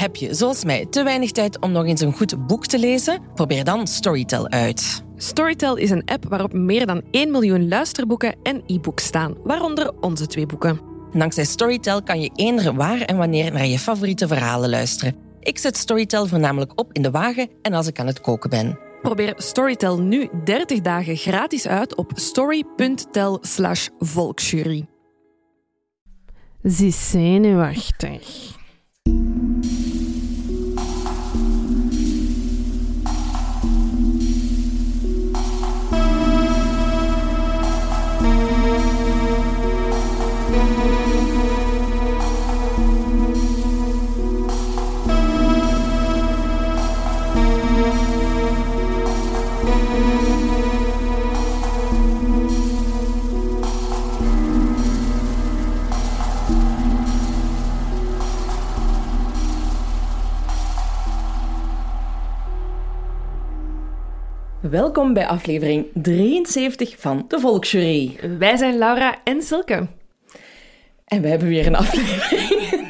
Heb 0.00 0.16
je, 0.16 0.34
zoals 0.34 0.64
mij, 0.64 0.86
te 0.86 1.02
weinig 1.02 1.30
tijd 1.30 1.58
om 1.58 1.72
nog 1.72 1.86
eens 1.86 2.00
een 2.00 2.12
goed 2.12 2.46
boek 2.46 2.66
te 2.66 2.78
lezen? 2.78 3.22
Probeer 3.34 3.64
dan 3.64 3.86
Storytel 3.86 4.48
uit. 4.48 5.04
Storytel 5.16 5.76
is 5.76 5.90
een 5.90 6.04
app 6.04 6.24
waarop 6.28 6.52
meer 6.52 6.86
dan 6.86 7.02
1 7.10 7.30
miljoen 7.30 7.68
luisterboeken 7.68 8.34
en 8.42 8.62
e-books 8.66 9.04
staan, 9.04 9.34
waaronder 9.44 9.92
onze 10.00 10.26
twee 10.26 10.46
boeken. 10.46 10.80
Dankzij 11.12 11.44
Storytel 11.44 12.02
kan 12.02 12.20
je 12.20 12.30
eender 12.34 12.74
waar 12.74 13.00
en 13.00 13.16
wanneer 13.16 13.52
naar 13.52 13.66
je 13.66 13.78
favoriete 13.78 14.26
verhalen 14.26 14.70
luisteren. 14.70 15.16
Ik 15.40 15.58
zet 15.58 15.76
Storytel 15.76 16.26
voornamelijk 16.26 16.72
op 16.80 16.92
in 16.92 17.02
de 17.02 17.10
wagen 17.10 17.48
en 17.62 17.72
als 17.72 17.86
ik 17.86 17.98
aan 17.98 18.06
het 18.06 18.20
koken 18.20 18.50
ben. 18.50 18.78
Probeer 19.02 19.34
Storytel 19.36 20.00
nu 20.00 20.28
30 20.44 20.80
dagen 20.80 21.16
gratis 21.16 21.66
uit 21.66 21.94
op 21.94 22.12
story.tel 22.14 23.38
slash 23.40 23.88
volksjury. 23.98 24.86
Ze 26.62 26.90
zenuwachtig. 26.90 28.58
Welkom 64.70 65.12
bij 65.12 65.26
aflevering 65.26 65.86
73 65.94 66.94
van 66.98 67.24
de 67.28 67.40
Volksjury. 67.40 68.18
Wij 68.38 68.56
zijn 68.56 68.78
Laura 68.78 69.18
en 69.24 69.42
Silke. 69.42 69.86
En 71.04 71.22
we 71.22 71.28
hebben 71.28 71.48
weer 71.48 71.66
een 71.66 71.76
aflevering. 71.76 72.88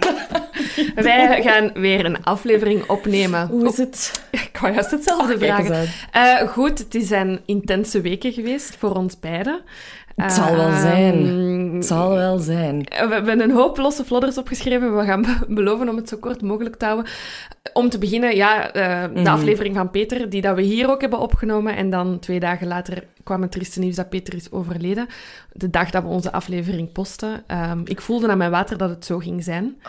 Wij 0.95 1.43
gaan 1.43 1.73
weer 1.73 2.05
een 2.05 2.25
aflevering 2.25 2.89
opnemen. 2.89 3.47
Hoe 3.47 3.69
is 3.69 3.77
het? 3.77 4.25
Ik 4.31 4.59
wou 4.61 4.73
juist 4.73 4.91
hetzelfde 4.91 5.39
vragen. 5.39 5.89
Eh, 6.13 6.49
goed, 6.49 6.79
het 6.79 6.97
zijn 6.99 7.41
intense 7.47 8.01
weken 8.01 8.33
geweest 8.33 8.77
voor 8.77 8.95
ons 8.95 9.21
beiden. 9.21 9.61
Het 10.23 10.33
zal 10.33 10.57
wel 10.57 10.69
Ehm, 10.69 10.81
zijn. 10.81 11.27
Het 11.75 11.87
zal 11.87 12.11
wel 12.11 12.39
zijn. 12.39 12.79
We 12.79 13.09
hebben 13.11 13.41
een 13.41 13.51
hoop 13.51 13.77
losse 13.77 14.05
flodders 14.05 14.39
opgeschreven. 14.39 14.97
We 14.97 15.05
gaan 15.05 15.23
be- 15.23 15.45
beloven 15.49 15.89
om 15.89 15.97
het 15.97 16.09
zo 16.09 16.17
kort 16.17 16.43
mogelijk 16.43 16.77
te 16.77 16.85
houden. 16.85 17.07
Om 17.73 17.89
te 17.89 17.99
beginnen, 17.99 18.37
ja, 18.37 18.73
eh, 18.73 19.03
de 19.15 19.21
Mhm. 19.21 19.27
aflevering 19.33 19.75
van 19.77 19.91
Peter, 19.91 20.31
die 20.31 20.41
dat 20.41 20.57
we 20.57 20.63
hier 20.63 20.91
ook 20.91 21.01
hebben 21.01 21.19
opgenomen. 21.19 21.77
En 21.77 21.91
dan 21.91 22.19
twee 22.19 22.41
dagen 22.41 22.67
later 22.67 23.05
kwam 23.25 23.43
het 23.43 23.53
trieste 23.53 23.81
nieuws 23.81 23.95
dat 23.97 24.09
Peter 24.09 24.35
is 24.35 24.51
overleden. 24.53 25.07
De 25.53 25.71
dag 25.71 25.91
dat 25.91 26.03
we 26.03 26.09
onze 26.09 26.33
aflevering 26.33 26.93
posten. 26.93 27.43
Ehm, 27.47 27.81
ik 27.85 28.01
voelde 28.01 28.29
aan 28.29 28.39
mijn 28.39 28.51
water 28.51 28.77
dat 28.79 28.91
het 28.91 29.05
zo 29.05 29.19
ging 29.19 29.45
zijn. 29.45 29.81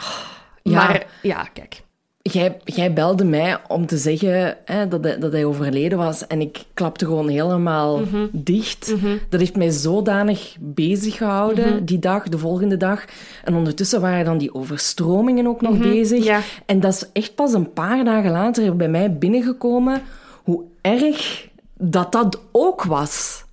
Ja. 0.64 0.74
Maar 0.86 1.06
ja, 1.22 1.44
kijk. 1.54 1.82
Jij, 2.24 2.58
jij 2.66 2.94
belde 2.94 3.24
mij 3.26 3.58
om 3.68 3.86
te 3.86 3.98
zeggen 3.98 4.58
hè, 4.66 4.88
dat, 4.88 5.04
hij, 5.04 5.20
dat 5.20 5.32
hij 5.32 5.46
overleden 5.46 5.98
was 5.98 6.28
en 6.28 6.42
ik 6.42 6.64
klapte 6.74 7.06
gewoon 7.06 7.28
helemaal 7.28 8.00
Mhm. 8.00 8.28
dicht. 8.32 8.94
Dat 9.30 9.40
heeft 9.40 9.56
mij 9.56 9.70
zodanig 9.70 10.56
bezig 10.60 11.18
gehouden 11.18 11.74
Mhm. 11.76 11.86
die 11.86 12.00
dag, 12.00 12.24
de 12.30 12.38
volgende 12.38 12.78
dag. 12.78 13.06
En 13.44 13.56
ondertussen 13.56 14.02
waren 14.02 14.26
dan 14.26 14.38
die 14.38 14.54
overstromingen 14.54 15.48
ook 15.48 15.62
nog 15.62 15.78
bezig. 15.78 16.18
Mhm. 16.20 16.28
ja. 16.28 16.40
En 16.66 16.80
dat 16.80 16.94
is 16.94 17.10
echt 17.14 17.36
pas 17.36 17.54
een 17.54 17.74
paar 17.74 18.04
dagen 18.04 18.32
later 18.32 18.76
bij 18.76 18.90
mij 18.90 19.18
binnengekomen 19.18 20.02
hoe 20.44 20.64
erg 20.82 21.48
dat 21.78 22.12
dat 22.12 22.42
ook 22.52 22.84
was. 22.84 23.44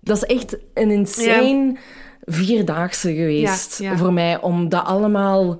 Dat 0.00 0.16
is 0.16 0.24
echt 0.24 0.56
een 0.74 0.90
insane 0.90 1.76
vierdaagse 2.24 3.14
geweest 3.14 3.78
ja. 3.78 3.96
voor 3.96 4.12
mij 4.12 4.40
om 4.40 4.68
dat 4.68 4.84
allemaal 4.84 5.58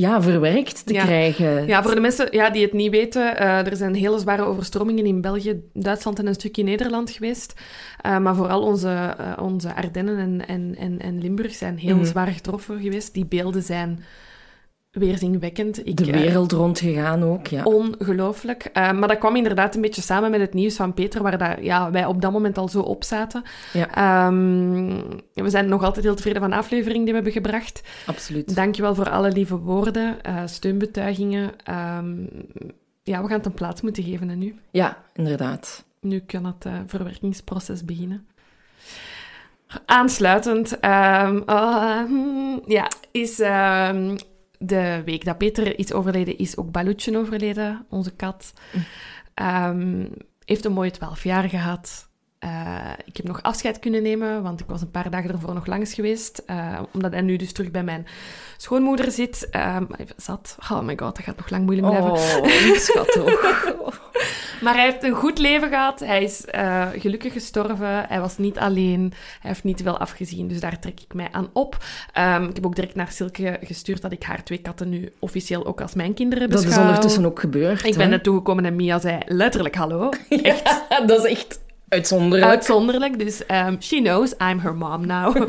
ja, 0.00 0.22
verwerkt 0.22 0.86
te 0.86 0.92
Ja. 0.92 1.04
krijgen. 1.04 1.66
Ja, 1.66 1.82
voor 1.82 1.94
de 1.94 2.00
mensen 2.00 2.28
ja, 2.30 2.50
die 2.50 2.62
het 2.62 2.72
niet 2.72 2.90
weten, 2.90 3.36
eh, 3.38 3.66
er 3.66 3.76
zijn 3.76 3.94
hele 3.94 4.18
zware 4.18 4.42
overstromingen 4.42 5.06
in 5.06 5.20
België, 5.20 5.60
Duitsland 5.72 6.18
en 6.18 6.26
een 6.26 6.34
stukje 6.34 6.62
Nederland 6.62 7.10
geweest. 7.10 7.54
Eh, 8.00 8.18
maar 8.18 8.34
vooral 8.34 8.62
onze, 8.62 9.14
eh, 9.18 9.42
onze 9.42 9.74
Ardennen 9.74 10.18
en, 10.18 10.46
en, 10.48 10.76
en, 10.78 10.98
en 11.00 11.20
Limburg 11.20 11.54
zijn 11.54 11.78
heel 11.78 11.96
Mhm. 11.96 12.04
zwaar 12.04 12.26
getroffen 12.28 12.80
geweest. 12.80 13.14
Die 13.14 13.26
beelden 13.26 13.62
zijn 13.62 14.02
weerzinwekkend. 14.90 15.86
Ik, 15.86 15.96
de 15.96 16.12
eh, 16.12 16.20
wereld 16.20 16.52
rondgegaan 16.52 17.22
ook, 17.22 17.46
ja. 17.46 17.62
Ongelooflijk. 17.62 18.64
Eh, 18.64 18.92
maar 18.92 19.08
dat 19.08 19.18
kwam 19.18 19.36
inderdaad 19.36 19.74
een 19.74 19.80
beetje 19.80 20.02
samen 20.02 20.30
met 20.30 20.40
het 20.40 20.54
nieuws 20.54 20.76
van 20.76 20.94
Peter, 20.94 21.22
waar 21.22 21.38
dat, 21.38 21.56
ja, 21.60 21.90
wij 21.90 22.04
op 22.04 22.20
dat 22.20 22.32
moment 22.32 22.58
al 22.58 22.68
zo 22.68 22.80
op 22.80 23.04
zaten. 23.04 23.42
Ja. 23.72 23.94
Ehm, 23.94 25.00
we 25.34 25.50
zijn 25.50 25.68
nog 25.68 25.82
altijd 25.82 26.04
heel 26.04 26.14
tevreden 26.14 26.40
van 26.40 26.50
de 26.50 26.56
aflevering 26.56 26.98
die 26.98 27.08
we 27.08 27.14
hebben 27.14 27.32
gebracht. 27.32 27.82
Absoluut. 28.06 28.54
Dankjewel 28.54 28.94
voor 28.94 29.10
alle 29.10 29.32
lieve 29.32 29.58
woorden, 29.58 30.22
eh, 30.22 30.42
steunbetuigingen. 30.44 31.50
Ehm, 31.64 32.16
ja, 33.02 33.22
we 33.22 33.28
gaan 33.28 33.36
het 33.36 33.46
een 33.46 33.52
plaats 33.52 33.80
moeten 33.80 34.02
geven 34.02 34.28
hè, 34.28 34.34
nu. 34.34 34.54
Ja, 34.70 35.02
inderdaad. 35.14 35.84
Nu 36.00 36.18
kan 36.18 36.44
het 36.44 36.64
eh, 36.64 36.72
verwerkingsproces 36.86 37.84
beginnen. 37.84 38.26
Aansluitend, 39.86 40.80
ehm, 40.80 41.40
ah, 41.46 42.04
hmm, 42.04 42.62
ja, 42.66 42.88
is 43.10 43.38
de 44.62 45.02
week 45.04 45.24
dat 45.24 45.38
Peter 45.38 45.78
is 45.78 45.92
overleden, 45.92 46.38
is 46.38 46.56
ook 46.56 46.70
Balutje 46.70 47.18
overleden, 47.18 47.86
onze 47.88 48.10
kat. 48.10 48.52
Ehm, 49.34 50.06
heeft 50.44 50.64
een 50.64 50.72
mooie 50.72 50.90
twaalf 50.90 51.24
jaar 51.24 51.48
gehad. 51.48 52.09
Eh, 52.40 52.90
ik 53.04 53.16
heb 53.16 53.26
nog 53.26 53.42
afscheid 53.42 53.78
kunnen 53.78 54.02
nemen, 54.02 54.42
want 54.42 54.60
ik 54.60 54.66
was 54.68 54.80
een 54.80 54.90
paar 54.90 55.10
dagen 55.10 55.30
ervoor 55.30 55.54
nog 55.54 55.66
langs 55.66 55.94
geweest. 55.94 56.42
eh, 56.46 56.78
omdat 56.92 57.12
hij 57.12 57.20
nu 57.20 57.36
dus 57.36 57.52
terug 57.52 57.70
bij 57.70 57.82
mijn 57.84 58.06
schoonmoeder 58.56 59.10
zit. 59.10 59.48
Ehm, 59.50 59.84
zat. 60.16 60.56
Oh 60.70 60.80
my 60.80 60.96
god, 60.98 61.16
dat 61.16 61.24
gaat 61.24 61.36
nog 61.36 61.50
lang 61.50 61.64
moeilijk 61.64 61.88
blijven. 61.88 62.10
Oh, 62.40 62.42
lief 62.44 62.78
schat 62.78 63.12
toch. 63.12 64.00
Maar 64.60 64.74
hij 64.74 64.84
heeft 64.84 65.02
een 65.02 65.14
goed 65.14 65.38
leven 65.38 65.68
gehad. 65.68 66.00
Hij 66.00 66.22
is 66.22 66.44
eh, 66.44 66.86
gelukkig 66.98 67.32
gestorven. 67.32 68.04
Hij 68.08 68.20
was 68.20 68.38
niet 68.38 68.58
alleen. 68.58 69.12
Hij 69.40 69.50
heeft 69.50 69.64
niet 69.64 69.82
veel 69.82 69.98
afgezien. 69.98 70.48
Dus 70.48 70.60
daar 70.60 70.78
trek 70.78 71.00
ik 71.00 71.14
mij 71.14 71.28
aan 71.30 71.50
op. 71.52 71.76
Ehm, 72.12 72.44
ik 72.44 72.54
heb 72.54 72.66
ook 72.66 72.74
direct 72.74 72.94
naar 72.94 73.10
Silke 73.12 73.58
gestuurd 73.62 74.02
dat 74.02 74.12
ik 74.12 74.22
haar 74.22 74.42
twee 74.44 74.58
katten 74.58 74.88
nu 74.88 75.12
officieel 75.18 75.66
ook 75.66 75.80
als 75.80 75.94
mijn 75.94 76.14
kinderen 76.14 76.50
Dat 76.50 76.64
beschouw. 76.64 76.82
is 76.82 76.88
ondertussen 76.88 77.26
ook 77.26 77.40
gebeurd. 77.40 77.84
Ik 77.84 77.92
ben 77.94 78.02
hè? 78.04 78.08
net 78.10 78.22
toegekomen 78.22 78.64
en 78.64 78.76
Mia 78.76 78.98
zei 78.98 79.18
letterlijk 79.26 79.74
hallo. 79.74 80.08
Echt 80.28 80.84
Ja, 80.88 81.04
dat 81.06 81.24
is 81.24 81.30
echt 81.30 81.60
uitzonderlijk. 81.90 82.50
uitzonderlijk. 82.50 83.18
Dus 83.18 83.46
ehm, 83.46 83.76
she 83.80 83.96
knows 83.96 84.34
I'm 84.38 84.58
her 84.58 84.74
mom 84.74 85.06
now. 85.06 85.36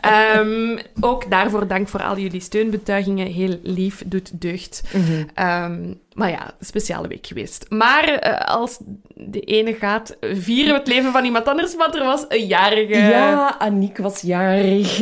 Ehm, 0.00 0.78
ook 1.00 1.30
daarvoor 1.30 1.66
dank 1.66 1.88
voor 1.88 2.02
al 2.02 2.18
jullie 2.18 2.40
steunbetuigingen. 2.40 3.26
Heel 3.26 3.58
lief, 3.62 4.02
doet 4.06 4.40
deugd. 4.40 4.82
Mhm. 4.92 5.22
Ehm, 5.34 5.94
maar 6.14 6.30
ja, 6.30 6.54
speciale 6.60 7.08
week 7.08 7.26
geweest. 7.26 7.66
Maar 7.68 8.04
eh, 8.04 8.54
als 8.54 8.78
de 9.14 9.40
ene 9.40 9.74
gaat, 9.74 10.16
vieren 10.20 10.72
we 10.72 10.78
het 10.78 10.88
leven 10.88 11.12
van 11.12 11.24
iemand 11.24 11.48
anders, 11.48 11.76
want 11.76 11.94
er 11.94 12.04
was 12.04 12.24
een 12.28 12.46
jarige. 12.46 12.96
Ja, 12.96 13.58
Aniek 13.58 13.98
was 13.98 14.20
jarig. 14.20 15.00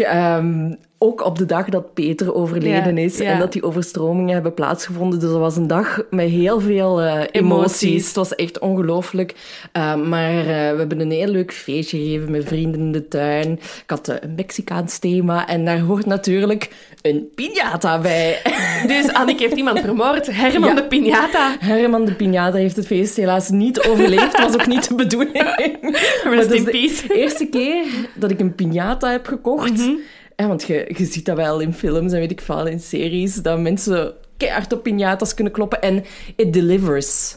Ook 0.98 1.24
op 1.24 1.38
de 1.38 1.46
dag 1.46 1.68
dat 1.68 1.94
Peter 1.94 2.34
overleden 2.34 2.96
Ja, 2.96 3.02
is 3.02 3.18
ja. 3.18 3.24
en 3.24 3.38
dat 3.38 3.52
die 3.52 3.62
overstromingen 3.62 4.32
hebben 4.34 4.54
plaatsgevonden. 4.54 5.20
Dus 5.20 5.30
dat 5.30 5.38
was 5.38 5.56
een 5.56 5.66
dag 5.66 6.02
met 6.10 6.28
heel 6.28 6.60
veel 6.60 7.00
eh, 7.00 7.12
emoties. 7.14 7.32
Emoties. 7.32 8.06
Het 8.06 8.16
was 8.16 8.34
echt 8.34 8.58
ongelooflijk. 8.58 9.34
Ehm, 9.72 10.08
maar 10.08 10.38
eh, 10.38 10.44
we 10.46 10.76
hebben 10.78 11.00
een 11.00 11.10
heel 11.10 11.26
leuk 11.28 11.52
feestje 11.52 11.98
gegeven 11.98 12.30
met 12.30 12.44
vrienden 12.44 12.80
in 12.80 12.92
de 12.92 13.08
tuin. 13.08 13.52
Ik 13.52 13.82
had 13.86 14.08
eh, 14.08 14.16
een 14.20 14.34
Mexicaans 14.36 14.98
thema 14.98 15.46
en 15.48 15.64
daar 15.64 15.78
hoort 15.80 16.06
natuurlijk 16.06 16.70
een 17.02 17.28
piñata 17.34 18.00
bij. 18.02 18.38
Dus 18.86 19.12
Annick 19.12 19.38
heeft 19.38 19.56
iemand 19.56 19.80
vermoord. 19.80 20.26
Herman 20.36 20.68
Ja. 20.68 20.74
de 20.74 20.84
Piñata. 20.84 21.64
Herman 21.66 22.04
de 22.04 22.12
Piñata 22.14 22.56
heeft 22.56 22.76
het 22.76 22.86
feest 22.86 23.16
helaas 23.16 23.48
niet 23.50 23.80
overleefd. 23.80 24.32
Dat 24.36 24.40
was 24.40 24.54
ook 24.54 24.66
niet 24.66 24.88
de 24.88 24.94
bedoeling. 24.94 25.42
Maar 26.24 26.36
dat 26.36 26.52
is 26.52 26.64
de 26.64 27.08
eerste 27.14 27.46
keer 27.46 27.84
dat 28.14 28.30
ik 28.30 28.40
een 28.40 28.54
piñata 28.54 29.10
heb 29.10 29.26
gekocht. 29.26 29.76
Mhm. 29.76 29.90
Ja, 30.40 30.46
want 30.46 30.62
je, 30.62 30.94
je 30.96 31.04
ziet 31.04 31.24
dat 31.24 31.36
wel 31.36 31.60
in 31.60 31.72
films 31.72 32.12
en 32.12 32.18
weet 32.18 32.30
ik 32.30 32.40
veel, 32.40 32.66
in 32.66 32.80
series, 32.80 33.34
dat 33.34 33.60
mensen 33.60 34.14
keihard 34.36 34.72
op 34.72 34.88
piñatas 34.88 35.34
kunnen 35.34 35.52
kloppen. 35.52 35.82
En 35.82 36.04
it 36.36 36.52
delivers. 36.52 37.36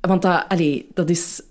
Want 0.00 0.22
dat, 0.22 0.44
allee, 0.48 0.88
dat 0.94 1.10
is... 1.10 1.42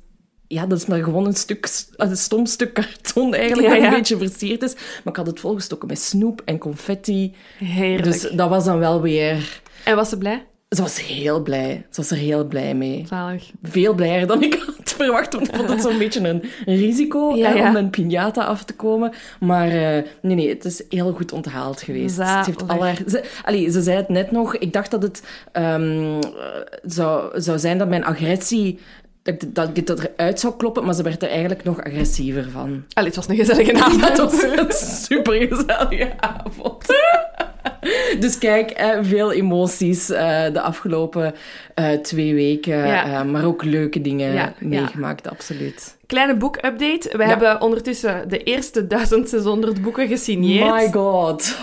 Ja, 0.47 0.65
dat 0.65 0.77
is 0.77 0.85
maar 0.85 1.03
gewoon 1.03 1.25
een 1.25 1.35
stuk, 1.35 1.69
een 1.95 2.17
stom 2.17 2.45
stuk 2.45 2.73
karton 2.73 3.33
eigenlijk, 3.33 3.67
Ja, 3.67 3.73
dat 3.73 3.83
ja. 3.83 3.89
een 3.89 3.97
beetje 3.97 4.17
versierd 4.17 4.61
is. 4.61 4.73
Maar 4.73 5.13
ik 5.13 5.15
had 5.15 5.27
het 5.27 5.39
volgestoken 5.39 5.87
met 5.87 5.99
snoep 5.99 6.41
en 6.45 6.57
confetti. 6.57 7.35
Heerlijk. 7.57 8.03
Dus 8.03 8.21
dat 8.21 8.49
was 8.49 8.65
dan 8.65 8.79
wel 8.79 9.01
weer... 9.01 9.61
En 9.85 9.95
was 9.95 10.09
ze 10.09 10.17
blij? 10.17 10.45
Ze 10.75 10.81
was 10.81 11.07
heel 11.07 11.41
blij. 11.41 11.85
Ze 11.89 12.01
was 12.01 12.11
er 12.11 12.17
heel 12.17 12.45
blij 12.45 12.75
mee. 12.75 13.05
Zalig. 13.07 13.51
Veel 13.63 13.93
blijer 13.93 14.27
dan 14.27 14.43
ik 14.43 14.53
had 14.65 14.93
verwacht, 14.93 15.33
want 15.33 15.47
ik 15.47 15.55
vond 15.55 15.69
het 15.69 15.81
zo'n 15.81 15.97
beetje 16.03 16.27
een 16.27 16.43
risico 16.65 17.35
Ja, 17.35 17.49
hè, 17.49 17.55
ja. 17.55 17.69
om 17.69 17.75
een 17.75 17.89
piñata 17.89 18.45
af 18.45 18.63
te 18.63 18.73
komen. 18.73 19.13
Maar 19.39 19.67
eh, 19.67 20.03
nee, 20.21 20.35
nee, 20.35 20.49
het 20.49 20.65
is 20.65 20.83
heel 20.89 21.11
goed 21.13 21.31
onthaald 21.31 21.81
geweest. 21.81 22.15
Zalig. 22.15 22.35
Het 22.35 22.45
heeft 22.45 22.67
al 22.67 22.83
haar... 22.83 23.01
Ze, 23.07 23.23
allee, 23.43 23.69
ze 23.69 23.81
zei 23.81 23.97
het 23.97 24.09
net 24.09 24.31
nog. 24.31 24.55
Ik 24.55 24.73
dacht 24.73 24.91
dat 24.91 25.01
het 25.03 25.23
ehm, 25.51 26.19
eh, 26.19 26.21
zou, 26.83 27.41
zou 27.41 27.59
zijn 27.59 27.77
dat 27.77 27.87
mijn 27.87 28.05
agressie... 28.05 28.79
Dat 29.21 29.41
ik, 29.41 29.55
dat 29.55 29.69
ik 29.69 29.87
het 29.87 29.89
eruit 29.89 30.39
zou 30.39 30.53
kloppen, 30.57 30.85
maar 30.85 30.93
ze 30.93 31.03
werd 31.03 31.23
er 31.23 31.29
eigenlijk 31.29 31.63
nog 31.63 31.83
agressiever 31.83 32.49
van. 32.49 32.83
Allee, 32.93 33.07
het 33.07 33.15
was 33.15 33.27
een 33.27 33.35
gezellige 33.35 33.73
avond. 33.83 34.07
Het 34.07 34.17
was 34.17 34.43
een 34.43 34.71
super 34.71 35.47
gezellige 35.47 36.13
avond. 36.19 36.85
Dus 38.19 38.37
kijk, 38.37 38.69
eh, 38.69 38.97
veel 39.01 39.31
emoties 39.31 40.09
eh, 40.09 40.53
de 40.53 40.61
afgelopen 40.61 41.35
eh, 41.75 41.91
twee 41.91 42.33
weken. 42.33 42.87
Ja. 42.87 43.23
maar 43.23 43.45
ook 43.45 43.63
leuke 43.63 44.01
dingen 44.01 44.33
Ja, 44.33 44.53
ja. 44.59 44.67
meegemaakt, 44.67 45.29
absoluut. 45.29 45.97
Kleine 46.05 46.35
boekupdate. 46.35 47.17
We 47.17 47.23
hebben 47.23 47.61
ondertussen 47.61 48.29
de 48.29 48.43
eerste 48.43 48.87
1600 48.87 49.81
boeken 49.81 50.07
gesigneerd. 50.07 50.75
My 50.75 50.91
god. 50.91 51.57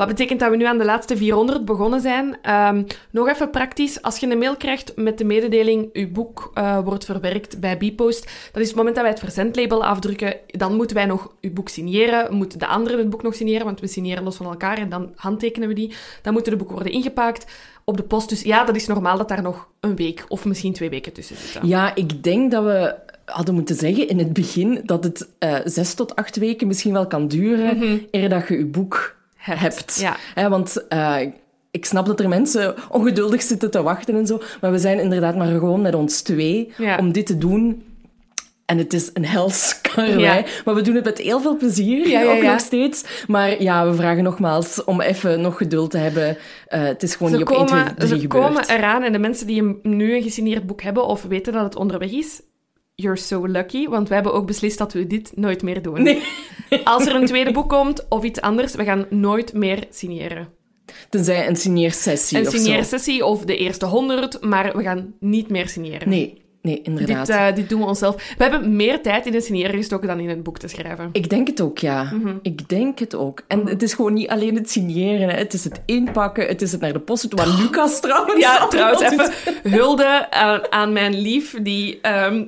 Wat 0.00 0.08
betekent 0.08 0.40
dat 0.40 0.50
we 0.50 0.56
nu 0.56 0.64
aan 0.64 0.78
de 0.78 0.84
laatste 0.84 1.16
400 1.16 1.64
begonnen 1.64 2.00
zijn. 2.00 2.38
Ehm, 2.42 2.82
nog 3.10 3.28
even 3.28 3.50
praktisch. 3.50 4.02
Als 4.02 4.18
je 4.18 4.30
een 4.30 4.38
mail 4.38 4.56
krijgt 4.56 4.96
met 4.96 5.18
de 5.18 5.24
mededeling 5.24 5.88
uw 5.92 6.10
boek 6.10 6.50
eh, 6.54 6.78
wordt 6.84 7.04
verwerkt 7.04 7.60
bij 7.60 7.76
Bpost, 7.76 8.30
dat 8.52 8.62
is 8.62 8.68
het 8.68 8.76
moment 8.76 8.94
dat 8.94 9.04
wij 9.04 9.12
het 9.12 9.22
verzendlabel 9.22 9.84
afdrukken. 9.84 10.36
Dan 10.46 10.76
moeten 10.76 10.96
wij 10.96 11.06
nog 11.06 11.34
uw 11.40 11.52
boek 11.52 11.68
signeren. 11.68 12.34
Moeten 12.34 12.58
de 12.58 12.66
anderen 12.66 12.98
het 12.98 13.10
boek 13.10 13.22
nog 13.22 13.34
signeren, 13.34 13.64
want 13.64 13.80
we 13.80 13.86
signeren 13.86 14.24
los 14.24 14.36
van 14.36 14.46
elkaar 14.46 14.78
en 14.78 14.88
dan 14.88 15.12
handtekenen 15.14 15.68
we 15.68 15.74
die. 15.74 15.94
Dan 16.22 16.32
moeten 16.32 16.52
de 16.52 16.58
boeken 16.58 16.76
worden 16.76 16.94
ingepakt 16.94 17.52
op 17.84 17.96
de 17.96 18.02
post. 18.02 18.28
Dus 18.28 18.42
ja, 18.42 18.64
dat 18.64 18.76
is 18.76 18.86
normaal 18.86 19.16
dat 19.16 19.28
daar 19.28 19.42
nog 19.42 19.68
een 19.80 19.96
week 19.96 20.24
of 20.28 20.44
misschien 20.44 20.72
twee 20.72 20.90
weken 20.90 21.12
tussen 21.12 21.36
zitten. 21.36 21.68
Ja, 21.68 21.94
ik 21.94 22.22
denk 22.22 22.50
dat 22.50 22.64
we 22.64 22.94
hadden 23.24 23.54
moeten 23.54 23.76
zeggen 23.76 24.08
in 24.08 24.18
het 24.18 24.32
begin 24.32 24.80
dat 24.84 25.04
het 25.04 25.28
eh, 25.38 25.56
zes 25.64 25.94
tot 25.94 26.16
acht 26.16 26.36
weken 26.36 26.66
misschien 26.66 26.92
wel 26.92 27.06
kan 27.06 27.28
duren 27.28 28.02
eer 28.10 28.28
dat 28.28 28.48
je 28.48 28.58
je 28.58 28.66
boek 28.66 29.18
Hebt. 29.40 29.60
hebt. 29.60 30.00
Ja. 30.34 30.48
Want 30.48 30.86
eh, 30.88 31.16
ik 31.70 31.84
snap 31.84 32.06
dat 32.06 32.20
er 32.20 32.28
mensen 32.28 32.74
ongeduldig 32.90 33.42
zitten 33.42 33.70
te 33.70 33.82
wachten 33.82 34.14
en 34.16 34.26
zo, 34.26 34.40
maar 34.60 34.70
we 34.72 34.78
zijn 34.78 35.00
inderdaad 35.00 35.36
maar 35.36 35.46
gewoon 35.46 35.80
met 35.82 35.94
ons 35.94 36.20
twee 36.20 36.72
Ja. 36.78 36.96
om 36.98 37.12
dit 37.12 37.26
te 37.26 37.38
doen. 37.38 37.84
En 38.66 38.78
het 38.78 38.92
is 38.92 39.10
een 39.12 39.24
hels 39.26 39.80
karwei. 39.82 40.20
Ja. 40.20 40.44
Maar 40.64 40.74
we 40.74 40.82
doen 40.82 40.94
het 40.94 41.04
met 41.04 41.18
heel 41.18 41.40
veel 41.40 41.56
plezier, 41.56 42.08
Ja, 42.08 42.24
ook 42.24 42.42
nog 42.42 42.60
steeds. 42.60 43.24
Maar 43.26 43.62
ja, 43.62 43.86
we 43.86 43.94
vragen 43.94 44.22
nogmaals 44.22 44.84
om 44.84 45.00
even 45.00 45.40
nog 45.40 45.56
geduld 45.56 45.90
te 45.90 45.98
hebben. 45.98 46.36
Eh, 46.66 46.82
het 46.82 47.02
is 47.02 47.14
gewoon 47.14 47.32
Ze, 47.32 47.38
niet 47.38 47.48
op 47.48 47.56
1, 47.56 47.66
2, 47.66 47.78
komen, 47.78 47.94
3 47.96 48.08
ze 48.08 48.18
gebeurd. 48.18 48.44
komen 48.44 48.68
eraan 48.68 49.02
en 49.02 49.12
de 49.12 49.18
mensen 49.18 49.46
die 49.46 49.78
nu 49.82 50.14
een 50.16 50.22
gesigneerd 50.22 50.66
boek 50.66 50.82
hebben 50.82 51.06
of 51.06 51.22
weten 51.22 51.52
dat 51.52 51.62
het 51.64 51.76
onderweg 51.76 52.10
is, 52.10 52.40
you're 53.00 53.16
so 53.16 53.48
lucky, 53.48 53.88
want 53.88 54.08
we 54.08 54.14
hebben 54.14 54.32
ook 54.32 54.46
beslist 54.46 54.78
dat 54.78 54.92
we 54.92 55.06
dit 55.06 55.32
nooit 55.34 55.62
meer 55.62 55.82
doen. 55.82 56.02
Nee. 56.02 56.22
Als 56.84 57.06
er 57.06 57.14
een 57.14 57.26
tweede 57.26 57.52
boek 57.52 57.68
komt 57.68 58.06
of 58.08 58.22
iets 58.24 58.40
anders, 58.40 58.74
we 58.74 58.84
gaan 58.84 59.06
nooit 59.10 59.52
meer 59.52 59.84
signeren. 59.90 60.48
Tenzij 61.08 61.48
een 61.48 61.56
signeersessie 61.56 62.38
Een 62.38 62.46
of 62.46 62.52
zo. 62.52 62.58
signeersessie 62.58 63.24
of 63.24 63.44
de 63.44 63.56
eerste 63.56 63.86
honderd, 63.86 64.40
maar 64.44 64.76
we 64.76 64.82
gaan 64.82 65.14
niet 65.20 65.48
meer 65.48 65.68
signeren. 65.68 66.08
Nee, 66.08 66.42
nee, 66.62 66.82
inderdaad. 66.82 67.26
Dit, 67.26 67.36
eh, 67.36 67.54
dit 67.54 67.68
doen 67.68 67.80
we 67.80 67.86
onszelf. 67.86 68.34
We 68.38 68.42
hebben 68.44 68.76
meer 68.76 69.02
tijd 69.02 69.26
in 69.26 69.34
het 69.34 69.44
signeren 69.44 69.76
gestoken 69.76 70.08
dan 70.08 70.20
in 70.20 70.28
het 70.28 70.42
boek 70.42 70.58
te 70.58 70.68
schrijven. 70.68 71.08
Ik 71.12 71.28
denk 71.30 71.46
het 71.46 71.60
ook, 71.60 71.78
ja. 71.78 72.02
Mhm. 72.02 72.36
Ik 72.42 72.68
denk 72.68 72.98
het 72.98 73.14
ook. 73.14 73.42
En 73.48 73.66
het 73.66 73.82
is 73.82 73.94
gewoon 73.94 74.12
niet 74.12 74.28
alleen 74.28 74.54
het 74.54 74.70
signeren. 74.70 75.28
Hè. 75.28 75.36
Het 75.36 75.52
is 75.54 75.64
het 75.64 75.80
inpakken, 75.86 76.46
het 76.46 76.62
is 76.62 76.72
het 76.72 76.80
naar 76.80 76.92
de 76.92 77.00
post 77.00 77.30
doen. 77.30 77.46
Wat 77.46 77.58
Lucas 77.58 78.00
trouwens 78.00 78.40
Ja, 78.40 78.66
trouwens, 78.66 79.02
even 79.02 79.32
hulde 79.78 80.30
aan, 80.30 80.72
aan 80.72 80.92
mijn 80.92 81.20
lief, 81.20 81.56
die 81.62 81.98
ehm, 82.00 82.44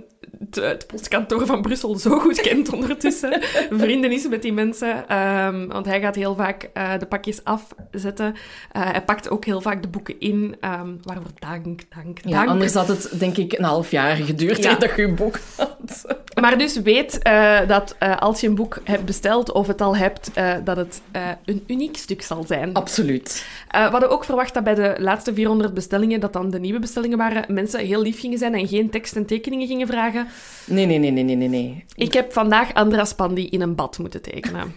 het, 0.46 0.54
het 0.54 0.86
postkantoor 0.86 1.46
van 1.46 1.62
Brussel 1.62 1.96
zo 1.98 2.18
goed 2.18 2.40
kent 2.40 2.72
ondertussen. 2.72 3.42
Vrienden 3.70 4.12
is 4.12 4.28
met 4.28 4.42
die 4.42 4.52
mensen. 4.52 5.08
ehm, 5.08 5.66
want 5.66 5.86
hij 5.86 6.00
gaat 6.00 6.14
heel 6.14 6.34
vaak 6.34 6.70
eh, 6.72 6.98
de 6.98 7.06
pakjes 7.06 7.40
afzetten. 7.44 8.34
Eh, 8.72 8.90
hij 8.90 9.02
pakt 9.02 9.30
ook 9.30 9.44
heel 9.44 9.60
vaak 9.60 9.82
de 9.82 9.88
boeken 9.88 10.20
in. 10.20 10.56
ehm, 10.60 10.88
waarvoor 11.02 11.30
dank, 11.38 11.80
dank, 11.94 12.18
Ja, 12.24 12.30
dank. 12.30 12.48
anders 12.48 12.74
had 12.74 12.88
het 12.88 13.10
denk 13.18 13.36
ik 13.36 13.52
een 13.52 13.64
half 13.64 13.90
jaar 13.90 14.16
geduurd 14.16 14.62
Ja. 14.62 14.74
dat 14.74 14.96
je 14.96 15.02
je 15.02 15.08
boek 15.12 15.38
had. 15.56 15.71
Maar 16.40 16.58
dus 16.58 16.80
weet 16.80 17.18
eh, 17.18 17.68
dat 17.68 17.96
eh, 17.98 18.16
als 18.16 18.40
je 18.40 18.46
een 18.46 18.54
boek 18.54 18.78
hebt 18.84 19.04
besteld 19.04 19.52
of 19.52 19.66
het 19.66 19.80
al 19.80 19.96
hebt, 19.96 20.30
eh, 20.34 20.54
dat 20.64 20.76
het 20.76 21.02
een 21.44 21.64
uniek 21.66 21.96
stuk 21.96 22.22
zal 22.22 22.44
zijn. 22.44 22.72
Absoluut. 22.72 23.46
We 23.70 23.78
hadden 23.78 24.10
ook 24.10 24.24
verwacht 24.24 24.54
dat 24.54 24.64
bij 24.64 24.74
de 24.74 24.94
laatste 24.98 25.34
400 25.34 25.74
bestellingen, 25.74 26.20
dat 26.20 26.32
dan 26.32 26.50
de 26.50 26.60
nieuwe 26.60 26.78
bestellingen 26.78 27.18
waren, 27.18 27.54
mensen 27.54 27.80
heel 27.80 28.02
lief 28.02 28.20
gingen 28.20 28.38
zijn 28.38 28.54
en 28.54 28.68
geen 28.68 28.90
tekst 28.90 29.16
en 29.16 29.26
tekeningen 29.26 29.66
gingen 29.66 29.86
vragen. 29.86 30.26
Nee, 30.66 30.86
nee, 30.86 30.98
nee, 30.98 31.10
nee, 31.10 31.24
nee, 31.24 31.36
nee, 31.36 31.48
nee. 31.48 31.84
Ik 31.94 32.12
heb 32.12 32.32
vandaag 32.32 32.74
Andras 32.74 33.14
Pandi 33.14 33.48
in 33.48 33.60
een 33.60 33.74
bad 33.74 33.98
moeten 33.98 34.22
tekenen. 34.22 34.74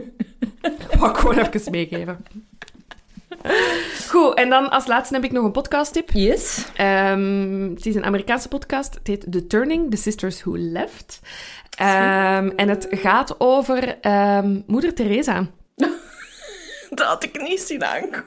Wou 0.98 1.10
ik 1.10 1.16
gewoon 1.16 1.38
even 1.38 1.70
meegeven. 1.70 2.24
Goed, 4.10 4.34
en 4.34 4.48
dan 4.48 4.70
als 4.70 4.86
laatste 4.86 5.14
heb 5.14 5.24
ik 5.24 5.32
nog 5.32 5.44
een 5.44 5.52
podcasttip. 5.52 6.10
Yes. 6.12 6.64
Ehm, 6.76 7.70
het 7.74 7.86
is 7.86 7.94
een 7.94 8.04
Amerikaanse 8.04 8.48
podcast. 8.48 8.94
Het 8.94 9.06
heet 9.06 9.32
The 9.32 9.46
Turning, 9.46 9.90
The 9.90 9.96
Sisters 9.96 10.42
Who 10.44 10.56
Left. 10.58 11.20
Ehm, 11.76 12.48
en 12.56 12.68
het 12.68 12.86
gaat 12.90 13.34
over 13.40 13.98
ehm, 14.00 14.60
moeder 14.66 14.94
Teresa. 14.94 15.46
Dat 16.90 17.06
had 17.06 17.24
ik 17.24 17.42
niet 17.42 17.60
zien 17.60 17.84
aankomen. 17.84 18.24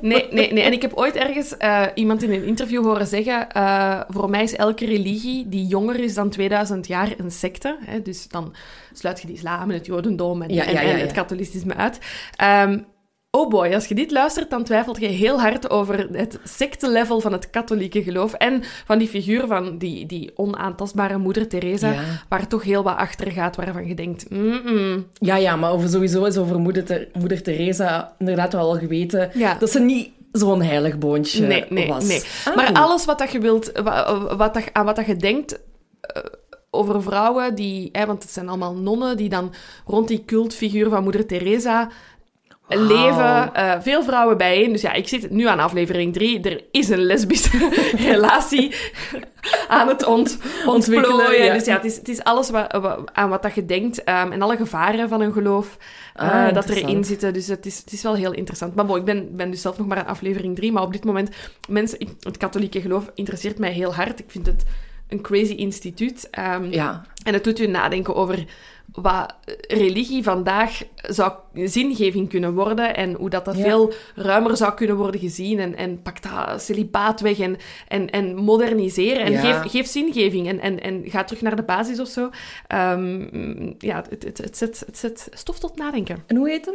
Nee, 0.00 0.28
nee, 0.30 0.52
nee. 0.52 0.64
En 0.64 0.72
ik 0.72 0.82
heb 0.82 0.92
ooit 0.94 1.14
ergens 1.16 1.56
eh, 1.56 1.82
iemand 1.94 2.22
in 2.22 2.32
een 2.32 2.44
interview 2.44 2.84
horen 2.84 3.06
zeggen... 3.06 3.50
eh, 3.50 4.00
voor 4.08 4.30
mij 4.30 4.42
is 4.42 4.56
elke 4.56 4.86
religie 4.86 5.48
die 5.48 5.66
jonger 5.66 6.00
is 6.00 6.14
dan 6.14 6.30
2000 6.30 6.86
jaar 6.86 7.12
een 7.16 7.30
secte. 7.30 7.76
Hè? 7.80 8.02
Dus 8.02 8.28
dan 8.28 8.54
sluit 8.92 9.20
je 9.20 9.26
de 9.26 9.32
islam 9.32 9.70
en 9.70 9.76
het 9.76 9.86
jodendom 9.86 10.42
en, 10.42 10.54
Ja, 10.54 10.64
ja, 10.64 10.70
ja, 10.70 10.80
en 10.80 10.88
ja. 10.88 10.96
het 10.96 11.12
katholicisme 11.12 11.74
uit. 11.74 11.98
Ehm, 12.36 12.78
oh 13.34 13.48
boy, 13.50 13.74
als 13.74 13.86
je 13.86 13.94
dit 13.94 14.10
luistert, 14.10 14.50
dan 14.50 14.64
twijfelt 14.64 15.00
je 15.00 15.06
heel 15.06 15.40
hard 15.40 15.70
over 15.70 16.08
het 16.12 16.38
secte-level 16.44 17.20
van 17.20 17.32
het 17.32 17.50
katholieke 17.50 18.02
geloof 18.02 18.32
en 18.32 18.62
van 18.84 18.98
die 18.98 19.08
figuur 19.08 19.46
van 19.46 19.78
die, 19.78 20.06
die 20.06 20.30
onaantastbare 20.34 21.18
moeder 21.18 21.48
Teresa, 21.48 21.92
Ja. 21.92 22.00
waar 22.28 22.46
toch 22.48 22.62
heel 22.62 22.82
wat 22.82 22.96
achter 22.96 23.30
gaat, 23.32 23.56
waarvan 23.56 23.86
je 23.86 23.94
denkt... 23.94 24.26
Ja, 25.18 25.36
ja, 25.36 25.56
maar 25.56 25.70
over, 25.72 25.88
sowieso 25.88 26.24
is 26.24 26.36
over 26.36 26.58
moeder, 26.58 26.84
Ter- 26.84 27.08
moeder 27.18 27.42
Teresa 27.42 28.14
inderdaad 28.18 28.52
wel 28.52 28.68
al 28.68 28.78
geweten 28.78 29.30
Ja. 29.34 29.54
dat 29.58 29.70
ze 29.70 29.80
niet 29.80 30.10
zo'n 30.32 30.62
heilig 30.62 30.98
boontje 30.98 31.46
Nee, 31.46 31.64
nee, 31.68 31.88
was. 31.88 32.06
nee. 32.06 32.22
Ah. 32.44 32.56
Maar 32.56 32.72
alles 32.72 33.04
wat 33.04 33.18
dat 33.18 33.32
je 33.32 33.38
wilt, 33.38 33.72
wa- 33.82 34.36
wat 34.36 34.54
dat, 34.54 34.62
aan 34.72 34.84
wat 34.84 34.96
dat 34.96 35.06
je 35.06 35.16
denkt 35.16 35.60
eh, 36.00 36.22
over 36.70 37.02
vrouwen 37.02 37.54
die, 37.54 37.88
hè, 37.92 38.06
want 38.06 38.22
het 38.22 38.32
zijn 38.32 38.48
allemaal 38.48 38.74
nonnen 38.74 39.16
die 39.16 39.28
dan 39.28 39.52
rond 39.86 40.08
die 40.08 40.22
cultfiguur 40.24 40.88
van 40.90 41.02
Moeder 41.02 41.26
Teresa 41.26 41.88
Leven. 42.68 43.54
eh, 43.54 43.72
veel 43.80 44.02
vrouwen 44.02 44.36
bijeen. 44.36 44.72
Dus 44.72 44.80
ja, 44.80 44.92
ik 44.92 45.08
zit 45.08 45.30
nu 45.30 45.46
aan 45.46 45.60
aflevering 45.60 46.12
3. 46.12 46.40
Er 46.40 46.64
is 46.70 46.88
een 46.88 47.02
lesbische 47.04 47.70
relatie 48.10 48.74
aan 49.68 49.88
het 49.88 50.04
ont, 50.04 50.38
Ontwikkelen, 50.66 51.16
ontplooien. 51.16 51.44
ja. 51.44 51.52
Dus 51.52 51.64
ja, 51.64 51.74
het 51.76 51.84
is, 51.84 51.96
het 51.96 52.08
is 52.08 52.22
alles 52.22 52.50
aan 53.12 53.28
wat 53.28 53.42
dat 53.42 53.54
je 53.54 53.64
denkt 53.66 54.04
ehm, 54.04 54.32
en 54.32 54.42
alle 54.42 54.56
gevaren 54.56 55.08
van 55.08 55.20
een 55.20 55.32
geloof 55.32 55.76
Ah, 56.14 56.52
dat 56.54 56.68
erin 56.68 57.04
zitten. 57.04 57.32
Dus 57.32 57.46
het 57.46 57.66
is, 57.66 57.78
het 57.78 57.92
is 57.92 58.02
wel 58.02 58.14
heel 58.14 58.32
interessant. 58.32 58.74
Maar 58.74 58.86
bon, 58.86 58.96
ik 58.96 59.04
ben, 59.04 59.36
ben 59.36 59.50
dus 59.50 59.60
zelf 59.60 59.78
nog 59.78 59.86
maar 59.86 59.98
aan 59.98 60.06
aflevering 60.06 60.56
3. 60.56 60.72
Maar 60.72 60.82
op 60.82 60.92
dit 60.92 61.04
moment, 61.04 61.30
mensen, 61.68 61.98
het 62.20 62.36
katholieke 62.36 62.80
geloof 62.80 63.10
interesseert 63.14 63.58
mij 63.58 63.72
heel 63.72 63.94
hard. 63.94 64.18
Ik 64.18 64.30
vind 64.30 64.46
het 64.46 64.64
een 65.08 65.20
crazy 65.20 65.52
instituut. 65.52 66.28
Ehm, 66.30 66.64
Ja, 66.70 67.02
en 67.24 67.32
het 67.32 67.44
doet 67.44 67.58
u 67.60 67.66
nadenken 67.66 68.14
over 68.14 68.44
wat 68.94 69.34
religie 69.68 70.22
vandaag 70.22 70.82
zou 70.94 71.32
zingeving 71.54 72.28
kunnen 72.28 72.54
worden 72.54 72.96
en 72.96 73.14
hoe 73.14 73.30
dat, 73.30 73.44
dat 73.44 73.56
Ja. 73.56 73.62
veel 73.62 73.92
ruimer 74.14 74.56
zou 74.56 74.74
kunnen 74.74 74.96
worden 74.96 75.20
gezien. 75.20 75.58
En, 75.60 75.76
en 75.76 76.02
pak 76.02 76.22
dat 76.22 76.62
celibaat 76.62 77.20
weg 77.20 77.38
en, 77.38 77.56
en, 77.88 78.10
en 78.10 78.34
moderniseren 78.36 79.24
en 79.24 79.32
Ja. 79.32 79.40
geef, 79.40 79.70
geef 79.72 79.86
zingeving 79.86 80.48
en, 80.48 80.60
en, 80.60 80.80
en 80.80 81.02
ga 81.06 81.24
terug 81.24 81.42
naar 81.42 81.56
de 81.56 81.62
basis 81.62 82.00
of 82.00 82.08
zo. 82.08 82.30
Ehm, 82.66 83.72
ja, 83.78 84.04
het, 84.10 84.22
het, 84.24 84.38
het, 84.38 84.56
zet, 84.56 84.82
het 84.86 84.98
zet 84.98 85.28
stof 85.32 85.58
tot 85.58 85.76
nadenken. 85.76 86.22
en 86.26 86.36
hoe 86.36 86.48
heet 86.48 86.64
hem? 86.66 86.74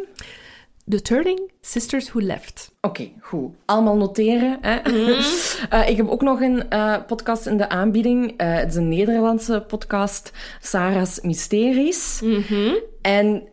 The 0.89 1.01
Turning 1.01 1.51
Sisters 1.61 2.09
Who 2.11 2.21
Left. 2.21 2.71
Oké, 2.81 3.09
goed. 3.21 3.55
Allemaal 3.65 3.97
noteren. 3.97 4.57
Hè? 4.61 4.79
Mhm. 4.89 5.21
Eh, 5.69 5.89
ik 5.89 5.97
heb 5.97 6.07
ook 6.07 6.21
nog 6.21 6.41
een 6.41 6.69
eh, 6.69 6.95
podcast 7.07 7.45
in 7.45 7.57
de 7.57 7.69
aanbieding. 7.69 8.33
Eh, 8.37 8.53
het 8.53 8.69
is 8.69 8.75
een 8.75 8.87
Nederlandse 8.87 9.63
podcast, 9.67 10.31
Sarah's 10.61 11.19
Mysteries. 11.21 12.21
Mhm. 12.23 12.73
En 13.01 13.43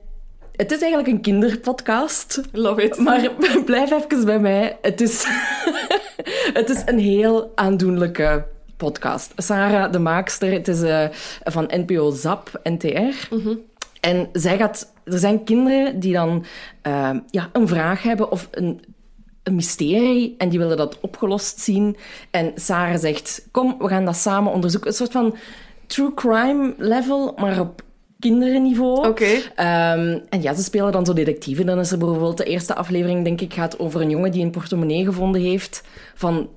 het 0.52 0.72
is 0.72 0.80
eigenlijk 0.80 1.12
een 1.12 1.20
kinderpodcast. 1.20 2.40
Love 2.52 2.82
it. 2.82 2.98
Maar 2.98 3.30
blijf 3.64 3.90
even 3.90 4.24
bij 4.24 4.38
mij. 4.38 4.78
Het 4.82 5.00
is, 5.00 5.26
het 6.60 6.70
is 6.70 6.82
een 6.86 6.98
heel 6.98 7.52
aandoenlijke 7.54 8.46
podcast. 8.76 9.32
Sarah, 9.36 9.92
de 9.92 9.98
maakster, 9.98 10.52
het 10.52 10.68
is 10.68 11.10
van 11.44 11.70
NPO 11.74 12.10
ZAP, 12.10 12.60
NTR. 12.62 13.28
En 14.00 14.28
zij 14.32 14.56
gaat... 14.56 14.94
Er 15.06 15.18
zijn 15.18 15.44
kinderen 15.44 16.00
die 16.00 16.12
dan 16.12 16.44
eh, 16.82 17.10
ja, 17.30 17.48
een 17.52 17.68
vraag 17.68 18.02
hebben 18.02 18.30
of 18.30 18.48
een, 18.50 18.80
een 19.42 19.54
mysterie 19.54 20.34
en 20.38 20.48
die 20.48 20.58
willen 20.58 20.76
dat 20.76 21.00
opgelost 21.00 21.60
zien. 21.60 21.96
En 22.30 22.52
Sarah 22.54 23.00
zegt, 23.00 23.48
kom, 23.50 23.76
we 23.78 23.88
gaan 23.88 24.04
dat 24.04 24.16
samen 24.16 24.52
onderzoeken. 24.52 24.90
Een 24.90 24.96
soort 24.96 25.12
van 25.12 25.36
true 25.86 26.14
crime 26.14 26.74
level, 26.78 27.34
maar 27.36 27.60
op 27.60 27.82
kinderenniveau. 28.18 29.08
Oké. 29.08 29.28
Ehm, 29.54 30.18
en 30.28 30.42
ja, 30.42 30.54
ze 30.54 30.62
spelen 30.62 30.92
dan 30.92 31.06
zo 31.06 31.12
detectieven. 31.12 31.66
Dan 31.66 31.78
is 31.78 31.92
er 31.92 31.98
bijvoorbeeld 31.98 32.36
de 32.36 32.44
eerste 32.44 32.74
aflevering, 32.74 33.24
denk 33.24 33.40
ik, 33.40 33.54
gaat 33.54 33.78
over 33.78 34.00
een 34.00 34.10
jongen 34.10 34.30
die 34.30 34.44
een 34.44 34.50
portemonnee 34.50 35.04
gevonden 35.04 35.40
heeft 35.40 35.82
van 36.14 36.48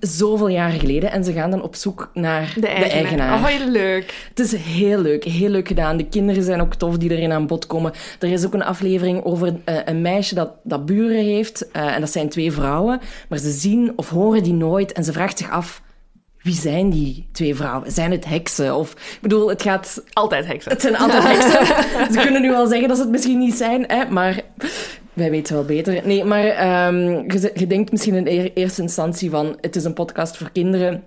zoveel 0.00 0.48
jaren 0.48 0.80
geleden. 0.80 1.10
En 1.10 1.24
ze 1.24 1.32
gaan 1.32 1.50
dan 1.50 1.62
op 1.62 1.74
zoek 1.74 2.10
naar 2.14 2.52
De 2.60 2.66
eigenaar. 2.68 3.38
Oh, 3.38 3.46
heel 3.46 3.68
leuk. 3.68 4.14
Het 4.28 4.38
is 4.38 4.54
heel 4.56 4.98
leuk, 4.98 5.24
heel 5.24 5.48
leuk 5.48 5.68
gedaan. 5.68 5.96
De 5.96 6.06
kinderen 6.08 6.42
zijn 6.42 6.60
ook 6.60 6.74
tof 6.74 6.96
die 6.98 7.10
erin 7.10 7.32
aan 7.32 7.46
bod 7.46 7.66
komen. 7.66 7.92
Er 8.20 8.32
is 8.32 8.44
ook 8.46 8.54
een 8.54 8.64
aflevering 8.64 9.24
over 9.24 9.54
eh, 9.64 9.76
een 9.84 10.02
meisje 10.02 10.34
dat, 10.34 10.50
dat 10.62 10.86
buren 10.86 11.24
heeft. 11.24 11.70
eh, 11.70 11.94
en 11.94 12.00
dat 12.00 12.10
zijn 12.10 12.28
twee 12.28 12.52
vrouwen. 12.52 13.00
Maar 13.28 13.38
ze 13.38 13.50
zien 13.50 13.92
of 13.96 14.08
horen 14.08 14.42
die 14.42 14.52
nooit. 14.52 14.92
En 14.92 15.04
ze 15.04 15.12
vraagt 15.12 15.38
zich 15.38 15.50
af, 15.50 15.82
wie 16.42 16.54
zijn 16.54 16.90
die 16.90 17.28
twee 17.32 17.54
vrouwen? 17.54 17.92
Zijn 17.92 18.10
het 18.10 18.24
heksen? 18.24 18.74
Of, 18.74 18.90
ik 18.92 19.18
bedoel, 19.20 19.48
het 19.48 19.62
gaat... 19.62 20.02
Altijd 20.12 20.46
heksen. 20.46 20.72
Het 20.72 20.80
zijn 20.80 20.96
altijd 20.96 21.22
heksen. 21.22 21.66
ze 22.14 22.20
kunnen 22.20 22.42
nu 22.42 22.50
wel 22.50 22.66
zeggen 22.66 22.88
dat 22.88 22.96
ze 22.96 23.02
het 23.02 23.12
misschien 23.12 23.38
niet 23.38 23.54
zijn, 23.54 23.84
hè, 23.86 24.04
maar... 24.10 24.40
Wij 25.16 25.30
weten 25.30 25.54
wel 25.54 25.64
beter. 25.64 26.06
Nee, 26.06 26.24
maar 26.24 26.44
ehm, 26.44 26.96
je, 27.08 27.50
je 27.54 27.66
denkt 27.66 27.90
misschien 27.90 28.14
in 28.14 28.26
eer- 28.26 28.50
eerste 28.54 28.82
instantie 28.82 29.30
van... 29.30 29.58
Het 29.60 29.76
is 29.76 29.84
een 29.84 29.92
podcast 29.92 30.36
voor 30.36 30.50
kinderen. 30.52 31.04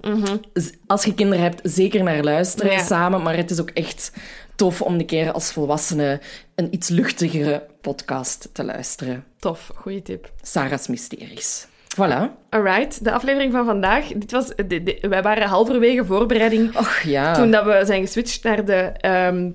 Z- 0.53 0.69
Als 0.87 1.03
je 1.05 1.13
kinderen 1.13 1.43
hebt, 1.43 1.59
zeker 1.63 2.03
naar 2.03 2.23
luisteren 2.23 2.71
Ja. 2.71 2.83
samen. 2.83 3.21
Maar 3.21 3.37
het 3.37 3.51
is 3.51 3.61
ook 3.61 3.69
echt 3.69 4.11
tof 4.55 4.81
om 4.81 4.93
een 4.93 5.05
keer 5.05 5.31
als 5.31 5.51
volwassene... 5.51 6.19
een 6.55 6.67
iets 6.73 6.89
luchtigere 6.89 7.65
podcast 7.81 8.49
te 8.53 8.63
luisteren. 8.63 9.23
Tof, 9.39 9.71
goede 9.75 10.01
tip. 10.01 10.31
Sarah's 10.41 10.87
Mysteries. 10.87 11.67
Voilà. 11.95 12.29
Alright, 12.49 13.03
de 13.03 13.11
aflevering 13.11 13.51
van 13.51 13.65
vandaag. 13.65 14.07
Dit 14.07 14.31
was, 14.31 14.47
de- 14.67 14.83
de- 14.83 14.97
wij 15.09 15.21
waren 15.21 15.47
halverwege 15.47 16.05
voorbereiding 16.05 16.77
Och 16.77 16.99
ja. 17.01 17.33
toen 17.33 17.51
dat 17.51 17.65
we 17.65 17.81
zijn 17.85 18.01
geswitcht 18.05 18.43
naar 18.43 18.65
de, 18.65 18.73
ehm, 18.97 19.49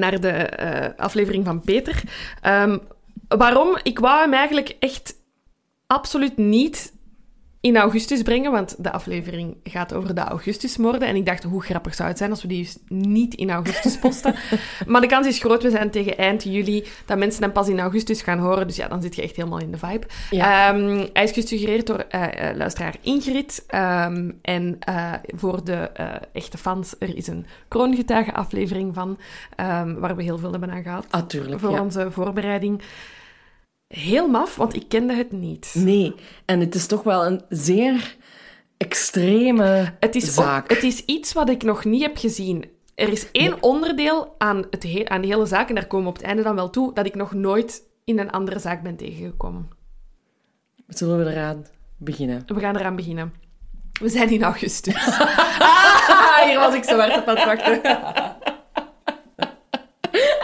naar 0.00 0.20
de 0.20 0.28
eh, 0.28 0.88
aflevering 0.96 1.44
van 1.44 1.60
Peter. 1.60 2.02
Ehm, 2.42 2.78
waarom? 3.28 3.78
Ik 3.82 3.98
wou 3.98 4.20
hem 4.20 4.32
eigenlijk 4.32 4.76
echt 4.78 5.14
absoluut 5.86 6.36
niet 6.36 6.94
in 7.66 7.76
augustus 7.76 8.22
brengen, 8.22 8.52
want 8.52 8.74
de 8.78 8.92
aflevering 8.92 9.56
gaat 9.64 9.94
over 9.94 10.14
de 10.14 10.20
augustusmoorden. 10.20 11.08
En 11.08 11.16
ik 11.16 11.26
dacht, 11.26 11.42
hoe 11.42 11.62
grappig 11.62 11.94
zou 11.94 12.08
het 12.08 12.18
zijn 12.18 12.30
als 12.30 12.42
we 12.42 12.48
die 12.48 12.62
dus 12.62 12.76
niet 12.88 13.34
in 13.34 13.50
augustus 13.50 13.98
posten. 14.04 14.34
maar 14.86 15.00
de 15.00 15.06
kans 15.06 15.26
is 15.26 15.38
groot, 15.38 15.62
we 15.62 15.70
zijn 15.70 15.90
tegen 15.90 16.16
eind 16.16 16.42
juli, 16.42 16.84
dat 17.06 17.18
mensen 17.18 17.42
hem 17.42 17.52
pas 17.52 17.68
in 17.68 17.80
augustus 17.80 18.22
gaan 18.22 18.38
horen. 18.38 18.66
Dus 18.66 18.76
ja, 18.76 18.88
dan 18.88 19.02
zit 19.02 19.14
je 19.14 19.22
echt 19.22 19.36
helemaal 19.36 19.58
in 19.60 19.70
de 19.70 19.78
vibe. 19.78 20.06
Ja. 20.30 20.68
Ehm, 20.68 21.06
hij 21.12 21.24
is 21.24 21.32
gesuggereerd 21.32 21.86
door 21.86 21.98
eh, 21.98 22.48
eh, 22.50 22.56
luisteraar 22.56 22.94
Ingrid. 23.00 23.64
Ehm, 23.66 24.30
en 24.42 24.76
eh, 24.80 25.12
voor 25.26 25.64
de 25.64 25.90
echte 26.32 26.58
fans, 26.58 26.94
er 26.98 27.16
is 27.16 27.26
een 27.26 27.46
kroongetuige-aflevering 27.68 28.94
van, 28.94 29.18
ehm, 29.56 29.94
waar 29.94 30.16
we 30.16 30.22
heel 30.22 30.38
veel 30.38 30.50
hebben 30.50 30.70
aan 30.70 30.82
gehad 30.82 31.06
Ah, 31.10 31.26
tuurlijk, 31.26 31.60
voor 31.60 31.70
ja. 31.70 31.82
onze 31.82 32.10
voorbereiding. 32.10 32.82
Heel 33.88 34.28
maf, 34.28 34.56
want 34.56 34.74
ik 34.74 34.88
kende 34.88 35.14
het 35.14 35.32
niet. 35.32 35.72
Nee. 35.74 36.14
En 36.44 36.60
het 36.60 36.74
is 36.74 36.86
toch 36.86 37.02
wel 37.02 37.26
een 37.26 37.42
zeer 37.48 38.16
extreme 38.76 39.94
Het 40.00 40.14
is, 40.14 40.34
zaak. 40.34 40.62
ook- 40.62 40.70
het 40.70 40.82
is 40.82 41.04
iets 41.04 41.32
wat 41.32 41.48
ik 41.48 41.62
nog 41.62 41.84
niet 41.84 42.02
heb 42.02 42.16
gezien. 42.16 42.70
Er 42.94 43.08
is 43.08 43.30
één 43.32 43.62
onderdeel 43.62 44.34
aan, 44.38 44.64
het 44.70 44.82
he- 44.82 45.04
aan 45.08 45.20
de 45.20 45.26
hele 45.26 45.46
zaak, 45.46 45.68
en 45.68 45.74
daar 45.74 45.86
komen 45.86 46.04
we 46.04 46.10
op 46.10 46.16
het 46.16 46.26
einde 46.26 46.42
dan 46.42 46.54
wel 46.54 46.70
toe, 46.70 46.94
dat 46.94 47.06
ik 47.06 47.14
nog 47.14 47.32
nooit 47.32 47.82
in 48.04 48.18
een 48.18 48.30
andere 48.30 48.58
zaak 48.58 48.82
ben 48.82 48.96
tegengekomen. 48.96 49.68
Zullen 50.88 51.24
we 51.24 51.30
eraan 51.30 51.66
beginnen? 51.96 52.42
We 52.46 52.60
gaan 52.60 52.76
eraan 52.76 52.96
beginnen. 52.96 53.34
We 54.00 54.08
zijn 54.08 54.30
in 54.30 54.42
augustus. 54.42 54.94
ah, 55.18 56.42
hier 56.44 56.58
was 56.58 56.74
ik 56.74 56.84
zo 56.84 56.98
hard 56.98 57.16
op 57.16 57.26
aan 57.28 57.36
het 57.36 57.44
wachten. 57.44 57.82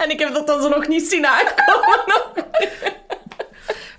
En 0.03 0.11
ik 0.11 0.19
heb 0.19 0.33
dat 0.35 0.47
dan 0.47 0.63
zo 0.63 0.69
nog 0.69 0.89
niet 0.89 1.03
zien 1.09 1.27
aankomen. 1.27 2.01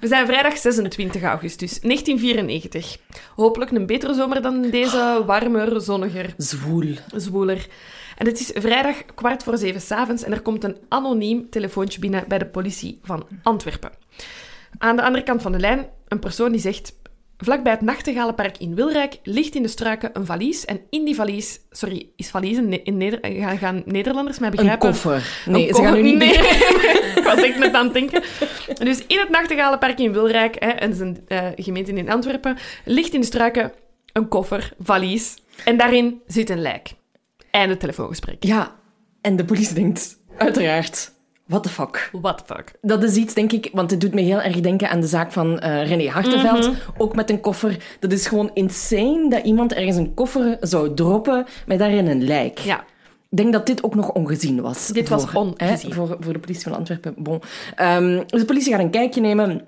We 0.04 0.10
zijn 0.10 0.26
vrijdag 0.26 0.58
26 0.58 1.24
augustus 1.24 1.80
1994. 1.80 2.98
Hopelijk 3.36 3.72
een 3.72 3.86
betere 3.86 4.14
zomer 4.14 4.42
dan 4.42 4.62
deze, 4.62 5.24
warmer, 5.26 5.82
zonniger, 5.82 6.34
Zwoel. 6.38 6.96
zwoeler. 7.16 7.68
En 8.18 8.26
het 8.26 8.40
is 8.40 8.52
vrijdag 8.54 9.06
kwart 9.16 9.44
voor 9.44 9.58
zeven 9.58 9.82
s'avonds 9.82 10.24
en 10.24 10.32
er 10.32 10.42
komt 10.42 10.64
een 10.64 10.78
anoniem 10.90 11.50
telefoontje 11.50 12.00
binnen 12.00 12.24
bij 12.28 12.38
de 12.38 12.46
politie 12.46 13.00
van 13.04 13.28
Antwerpen. 13.44 13.92
Aan 14.78 14.96
de 14.96 15.04
andere 15.04 15.24
kant 15.24 15.42
van 15.42 15.52
de 15.52 15.60
lijn 15.60 15.90
een 16.08 16.20
persoon 16.20 16.52
die 16.52 16.62
zegt... 16.62 16.96
Vlakbij 17.38 17.72
het 17.72 17.82
Nachtegalenpark 17.82 18.58
in 18.58 18.76
Wilrijk 18.76 19.20
ligt 19.24 19.56
in 19.56 19.62
de 19.62 19.68
struiken 19.68 20.10
een 20.14 20.26
valies. 20.26 20.66
En 20.66 20.82
in 20.90 21.06
die 21.06 21.16
valies... 21.16 21.60
Sorry, 21.70 22.10
is 22.16 22.30
valies 22.30 22.58
in, 22.58 22.70
Ne- 22.70 22.82
in 22.84 22.98
Neder, 22.98 23.20
gaan, 23.22 23.58
gaan 23.58 23.82
Nederlanders 23.86 24.40
mij 24.40 24.50
Een 24.50 24.56
begrijpen? 24.56 24.90
koffer. 24.90 25.44
Nee, 25.46 25.68
Een 25.68 25.76
ze 25.76 25.82
gaan 25.82 25.94
nu 25.94 26.02
niet... 26.02 26.18
Nee, 26.18 26.34
ik 27.18 27.22
was 27.24 27.42
echt 27.42 27.60
net 27.60 27.74
aan 27.74 27.84
het 27.86 27.94
denken. 27.94 28.24
Dus 28.74 29.06
in 29.08 29.20
het 29.20 29.30
Nachtegalenpark 29.30 30.00
in 30.00 30.14
Wilrijk, 30.14 30.56
hè, 30.60 30.70
en 30.70 31.02
een 31.02 31.24
eh, 31.28 31.48
gemeente 31.56 31.92
in 31.94 32.10
Antwerpen, 32.10 32.58
ligt 32.86 33.14
in 33.14 33.20
de 33.20 33.26
struiken 33.26 33.72
een 34.14 34.28
koffer, 34.28 34.74
valies. 34.80 35.36
En 35.66 35.78
daarin 35.78 36.22
zit 36.28 36.50
een 36.50 36.62
lijk. 36.62 36.94
Einde 37.52 37.78
telefoongesprek. 37.78 38.44
Ja, 38.44 38.76
en 39.22 39.36
de 39.36 39.46
politie 39.46 39.76
denkt 39.76 40.18
uiteraard... 40.38 41.13
What 41.48 41.64
the 41.64 41.70
fuck? 41.70 42.10
What 42.12 42.38
the 42.38 42.54
fuck? 42.54 42.72
Dat 42.82 43.04
is 43.04 43.16
iets, 43.16 43.34
denk 43.34 43.52
ik, 43.52 43.70
want 43.74 43.92
het 43.92 44.02
doet 44.02 44.14
me 44.14 44.22
heel 44.22 44.42
erg 44.42 44.60
denken 44.60 44.90
aan 44.90 45.00
de 45.02 45.08
zaak 45.08 45.32
van 45.32 45.60
eh 45.60 45.88
René 45.88 46.10
Hartenveld. 46.10 46.68
Mhm. 46.68 46.76
Ook 46.98 47.16
met 47.16 47.30
een 47.30 47.40
koffer. 47.40 47.78
Dat 48.00 48.12
is 48.12 48.28
gewoon 48.28 48.52
insane 48.54 49.30
dat 49.30 49.44
iemand 49.46 49.74
ergens 49.74 49.98
een 49.98 50.14
koffer 50.14 50.58
zou 50.62 50.94
droppen 50.94 51.46
met 51.68 51.80
daarin 51.80 52.08
een 52.08 52.24
lijk. 52.24 52.58
Ja, 52.60 52.84
Ik 53.30 53.38
denk 53.38 53.54
dat 53.54 53.66
dit 53.66 53.84
ook 53.84 53.96
nog 53.96 54.12
ongezien 54.12 54.62
was. 54.62 54.88
Dit 54.88 55.10
was 55.10 55.32
ongezien. 55.34 55.90
Hè, 55.90 55.96
voor, 55.96 56.18
voor 56.20 56.34
de 56.34 56.40
politie 56.40 56.64
van 56.64 56.76
Antwerpen. 56.76 57.14
Bon. 57.18 57.42
Ehm, 57.76 58.22
dus 58.28 58.40
de 58.40 58.46
politie 58.46 58.72
gaat 58.72 58.82
een 58.82 58.90
kijkje 58.90 59.22
nemen. 59.22 59.62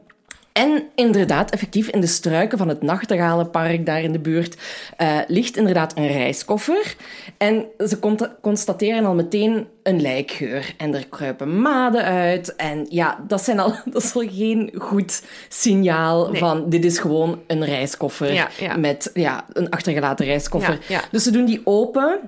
En 0.57 0.83
inderdaad, 0.95 1.51
effectief, 1.51 1.87
in 1.87 2.01
de 2.01 2.07
struiken 2.07 2.57
van 2.57 2.67
het 2.69 2.81
Nachtegalenpark, 2.81 3.85
daar 3.85 4.01
in 4.01 4.11
de 4.11 4.19
buurt, 4.19 4.57
eh, 4.97 5.17
ligt 5.27 5.57
inderdaad 5.57 5.97
een 5.97 6.07
reiskoffer. 6.07 6.95
En 7.37 7.65
ze 7.77 7.99
constateren 8.41 9.05
al 9.05 9.13
meteen 9.13 9.67
een 9.83 10.01
lijkgeur. 10.01 10.73
En 10.77 10.93
er 10.95 11.07
kruipen 11.07 11.61
maden 11.61 12.03
uit. 12.03 12.55
En 12.55 12.85
ja, 12.89 13.23
dat, 13.27 13.43
zijn 13.43 13.59
al, 13.59 13.73
dat 13.91 14.03
is 14.03 14.15
al 14.15 14.27
geen 14.29 14.73
goed 14.77 15.23
signaal 15.49 16.29
Nee. 16.29 16.39
van 16.39 16.69
dit 16.69 16.85
is 16.85 16.99
gewoon 16.99 17.41
een 17.47 17.65
reiskoffer 17.65 18.33
Ja, 18.33 18.49
ja. 18.59 18.77
met 18.77 19.09
ja, 19.13 19.45
een 19.53 19.69
achtergelaten 19.69 20.25
reiskoffer. 20.25 20.79
Ja. 20.87 21.01
Dus 21.11 21.23
ze 21.23 21.31
doen 21.31 21.45
die 21.45 21.61
open. 21.63 22.19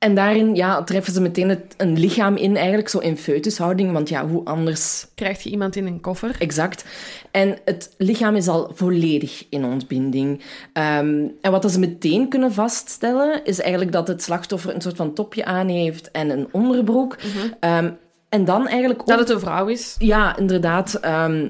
En 0.00 0.14
daarin 0.14 0.54
ja, 0.54 0.82
treffen 0.82 1.12
ze 1.12 1.20
meteen 1.20 1.48
het, 1.48 1.74
een 1.76 1.98
lichaam 1.98 2.36
in, 2.36 2.56
eigenlijk 2.56 2.88
zo 2.88 2.98
in 2.98 3.16
foetushouding. 3.16 3.92
Want 3.92 4.08
ja, 4.08 4.26
hoe 4.26 4.44
anders 4.44 5.06
krijgt 5.14 5.42
je 5.42 5.50
iemand 5.50 5.76
in 5.76 5.86
een 5.86 6.00
koffer? 6.00 6.36
exact. 6.38 6.84
En 7.30 7.58
het 7.64 7.94
lichaam 7.98 8.36
is 8.36 8.48
al 8.48 8.70
volledig 8.74 9.46
in 9.50 9.64
ontbinding. 9.64 10.42
Ehm, 10.72 11.26
en 11.40 11.50
wat 11.50 11.72
ze 11.72 11.78
meteen 11.78 12.28
kunnen 12.28 12.52
vaststellen, 12.52 13.44
is 13.44 13.60
eigenlijk 13.60 13.92
dat 13.92 14.08
het 14.08 14.22
slachtoffer 14.22 14.74
een 14.74 14.80
soort 14.80 14.96
van 14.96 15.14
topje 15.14 15.44
aan 15.44 15.68
heeft 15.68 16.10
en 16.10 16.30
een 16.30 16.48
onderbroek. 16.50 17.16
Ehm, 17.60 17.90
en 18.28 18.44
dan 18.44 18.66
eigenlijk 18.68 19.00
ook... 19.00 19.06
Dat 19.06 19.18
het 19.18 19.30
een 19.30 19.40
vrouw 19.40 19.66
is. 19.66 19.96
Ja, 19.98 20.36
inderdaad. 20.36 20.94
Ehm, 20.94 21.46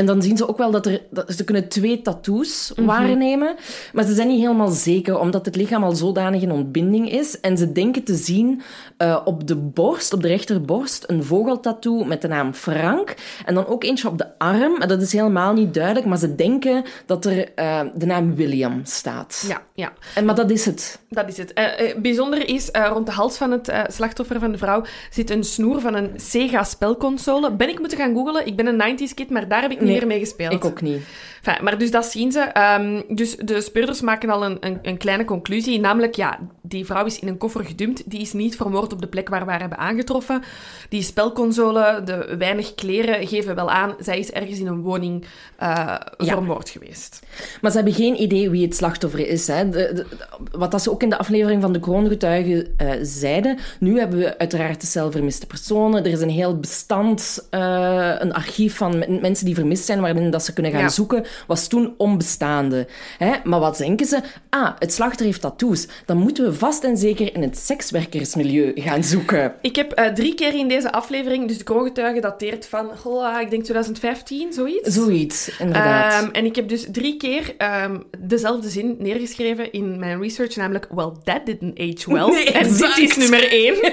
en 0.00 0.06
dan 0.06 0.22
zien 0.22 0.36
ze 0.36 0.48
ook 0.48 0.58
wel 0.58 0.70
dat 0.70 0.86
er... 0.86 1.02
Dat, 1.10 1.32
ze 1.32 1.44
kunnen 1.44 1.68
twee 1.68 2.02
tattoos 2.02 2.72
waarnemen. 2.76 3.56
Maar 3.92 4.04
ze 4.04 4.14
zijn 4.14 4.28
niet 4.28 4.40
helemaal 4.40 4.68
zeker, 4.68 5.18
omdat 5.18 5.46
het 5.46 5.56
lichaam 5.56 5.84
al 5.84 5.92
zodanig 5.92 6.42
in 6.42 6.52
ontbinding 6.52 7.10
is. 7.10 7.40
En 7.40 7.58
ze 7.58 7.72
denken 7.72 8.04
te 8.04 8.14
zien 8.14 8.62
eh, 8.96 9.20
op 9.24 9.46
de 9.46 9.56
borst, 9.56 10.12
op 10.12 10.22
de 10.22 10.28
rechterborst, 10.28 11.04
een 11.06 11.24
vogeltattoo 11.24 12.04
met 12.04 12.22
de 12.22 12.28
naam 12.28 12.54
Frank. 12.54 13.14
En 13.44 13.54
dan 13.54 13.66
ook 13.66 13.84
eentje 13.84 14.08
op 14.08 14.18
de 14.18 14.38
arm. 14.38 14.76
En 14.76 14.88
dat 14.88 15.02
is 15.02 15.12
helemaal 15.12 15.52
niet 15.52 15.74
duidelijk, 15.74 16.06
maar 16.06 16.18
ze 16.18 16.34
denken 16.34 16.84
dat 17.06 17.24
er 17.24 17.54
eh, 17.54 17.80
de 17.94 18.06
naam 18.06 18.34
William 18.34 18.80
staat. 18.84 19.44
Ja, 19.48 19.62
ja. 19.74 19.92
En, 20.14 20.24
maar 20.24 20.34
dat 20.34 20.50
is 20.50 20.64
het. 20.64 21.00
Dat 21.08 21.28
is 21.28 21.36
het. 21.36 21.52
Eh, 21.52 21.96
bijzonder 21.96 22.48
is, 22.48 22.68
rond 22.72 23.06
de 23.06 23.12
hals 23.12 23.36
van 23.36 23.50
het 23.50 23.72
slachtoffer 23.88 24.40
van 24.40 24.52
de 24.52 24.58
vrouw 24.58 24.84
zit 25.10 25.30
een 25.30 25.44
snoer 25.44 25.80
van 25.80 25.94
een 25.94 26.10
Sega-spelconsole. 26.16 27.52
Ben 27.52 27.68
ik 27.68 27.78
moeten 27.78 27.98
gaan 27.98 28.14
googlen? 28.14 28.46
Ik 28.46 28.56
ben 28.56 28.66
een 28.66 28.98
90s 28.98 29.14
kid, 29.14 29.30
maar 29.30 29.48
daar 29.48 29.62
heb 29.62 29.70
ik 29.70 29.80
niet 29.80 29.89
meer 29.92 30.06
mee 30.06 30.18
gespeeld. 30.18 30.52
Ik 30.52 30.64
ook 30.64 30.80
niet. 30.80 31.02
Enfin, 31.42 31.64
maar 31.64 31.78
dus 31.78 31.90
dat 31.90 32.04
zien 32.04 32.32
ze. 32.32 32.40
Ehm, 32.40 33.02
dus 33.08 33.36
de 33.36 33.60
speurders 33.60 34.00
maken 34.00 34.30
al 34.30 34.44
een, 34.44 34.56
een, 34.60 34.78
een 34.82 34.96
kleine 34.96 35.24
conclusie. 35.24 35.80
Namelijk, 35.80 36.14
ja, 36.14 36.38
die 36.62 36.84
vrouw 36.86 37.04
is 37.04 37.18
in 37.18 37.28
een 37.28 37.36
koffer 37.38 37.64
gedumpt. 37.64 38.10
Die 38.10 38.20
is 38.20 38.32
niet 38.32 38.56
vermoord 38.56 38.92
op 38.92 39.00
de 39.00 39.06
plek 39.06 39.28
waar 39.28 39.44
we 39.44 39.50
haar 39.50 39.60
hebben 39.60 39.78
aangetroffen. 39.78 40.42
Die 40.88 41.02
spelconsole, 41.02 42.02
de 42.04 42.34
weinig 42.38 42.74
kleren 42.74 43.26
geven 43.28 43.54
wel 43.54 43.70
aan. 43.70 43.94
Zij 44.00 44.18
is 44.18 44.30
ergens 44.32 44.58
in 44.58 44.66
een 44.66 44.80
woning 44.82 45.24
eh, 45.56 45.94
vermoord 46.18 46.68
geweest. 46.68 47.20
Maar 47.60 47.70
ze 47.70 47.76
hebben 47.76 47.94
geen 47.94 48.22
idee 48.22 48.50
wie 48.50 48.64
het 48.64 48.76
slachtoffer 48.76 49.26
is. 49.28 49.46
Hè. 49.46 49.68
De, 49.68 49.90
de- 49.94 50.06
wat 50.52 50.70
dat 50.70 50.82
ze 50.82 50.90
ook 50.90 51.02
in 51.02 51.10
de 51.10 51.18
aflevering 51.18 51.62
van 51.62 51.72
de 51.72 51.80
kroongetuigen 51.80 52.74
eh, 52.76 52.90
zeiden. 53.02 53.58
Nu 53.80 53.98
hebben 53.98 54.18
we 54.18 54.38
uiteraard 54.38 54.80
de 54.80 54.86
cel 54.86 55.10
vermiste 55.10 55.46
personen. 55.46 56.04
Er 56.04 56.10
is 56.12 56.20
een 56.20 56.30
heel 56.30 56.58
bestand, 56.58 57.46
eh, 57.50 58.14
een 58.18 58.32
archief 58.32 58.76
van 58.76 58.98
men- 58.98 59.20
mensen 59.20 59.44
die 59.44 59.54
vermist 59.54 59.58
vermist 59.70 59.84
zijn, 59.84 60.00
waarin 60.00 60.30
dat 60.30 60.44
ze 60.44 60.52
kunnen 60.52 60.72
gaan 60.72 60.80
Ja. 60.80 60.88
zoeken, 60.88 61.24
was 61.46 61.68
toen 61.68 61.94
onbestaande. 61.96 62.86
Hè? 63.18 63.32
Maar 63.44 63.60
wat 63.60 63.76
denken 63.76 64.06
ze? 64.06 64.20
Ah, 64.48 64.70
het 64.78 64.92
slachtoffer 64.92 65.26
heeft 65.26 65.40
tattoos. 65.40 65.86
Dan 66.06 66.16
moeten 66.16 66.44
we 66.44 66.52
vast 66.52 66.84
en 66.84 66.96
zeker 66.96 67.34
in 67.34 67.42
het 67.42 67.58
sekswerkersmilieu 67.58 68.72
gaan 68.74 69.04
zoeken. 69.04 69.54
Ik 69.60 69.76
heb 69.76 69.92
eh, 69.92 70.06
drie 70.06 70.34
keer 70.34 70.54
in 70.54 70.68
deze 70.68 70.92
aflevering, 70.92 71.48
dus 71.48 71.58
de 71.58 71.64
kroongetuige 71.64 72.20
dateert 72.20 72.66
van, 72.66 72.90
oh, 73.04 73.40
ik 73.40 73.50
denk 73.50 73.62
2015, 73.62 74.52
zoiets. 74.52 74.88
Zoiets, 74.94 75.58
inderdaad. 75.58 76.22
Ehm, 76.22 76.30
en 76.32 76.44
ik 76.44 76.56
heb 76.56 76.68
dus 76.68 76.86
drie 76.92 77.16
keer 77.16 77.54
ehm, 77.56 77.98
dezelfde 78.18 78.68
zin 78.68 78.96
neergeschreven 78.98 79.72
in 79.72 79.98
mijn 79.98 80.20
research, 80.20 80.56
namelijk 80.56 80.86
Well, 80.94 81.10
that 81.24 81.46
didn't 81.46 81.78
age 81.78 82.12
well. 82.12 82.26
Nee, 82.26 82.52
en 82.52 82.68
dit 82.76 82.98
is 82.98 83.16
nummer 83.16 83.50
één. 83.50 83.78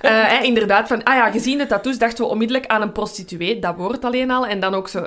Eh, 0.00 0.42
inderdaad, 0.42 0.88
van, 0.88 1.02
ah 1.02 1.14
ja, 1.14 1.30
gezien 1.30 1.58
de 1.58 1.66
tattoos 1.66 1.98
dachten 1.98 2.24
we 2.24 2.30
onmiddellijk 2.30 2.66
aan 2.66 2.82
een 2.82 2.92
prostituee, 2.92 3.58
dat 3.58 3.76
woord 3.76 4.04
alleen 4.04 4.30
al. 4.30 4.46
En 4.46 4.60
dan 4.60 4.74
ook 4.74 4.88
zo, 4.88 5.06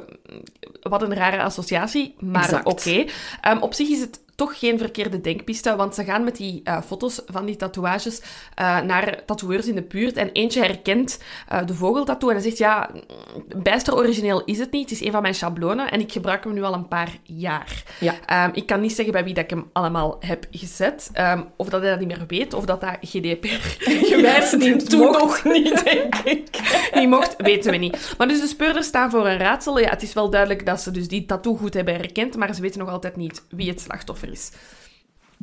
wat 0.82 1.02
een 1.02 1.14
rare 1.14 1.42
associatie, 1.42 2.16
maar 2.20 2.62
oké. 2.64 3.06
Ehm, 3.42 3.58
op 3.58 3.74
zich 3.74 3.90
is 3.90 4.00
het 4.00 4.20
toch 4.36 4.60
geen 4.60 4.78
verkeerde 4.78 5.22
denkpiste, 5.22 5.76
want 5.76 5.96
ze 5.96 6.04
gaan 6.04 6.24
met 6.24 6.36
die 6.36 6.62
eh, 6.64 6.82
foto's 6.82 7.22
van 7.26 7.46
die 7.46 7.56
tatoeages 7.56 8.22
eh, 8.56 8.82
naar 8.82 9.26
tatoeërs 9.26 9.68
in 9.68 9.76
de 9.76 9.82
buurt 9.82 10.16
en 10.16 10.32
eentje 10.32 10.62
herkent 10.62 11.20
eh, 11.48 11.66
de 11.66 11.74
vogeltattoo 11.74 12.30
en 12.30 12.36
hij 12.36 12.44
zegt, 12.44 12.58
ja, 12.58 12.90
mm, 12.94 13.62
bijster 13.62 13.96
origineel 13.96 14.44
is 14.44 14.60
het 14.60 14.72
niet, 14.72 14.90
het 14.90 15.00
is 15.00 15.06
een 15.06 15.12
van 15.12 15.22
mijn 15.22 15.36
schablonen 15.36 15.92
en 15.92 16.00
ik 16.00 16.12
gebruik 16.12 16.44
hem 16.44 16.54
nu 16.54 16.64
al 16.64 16.74
een 16.74 16.88
paar 16.88 17.10
jaar. 17.24 17.84
Ja. 18.00 18.16
Ehm, 18.26 18.50
ik 18.54 18.66
kan 18.66 18.82
niet 18.82 18.94
zeggen 18.94 19.14
bij 19.14 19.24
wie 19.24 19.34
dat 19.34 19.44
ik 19.44 19.50
hem 19.50 19.70
allemaal 19.74 20.18
heb 20.20 20.46
gezet, 20.52 21.10
ehm, 21.14 21.42
of 21.56 21.70
dat 21.70 21.82
hij 21.82 21.90
dat 21.90 22.00
niet 22.00 22.08
meer 22.08 22.26
weet, 22.28 22.54
of 22.54 22.66
dat 22.66 22.82
dat 22.82 22.98
GDPR 23.02 23.48
gewijs 24.12 24.52
niet 24.52 24.90
Toen 24.90 25.00
mocht. 25.00 25.20
nog 25.20 25.44
niet, 25.56 25.84
denk 25.84 26.16
ik. 26.16 26.60
niet 26.96 27.10
mocht, 27.10 27.36
weten 27.38 27.72
we 27.72 27.78
niet. 27.78 28.16
Maar 28.18 28.28
dus 28.28 28.42
de 28.42 28.48
speurders 28.48 28.88
staan 28.88 29.10
voor 29.10 29.28
een 29.28 29.38
raadsel. 29.38 29.80
Ja, 29.80 29.90
het 29.90 30.02
is 30.02 30.14
wel 30.14 30.30
duidelijk 30.30 30.66
dat 30.66 30.82
ze 30.82 30.92
dus 30.92 31.08
die 31.08 31.26
tattoo 31.26 31.56
goed 31.56 31.74
hebben 31.74 31.96
herkend, 31.96 32.38
maar 32.38 32.56
ze 32.56 32.62
weten 32.62 32.80
nog 32.80 32.90
altijd 32.90 33.16
niet 33.16 33.44
wie 33.50 33.70
het 33.70 33.82
slachtoffer 34.22 34.32
is. 34.32 34.52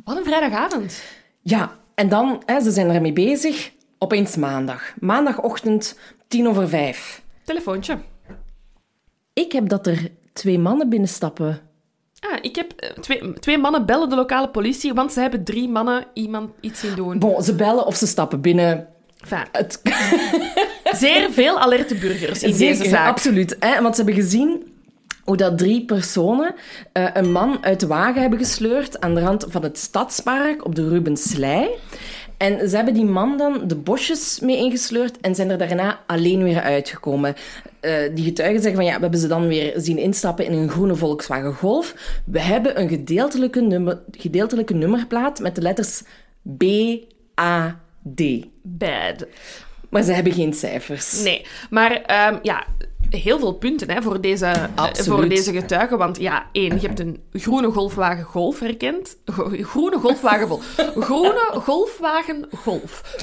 Wat 0.03 0.17
een 0.17 0.23
vrijdagavond. 0.23 1.01
Ja, 1.41 1.77
en 1.95 2.09
dan, 2.09 2.41
hè, 2.45 2.61
ze 2.61 2.71
zijn 2.71 2.89
ermee 2.89 3.13
bezig. 3.13 3.71
Opeens 3.97 4.35
maandag. 4.35 4.93
Maandagochtend, 4.99 5.99
tien 6.27 6.47
over 6.47 6.69
vijf. 6.69 7.21
Telefoontje. 7.43 7.97
Ik 9.33 9.51
heb 9.51 9.69
dat 9.69 9.87
er 9.87 10.11
twee 10.33 10.59
mannen 10.59 10.89
binnenstappen. 10.89 11.61
Ah, 12.19 12.37
ik 12.41 12.55
heb 12.55 12.71
eh, 12.71 12.89
twee, 12.89 13.33
twee 13.33 13.57
mannen 13.57 13.85
bellen 13.85 14.09
de 14.09 14.15
lokale 14.15 14.49
politie, 14.49 14.93
want 14.93 15.13
ze 15.13 15.19
hebben 15.19 15.43
drie 15.43 15.69
mannen 15.69 16.05
iemand 16.13 16.51
iets 16.61 16.79
zien 16.79 16.95
doen. 16.95 17.19
Bon, 17.19 17.41
ze 17.43 17.55
bellen 17.55 17.85
of 17.85 17.95
ze 17.95 18.07
stappen 18.07 18.41
binnen. 18.41 18.87
Enfin, 19.21 19.45
Het... 19.51 19.81
zeer 21.01 21.31
veel 21.31 21.59
alerte 21.59 21.95
burgers 21.95 22.43
in 22.43 22.53
Zeker, 22.53 22.77
deze 22.77 22.89
zaak. 22.89 23.07
absoluut. 23.07 23.55
Hè? 23.59 23.81
Want 23.81 23.95
ze 23.95 24.03
hebben 24.03 24.21
gezien 24.23 24.68
hoe 25.29 25.37
dat 25.37 25.57
drie 25.57 25.85
personen 25.85 26.55
eh, 26.91 27.07
een 27.13 27.31
man 27.31 27.57
uit 27.61 27.79
de 27.79 27.87
wagen 27.87 28.21
hebben 28.21 28.39
gesleurd 28.39 29.01
aan 29.01 29.15
de 29.15 29.21
rand 29.21 29.45
van 29.49 29.63
het 29.63 29.77
stadspark 29.77 30.65
op 30.65 30.75
de 30.75 30.89
Rubenslei. 30.89 31.67
En 32.37 32.69
ze 32.69 32.75
hebben 32.75 32.93
die 32.93 33.05
man 33.05 33.37
dan 33.37 33.67
de 33.67 33.75
bosjes 33.75 34.39
mee 34.39 34.57
ingesleurd 34.57 35.19
en 35.19 35.35
zijn 35.35 35.49
er 35.49 35.57
daarna 35.57 35.99
alleen 36.07 36.43
weer 36.43 36.61
uitgekomen. 36.61 37.35
Eh, 37.79 37.93
die 38.13 38.23
getuigen 38.23 38.61
zeggen 38.61 38.75
van 38.75 38.89
ja, 38.89 38.95
we 38.95 39.01
hebben 39.01 39.19
ze 39.19 39.27
dan 39.27 39.47
weer 39.47 39.73
zien 39.75 39.97
instappen 39.97 40.45
in 40.45 40.53
een 40.53 40.69
groene 40.69 40.95
Volkswagen 40.95 41.53
Golf. 41.53 42.19
We 42.25 42.41
hebben 42.41 42.79
een 42.79 42.89
gedeeltelijke, 42.89 43.61
nummer, 43.61 43.99
gedeeltelijke 44.11 44.73
nummerplaat 44.73 45.39
met 45.39 45.55
de 45.55 45.61
letters 45.61 46.01
B, 46.57 46.63
A, 47.39 47.79
D. 48.15 48.21
Bad. 48.61 49.25
Maar 49.89 50.03
ze 50.03 50.11
hebben 50.11 50.33
geen 50.33 50.53
cijfers. 50.53 51.23
Nee, 51.23 51.45
maar 51.69 51.91
ehm, 51.91 52.37
ja, 52.41 52.65
heel 53.09 53.39
veel 53.39 53.53
punten 53.53 53.91
hè, 53.91 54.01
voor, 54.01 54.21
deze, 54.21 54.45
eh, 54.45 54.63
Absoluut. 54.75 55.19
voor 55.19 55.29
deze 55.29 55.53
getuigen. 55.53 55.97
Want 55.97 56.19
ja, 56.19 56.45
één, 56.51 56.81
je 56.81 56.87
hebt 56.87 56.99
een 56.99 57.23
groene 57.33 57.71
golfwagen 57.71 58.23
golf 58.23 58.59
herkend. 58.59 59.17
Groene 59.71 59.97
golfwagen 59.97 60.47
golf. 60.47 60.75
Groene 60.99 61.49
golfwagen 61.53 62.47
golf. 62.55 63.17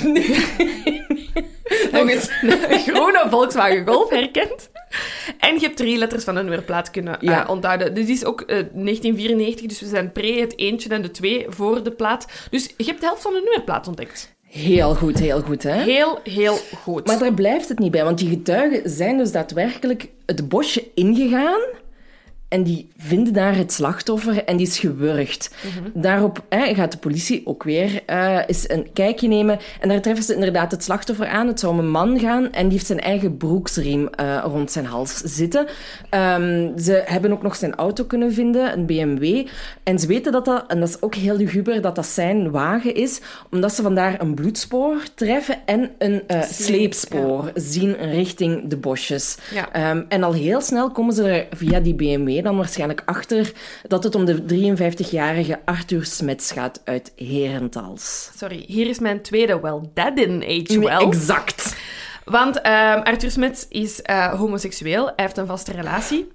Nog 1.92 2.08
eens. 2.08 2.30
Een 2.42 2.78
groene 2.78 3.26
Volkswagen 3.30 3.86
Golf 3.86 4.10
herkend. 4.10 4.70
En 5.38 5.54
je 5.54 5.60
hebt 5.60 5.76
drie 5.76 5.98
letters 5.98 6.24
van 6.24 6.36
een 6.36 6.44
nummerplaat 6.44 6.90
kunnen 6.90 7.20
eh, 7.20 7.28
Ja. 7.28 7.46
onthouden. 7.48 7.94
Dit 7.94 8.08
is 8.08 8.24
ook 8.24 8.40
eh, 8.40 8.46
1994, 8.56 9.66
dus 9.66 9.80
we 9.80 9.86
zijn 9.86 10.12
pre 10.12 10.40
het 10.40 10.58
eentje 10.58 10.88
en 10.88 11.02
de 11.02 11.10
twee 11.10 11.46
voor 11.48 11.82
de 11.82 11.90
plaat. 11.90 12.26
Dus 12.50 12.74
je 12.76 12.84
hebt 12.84 13.00
de 13.00 13.06
helft 13.06 13.22
van 13.22 13.32
de 13.32 13.40
nummerplaat 13.44 13.88
ontdekt. 13.88 14.35
Heel 14.48 14.94
goed, 14.94 15.18
heel 15.18 15.40
goed, 15.40 15.62
hè? 15.62 15.82
Heel, 15.82 16.18
heel 16.24 16.56
goed. 16.82 17.06
Maar 17.06 17.18
daar 17.18 17.34
blijft 17.34 17.68
het 17.68 17.78
niet 17.78 17.90
bij, 17.90 18.04
want 18.04 18.18
die 18.18 18.28
getuigen 18.28 18.90
zijn 18.90 19.16
dus 19.16 19.32
daadwerkelijk 19.32 20.08
het 20.26 20.48
bosje 20.48 20.84
ingegaan 20.94 21.60
en 22.48 22.62
die 22.62 22.88
vinden 22.96 23.32
daar 23.32 23.56
het 23.56 23.72
slachtoffer 23.72 24.44
en 24.44 24.56
die 24.56 24.66
is 24.66 24.78
gewurgd. 24.78 25.54
Daarop 25.94 26.44
hè, 26.48 26.74
gaat 26.74 26.92
de 26.92 26.98
politie 26.98 27.42
ook 27.44 27.62
weer 27.62 28.02
eh, 28.06 28.38
eens 28.46 28.70
een 28.70 28.92
kijkje 28.92 29.28
nemen 29.28 29.58
en 29.80 29.88
daar 29.88 30.00
treffen 30.00 30.24
ze 30.24 30.34
inderdaad 30.34 30.70
het 30.70 30.84
slachtoffer 30.84 31.26
aan. 31.28 31.46
Het 31.46 31.60
zou 31.60 31.72
om 31.72 31.78
een 31.78 31.90
man 31.90 32.18
gaan 32.18 32.52
en 32.52 32.62
die 32.62 32.72
heeft 32.72 32.86
zijn 32.86 33.00
eigen 33.00 33.36
broeksriem 33.36 34.08
eh, 34.08 34.42
rond 34.44 34.70
zijn 34.70 34.86
hals 34.86 35.16
zitten. 35.16 35.66
Ehm, 36.10 36.78
ze 36.78 37.02
hebben 37.06 37.32
ook 37.32 37.42
nog 37.42 37.56
zijn 37.56 37.74
auto 37.74 38.04
kunnen 38.04 38.32
vinden, 38.32 38.72
een 38.72 38.86
BMW. 38.86 39.46
En 39.82 39.98
ze 39.98 40.06
weten 40.06 40.32
dat 40.32 40.44
dat, 40.44 40.64
en 40.68 40.80
dat 40.80 40.88
is 40.88 41.02
ook 41.02 41.14
heel 41.14 41.36
luguber, 41.36 41.80
dat 41.80 41.94
dat 41.94 42.06
zijn 42.06 42.50
wagen 42.50 42.94
is, 42.94 43.20
omdat 43.50 43.74
ze 43.74 43.82
vandaar 43.82 44.20
een 44.20 44.34
bloedspoor 44.34 45.02
treffen 45.14 45.56
en 45.64 45.90
een 45.98 46.22
eh, 46.26 46.42
sleepspoor 46.42 47.50
zien 47.54 47.96
richting 47.96 48.68
de 48.68 48.76
bosjes. 48.76 49.36
Ja. 49.54 49.72
Ehm, 49.72 50.02
en 50.08 50.22
al 50.22 50.32
heel 50.32 50.60
snel 50.60 50.90
komen 50.90 51.14
ze 51.14 51.28
er 51.28 51.46
via 51.50 51.80
die 51.80 51.94
BMW 51.94 52.35
dan 52.42 52.56
waarschijnlijk 52.56 53.02
achter 53.04 53.52
dat 53.88 54.04
het 54.04 54.14
om 54.14 54.24
de 54.24 54.42
53-jarige 54.42 55.60
Arthur 55.64 56.04
Smets 56.04 56.52
gaat 56.52 56.80
uit 56.84 57.12
Herentals. 57.16 58.30
Sorry, 58.36 58.64
hier 58.66 58.88
is 58.88 58.98
mijn 58.98 59.22
tweede. 59.22 59.60
Well, 59.60 59.80
that 59.94 60.16
didn't 60.16 60.42
age 60.42 60.78
Nee, 60.78 60.78
well. 60.78 60.98
exact. 60.98 61.76
Want 62.24 62.60
ehm, 62.60 62.98
Arthur 63.00 63.30
Smits 63.30 63.66
is 63.68 64.02
eh, 64.02 64.34
homoseksueel. 64.34 65.04
Hij 65.04 65.14
heeft 65.16 65.36
een 65.36 65.46
vaste 65.46 65.72
relatie. 65.72 66.28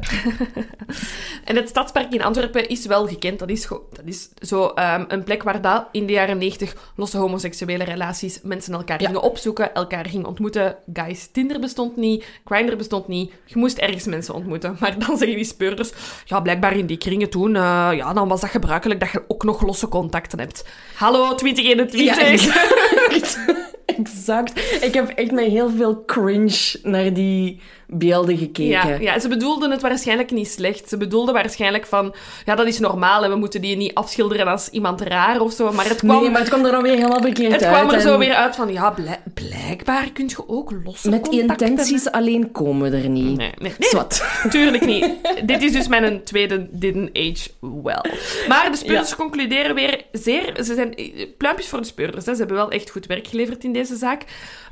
en 1.44 1.56
het 1.56 1.68
stadspark 1.68 2.12
in 2.12 2.22
Antwerpen 2.22 2.68
is 2.68 2.86
wel 2.86 3.06
gekend. 3.06 3.38
Dat 3.38 3.48
is, 3.48 3.68
dat 3.68 4.04
is 4.04 4.28
zo 4.40 4.66
ehm, 4.66 5.04
een 5.08 5.24
plek 5.24 5.42
waar 5.42 5.60
dat 5.60 5.86
in 5.92 6.06
de 6.06 6.12
jaren 6.12 6.38
90 6.38 6.74
losse 6.96 7.18
homoseksuele 7.18 7.84
relaties 7.84 8.40
mensen 8.42 8.74
elkaar 8.74 9.00
Ja. 9.00 9.06
gingen 9.06 9.22
opzoeken, 9.22 9.74
elkaar 9.74 10.06
gingen 10.06 10.26
ontmoeten. 10.26 10.76
Guys, 10.92 11.26
Tinder 11.32 11.60
bestond 11.60 11.96
niet, 11.96 12.24
Grindr 12.44 12.76
bestond 12.76 13.08
niet. 13.08 13.32
Je 13.44 13.58
moest 13.58 13.78
ergens 13.78 14.04
mensen 14.04 14.34
ontmoeten. 14.34 14.76
Maar 14.80 14.98
dan 14.98 15.16
zeggen 15.16 15.36
die 15.36 15.44
speurders, 15.44 15.92
ja, 16.24 16.40
blijkbaar 16.40 16.76
in 16.76 16.86
die 16.86 16.96
kringen 16.98 17.30
toen, 17.30 17.56
eh, 17.56 17.88
ja, 17.92 18.12
dan 18.12 18.28
was 18.28 18.40
dat 18.40 18.50
gebruikelijk 18.50 19.00
dat 19.00 19.10
je 19.10 19.24
ook 19.28 19.44
nog 19.44 19.62
losse 19.62 19.88
contacten 19.88 20.38
hebt. 20.38 20.64
Hallo, 20.94 21.34
2021! 21.34 22.00
Ja, 22.00 22.18
exact. 22.26 23.74
exact. 24.00 24.82
Ik 24.82 24.94
heb 24.94 25.08
echt 25.08 25.30
met 25.30 25.46
heel 25.46 25.70
veel 25.70 26.04
cringe 26.04 26.78
naar 26.82 27.12
die 27.12 27.60
beelden 27.86 28.36
gekeken. 28.38 28.64
Ja, 28.64 28.96
ja, 29.00 29.18
ze 29.20 29.28
bedoelden 29.28 29.70
het 29.70 29.82
waarschijnlijk 29.82 30.30
niet 30.30 30.48
slecht. 30.48 30.88
Ze 30.88 30.96
bedoelden 30.96 31.34
waarschijnlijk 31.34 31.86
van, 31.86 32.14
ja, 32.44 32.54
dat 32.54 32.66
is 32.66 32.78
normaal 32.78 33.24
en 33.24 33.30
we 33.30 33.36
moeten 33.36 33.60
die 33.60 33.76
niet 33.76 33.94
afschilderen 33.94 34.46
als 34.46 34.68
iemand 34.68 35.00
raar 35.00 35.40
of 35.40 35.52
zo. 35.52 35.72
Maar 35.72 35.88
het 35.88 35.98
kwam, 35.98 36.20
Nee, 36.20 36.30
maar 36.30 36.40
het 36.40 36.48
kwam 36.48 36.64
er 36.64 36.70
dan 36.70 36.82
weer 36.82 36.94
helemaal 36.94 37.20
verkeerd 37.20 37.52
het 37.52 37.62
uit. 37.64 37.74
kwam 37.76 37.88
er 37.88 37.94
en 37.94 38.00
zo 38.00 38.18
weer 38.18 38.34
uit 38.34 38.56
van, 38.56 38.72
ja, 38.72 38.90
blijk- 38.90 39.20
blijkbaar 39.34 40.10
kun 40.12 40.28
je 40.28 40.48
ook 40.48 40.72
losse 40.84 41.10
Met 41.10 41.28
intenties 41.28 42.10
alleen 42.10 42.52
komen 42.52 42.90
we 42.90 42.96
er 42.96 43.08
niet. 43.08 43.24
Nee, 43.24 43.52
nee, 43.58 43.72
nee. 43.78 43.88
Zwat. 43.88 44.24
Tuurlijk 44.50 44.86
niet. 44.86 45.10
Dit 45.44 45.62
is 45.62 45.72
dus 45.72 45.88
mijn 45.88 46.22
tweede 46.24 46.68
didn't 46.70 47.10
age 47.16 47.50
well. 47.82 48.04
Maar 48.48 48.70
de 48.70 48.76
speurders 48.76 49.10
Ja. 49.10 49.16
concluderen 49.16 49.74
weer 49.74 50.04
zeer... 50.12 50.52
Ze 50.64 50.74
zijn 50.74 50.94
eh, 50.94 51.26
pluimpjes 51.38 51.68
voor 51.68 51.80
de 51.80 51.86
speurders. 51.86 52.26
Hè. 52.26 52.32
Ze 52.32 52.38
hebben 52.38 52.56
wel 52.56 52.70
echt 52.70 52.90
goed 52.90 53.06
werk 53.06 53.26
geleverd 53.26 53.64
in 53.64 53.72
deze 53.72 53.96
zaak. 53.96 54.24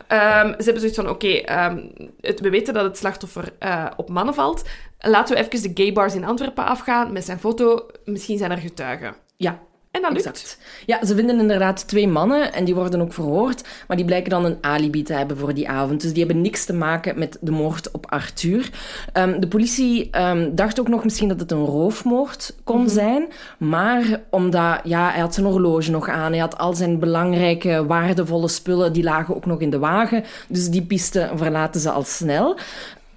Ehm, 0.08 0.48
ze 0.48 0.64
hebben 0.64 0.80
zoiets 0.80 0.96
van, 0.96 1.08
oké, 1.08 1.28
ehm, 1.28 1.86
we 2.20 2.50
weten 2.50 2.74
dat 2.74 2.84
het 2.84 2.96
slachtoffer 2.96 3.52
eh, 3.58 3.86
op 3.96 4.08
mannen 4.08 4.34
valt. 4.34 4.62
Laten 4.98 5.36
we 5.36 5.40
even 5.40 5.74
de 5.74 5.82
gay 5.82 5.92
bars 5.92 6.14
in 6.14 6.24
Antwerpen 6.24 6.64
afgaan 6.64 7.12
met 7.12 7.24
zijn 7.24 7.38
foto. 7.38 7.86
Misschien 8.04 8.38
zijn 8.38 8.50
er 8.50 8.58
getuigen. 8.58 9.14
Ja, 9.36 9.58
En 9.94 10.02
dat 10.02 10.12
lukt. 10.12 10.26
Exact. 10.26 10.58
Ja, 10.86 11.04
ze 11.04 11.14
vinden 11.14 11.40
inderdaad 11.40 11.88
twee 11.88 12.08
mannen 12.08 12.52
en 12.52 12.64
die 12.64 12.74
worden 12.74 13.00
ook 13.00 13.12
verhoord, 13.12 13.62
maar 13.88 13.96
die 13.96 14.06
blijken 14.06 14.30
dan 14.30 14.44
een 14.44 14.58
alibi 14.60 15.02
te 15.02 15.12
hebben 15.12 15.36
voor 15.36 15.54
die 15.54 15.68
avond. 15.68 16.00
Dus 16.00 16.12
die 16.12 16.24
hebben 16.24 16.42
niks 16.42 16.64
te 16.64 16.72
maken 16.72 17.18
met 17.18 17.38
de 17.40 17.50
moord 17.50 17.90
op 17.90 18.06
Arthur. 18.08 18.70
Ehm, 19.12 19.40
de 19.40 19.48
politie 19.48 20.08
ehm, 20.10 20.54
dacht 20.54 20.80
ook 20.80 20.88
nog 20.88 21.04
misschien 21.04 21.28
dat 21.28 21.40
het 21.40 21.52
een 21.52 21.64
roofmoord 21.64 22.54
kon 22.64 22.88
zijn, 22.88 23.26
maar 23.58 24.20
omdat 24.30 24.80
ja, 24.84 25.10
hij 25.10 25.20
had 25.20 25.34
zijn 25.34 25.46
horloge 25.46 25.90
nog 25.90 26.08
aan, 26.08 26.30
hij 26.30 26.40
had 26.40 26.58
al 26.58 26.74
zijn 26.74 26.98
belangrijke, 26.98 27.86
waardevolle 27.86 28.48
spullen, 28.48 28.92
die 28.92 29.02
lagen 29.02 29.36
ook 29.36 29.46
nog 29.46 29.60
in 29.60 29.70
de 29.70 29.78
wagen, 29.78 30.24
dus 30.48 30.70
die 30.70 30.82
piste 30.82 31.30
verlaten 31.34 31.80
ze 31.80 31.90
al 31.90 32.04
snel. 32.04 32.56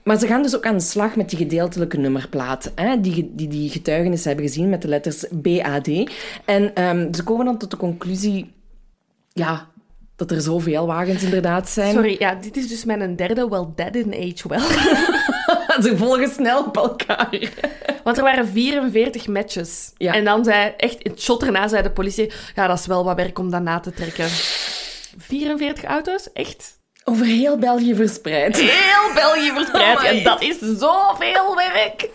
Maar 0.07 0.19
ze 0.19 0.27
gaan 0.27 0.41
dus 0.41 0.55
ook 0.55 0.65
aan 0.65 0.77
de 0.77 0.83
slag 0.83 1.15
met 1.15 1.29
die 1.29 1.37
gedeeltelijke 1.37 1.97
nummerplaat. 1.97 2.71
Hè, 2.75 3.01
die, 3.01 3.31
die 3.35 3.47
die 3.47 3.69
getuigenissen 3.69 4.27
hebben 4.29 4.47
gezien 4.47 4.69
met 4.69 4.81
de 4.81 4.87
letters 4.87 5.25
BAD. 5.31 5.87
En 6.45 6.75
ehm, 6.75 7.13
ze 7.13 7.23
komen 7.23 7.45
dan 7.45 7.57
tot 7.57 7.71
de 7.71 7.77
conclusie... 7.77 8.53
Ja, 9.33 9.67
dat 10.15 10.31
er 10.31 10.41
zoveel 10.41 10.85
wagens 10.85 11.23
inderdaad 11.23 11.69
zijn. 11.69 11.93
Sorry, 11.93 12.15
ja, 12.19 12.35
dit 12.35 12.57
is 12.57 12.67
dus 12.67 12.85
mijn 12.85 13.15
derde 13.15 13.47
well, 13.47 13.65
that 13.75 13.93
didn't 13.93 14.15
age 14.15 14.47
well. 14.47 14.59
Ze 15.83 15.97
volgen 15.97 16.29
snel 16.29 16.63
op 16.63 16.77
elkaar. 16.77 17.51
Want 18.03 18.17
er 18.17 18.23
waren 18.23 18.47
44 18.47 19.27
matches. 19.27 19.91
Ja. 19.97 20.13
En 20.13 20.23
dan 20.23 20.43
zei, 20.43 20.73
echt 20.77 21.01
in 21.01 21.11
het 21.11 21.21
shot 21.21 21.43
erna 21.43 21.67
zei 21.67 21.83
de 21.83 21.91
politie, 21.91 22.31
ja, 22.55 22.67
dat 22.67 22.79
is 22.79 22.85
wel 22.85 23.03
wat 23.03 23.15
werk 23.15 23.39
om 23.39 23.51
dat 23.51 23.61
na 23.61 23.79
te 23.79 23.91
trekken. 23.91 24.27
44 25.17 25.83
auto's? 25.83 26.31
Echt? 26.33 26.76
Over 27.09 27.25
heel 27.25 27.57
België 27.57 27.95
verspreid. 27.95 28.57
Heel 28.57 29.13
België 29.13 29.51
verspreid. 29.53 29.97
Amai. 29.97 30.17
en 30.17 30.23
dat 30.23 30.41
is 30.41 30.57
zoveel 30.59 31.55
werk. 31.55 32.09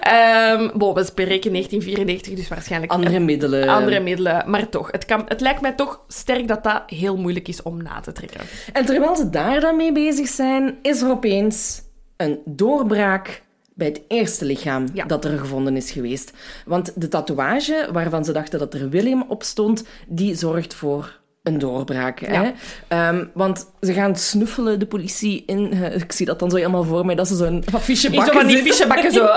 Ehm 0.00 0.78
bon, 0.78 0.94
we 0.94 1.04
spreken 1.04 1.52
1994, 1.52 2.34
dus 2.34 2.48
waarschijnlijk 2.48 2.92
Andere 2.92 3.18
middelen. 3.18 3.68
andere 3.68 4.00
middelen. 4.00 4.50
Maar 4.50 4.68
toch, 4.68 4.92
het, 4.92 5.04
kan, 5.04 5.24
het 5.28 5.40
lijkt 5.40 5.60
mij 5.60 5.72
toch 5.72 6.00
sterk 6.08 6.48
dat 6.48 6.64
dat 6.64 6.82
heel 6.86 7.16
moeilijk 7.16 7.48
is 7.48 7.62
om 7.62 7.82
na 7.82 8.00
te 8.00 8.12
trekken. 8.12 8.40
En 8.72 8.84
terwijl 8.84 9.16
ze 9.16 9.30
daar 9.30 9.60
dan 9.60 9.76
mee 9.76 9.92
bezig 9.92 10.28
zijn, 10.28 10.78
is 10.82 11.00
er 11.02 11.10
opeens 11.10 11.82
een 12.16 12.40
doorbraak 12.44 13.42
bij 13.74 13.86
het 13.86 14.00
eerste 14.08 14.44
lichaam 14.44 14.86
Ja. 14.92 15.04
dat 15.04 15.24
er 15.24 15.38
gevonden 15.38 15.76
is 15.76 15.90
geweest. 15.90 16.32
Want 16.66 16.92
de 17.00 17.08
tatoeage 17.08 17.88
waarvan 17.92 18.24
ze 18.24 18.32
dachten 18.32 18.58
dat 18.58 18.74
er 18.74 18.88
William 18.88 19.24
op 19.28 19.42
stond, 19.42 19.84
die 20.06 20.34
zorgt 20.34 20.74
voor 20.74 21.18
een 21.46 21.58
doorbraak. 21.58 22.20
Hè? 22.20 22.50
Ehm, 22.88 23.24
want 23.34 23.70
ze 23.80 23.92
gaan 23.92 24.16
snuffelen, 24.16 24.78
de 24.78 24.86
politie, 24.86 25.42
in... 25.46 25.72
eh, 25.72 25.94
ik 25.94 26.12
zie 26.12 26.26
dat 26.26 26.38
dan 26.38 26.50
zo 26.50 26.56
helemaal 26.56 26.84
voor 26.84 27.06
mij, 27.06 27.14
dat 27.14 27.28
ze 27.28 27.36
zo'n 27.36 27.62
affiche 27.72 28.10
bakken 28.10 28.32
zo 28.32 28.38
van 28.38 28.48
die 28.48 28.62
fichebakken 28.62 29.12
zo. 29.12 29.28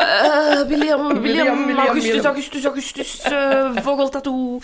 William, 0.68 1.22
William, 1.22 1.78
Augustus. 1.78 2.24
Augustus, 2.24 2.66
Augustus, 2.66 3.22
eh 3.22 3.70
vogeltattoo. 3.76 4.60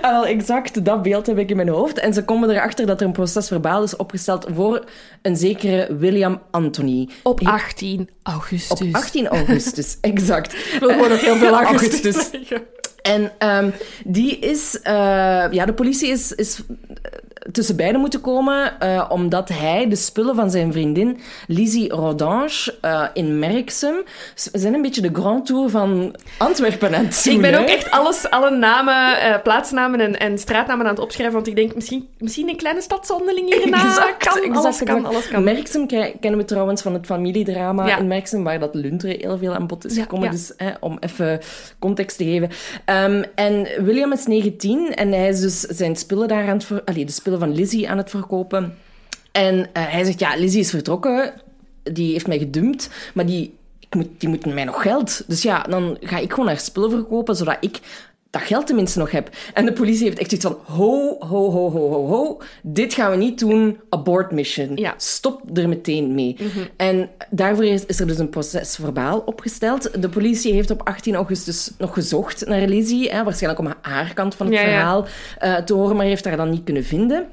Ah, 0.00 0.10
wel, 0.12 0.26
exact 0.26 0.84
dat 0.84 1.02
beeld 1.02 1.26
heb 1.26 1.38
ik 1.38 1.50
in 1.50 1.56
mijn 1.56 1.68
hoofd. 1.68 1.98
En 1.98 2.14
ze 2.14 2.24
komen 2.24 2.50
erachter 2.50 2.86
dat 2.86 3.00
er 3.00 3.06
een 3.06 3.12
proces 3.12 3.48
verbaal 3.48 3.82
is 3.82 3.96
opgesteld 3.96 4.46
voor 4.54 4.84
een 5.22 5.36
zekere 5.36 5.96
William 5.96 6.40
Anthony. 6.50 7.08
Op 7.22 7.40
18 7.40 8.08
augustus. 8.30 8.88
Op 8.88 8.94
18 8.94 9.28
augustus, 9.28 9.96
exact. 10.00 10.52
Ik 10.52 10.76
wil 10.80 10.88
gewoon 10.88 11.08
nog 11.08 11.20
heel 11.20 11.36
veel 11.36 11.52
augustus. 11.62 12.16
Augustus. 12.16 12.58
En 13.02 13.32
ehm, 13.38 13.70
die 14.04 14.38
is... 14.38 14.80
eh, 14.82 14.92
ja, 15.50 15.64
de 15.66 15.72
politie 15.74 16.08
is, 16.08 16.32
is 16.32 16.60
eh, 17.02 17.12
tussen 17.52 17.76
beiden 17.76 18.00
moeten 18.00 18.20
komen, 18.20 18.80
eh, 18.80 19.04
omdat 19.08 19.48
hij 19.48 19.88
de 19.88 19.96
spullen 19.96 20.34
van 20.34 20.50
zijn 20.50 20.72
vriendin 20.72 21.18
Lizzie 21.46 21.92
Rodange 21.92 22.74
eh, 22.80 23.04
in 23.14 23.38
Merksem... 23.38 23.94
Ze 24.34 24.50
zijn 24.52 24.74
een 24.74 24.82
beetje 24.82 25.00
de 25.00 25.10
Grand 25.12 25.46
Tour 25.46 25.68
van 25.70 26.14
Antwerpen 26.38 26.94
aan 26.94 27.04
het 27.04 27.20
doen, 27.24 27.34
Ik 27.34 27.40
ben 27.40 27.54
ook 27.60 27.66
echt 27.68 27.90
alles, 27.90 28.30
alle 28.30 28.50
namen, 28.50 29.20
eh, 29.20 29.42
plaatsnamen 29.42 30.00
en, 30.00 30.18
en 30.18 30.38
straatnamen 30.38 30.84
aan 30.86 30.90
het 30.94 31.00
opschrijven, 31.02 31.34
want 31.34 31.46
ik 31.46 31.56
denk 31.56 31.74
misschien, 31.74 32.08
misschien 32.18 32.48
een 32.48 32.56
kleine 32.56 32.80
stadszonderling 32.80 33.54
hierna. 33.54 33.76
Exact, 33.86 34.16
kan, 34.24 34.36
exact, 34.42 34.56
alles 34.56 34.82
kan, 34.82 35.04
alles 35.04 35.28
kan. 35.28 35.44
Merksem 35.44 35.86
ke- 35.86 36.14
kennen 36.20 36.40
we 36.40 36.46
trouwens 36.46 36.82
van 36.82 36.94
het 36.94 37.06
familiedrama 37.06 37.86
Ja. 37.86 37.98
in 37.98 38.06
Merksem, 38.06 38.44
waar 38.44 38.58
dat 38.58 38.74
Lunteren 38.74 39.16
heel 39.20 39.38
veel 39.38 39.54
aan 39.54 39.66
bod 39.66 39.84
is 39.84 39.94
Ja, 39.94 40.02
gekomen. 40.02 40.24
ja. 40.24 40.30
Dus 40.30 40.52
hè, 40.56 40.70
om 40.80 40.96
even 41.00 41.40
context 41.78 42.16
te 42.16 42.24
geven. 42.24 42.50
Ehm, 42.84 43.22
en 43.34 43.66
William 43.84 44.12
is 44.12 44.26
19 44.26 44.94
en 44.94 45.12
hij 45.12 45.28
is 45.28 45.40
dus 45.40 45.60
zijn 45.60 45.96
spullen 45.96 46.28
daar 46.28 46.42
aan 46.42 46.48
het 46.56 46.64
ver- 46.64 46.82
allee, 46.84 47.04
de 47.04 47.12
spullen 47.12 47.29
van 47.38 47.54
Lizzie 47.54 47.90
aan 47.90 47.96
het 47.96 48.10
verkopen. 48.10 48.74
En 49.32 49.68
eh, 49.72 49.82
hij 49.86 50.04
zegt, 50.04 50.20
ja, 50.20 50.36
Lizzie 50.36 50.60
is 50.60 50.70
vertrokken. 50.70 51.32
Die 51.82 52.12
heeft 52.12 52.26
mij 52.26 52.38
gedumpt, 52.38 52.90
maar 53.14 53.26
die, 53.26 53.54
ik 53.78 53.94
moet, 53.94 54.08
die 54.18 54.28
moet 54.28 54.46
mij 54.46 54.64
nog 54.64 54.82
geld. 54.82 55.24
Dus 55.26 55.42
ja, 55.42 55.62
dan 55.62 55.96
ga 56.00 56.18
ik 56.18 56.30
gewoon 56.30 56.46
haar 56.46 56.58
spullen 56.58 56.90
verkopen, 56.90 57.36
zodat 57.36 57.56
ik 57.60 57.80
dat 58.30 58.42
geld 58.42 58.66
tenminste 58.66 58.98
nog 58.98 59.10
heb. 59.10 59.30
En 59.54 59.64
de 59.64 59.72
politie 59.72 60.04
heeft 60.04 60.18
echt 60.18 60.32
iets 60.32 60.44
van, 60.44 60.58
ho, 60.64 61.16
ho, 61.18 61.50
ho, 61.50 61.70
ho, 61.70 61.88
ho, 61.90 62.06
ho. 62.06 62.40
Dit 62.62 62.94
gaan 62.94 63.10
we 63.10 63.16
niet 63.16 63.38
doen, 63.38 63.80
abort 63.88 64.30
mission. 64.32 64.76
Ja. 64.76 64.94
Stop 64.96 65.58
er 65.58 65.68
meteen 65.68 66.14
mee. 66.14 66.36
En 66.76 67.08
daarvoor 67.30 67.64
is, 67.64 67.86
is 67.86 68.00
er 68.00 68.06
dus 68.06 68.18
een 68.18 68.30
proces 68.30 68.76
verbaal 68.76 69.18
opgesteld. 69.18 70.02
De 70.02 70.08
politie 70.08 70.52
heeft 70.52 70.70
op 70.70 70.86
18 70.86 71.14
augustus 71.14 71.70
nog 71.78 71.94
gezocht 71.94 72.46
naar 72.46 72.66
Lizzie, 72.66 73.10
hè, 73.10 73.24
waarschijnlijk 73.24 73.60
om 73.60 73.74
haar 73.80 74.14
kant 74.14 74.34
van 74.34 74.46
het 74.46 74.54
Ja, 74.54 74.60
ja. 74.60 74.68
verhaal 74.68 75.06
eh, 75.38 75.56
te 75.56 75.74
horen, 75.74 75.96
maar 75.96 76.06
heeft 76.06 76.24
haar 76.24 76.36
dan 76.36 76.50
niet 76.50 76.64
kunnen 76.64 76.84
vinden. 76.84 77.26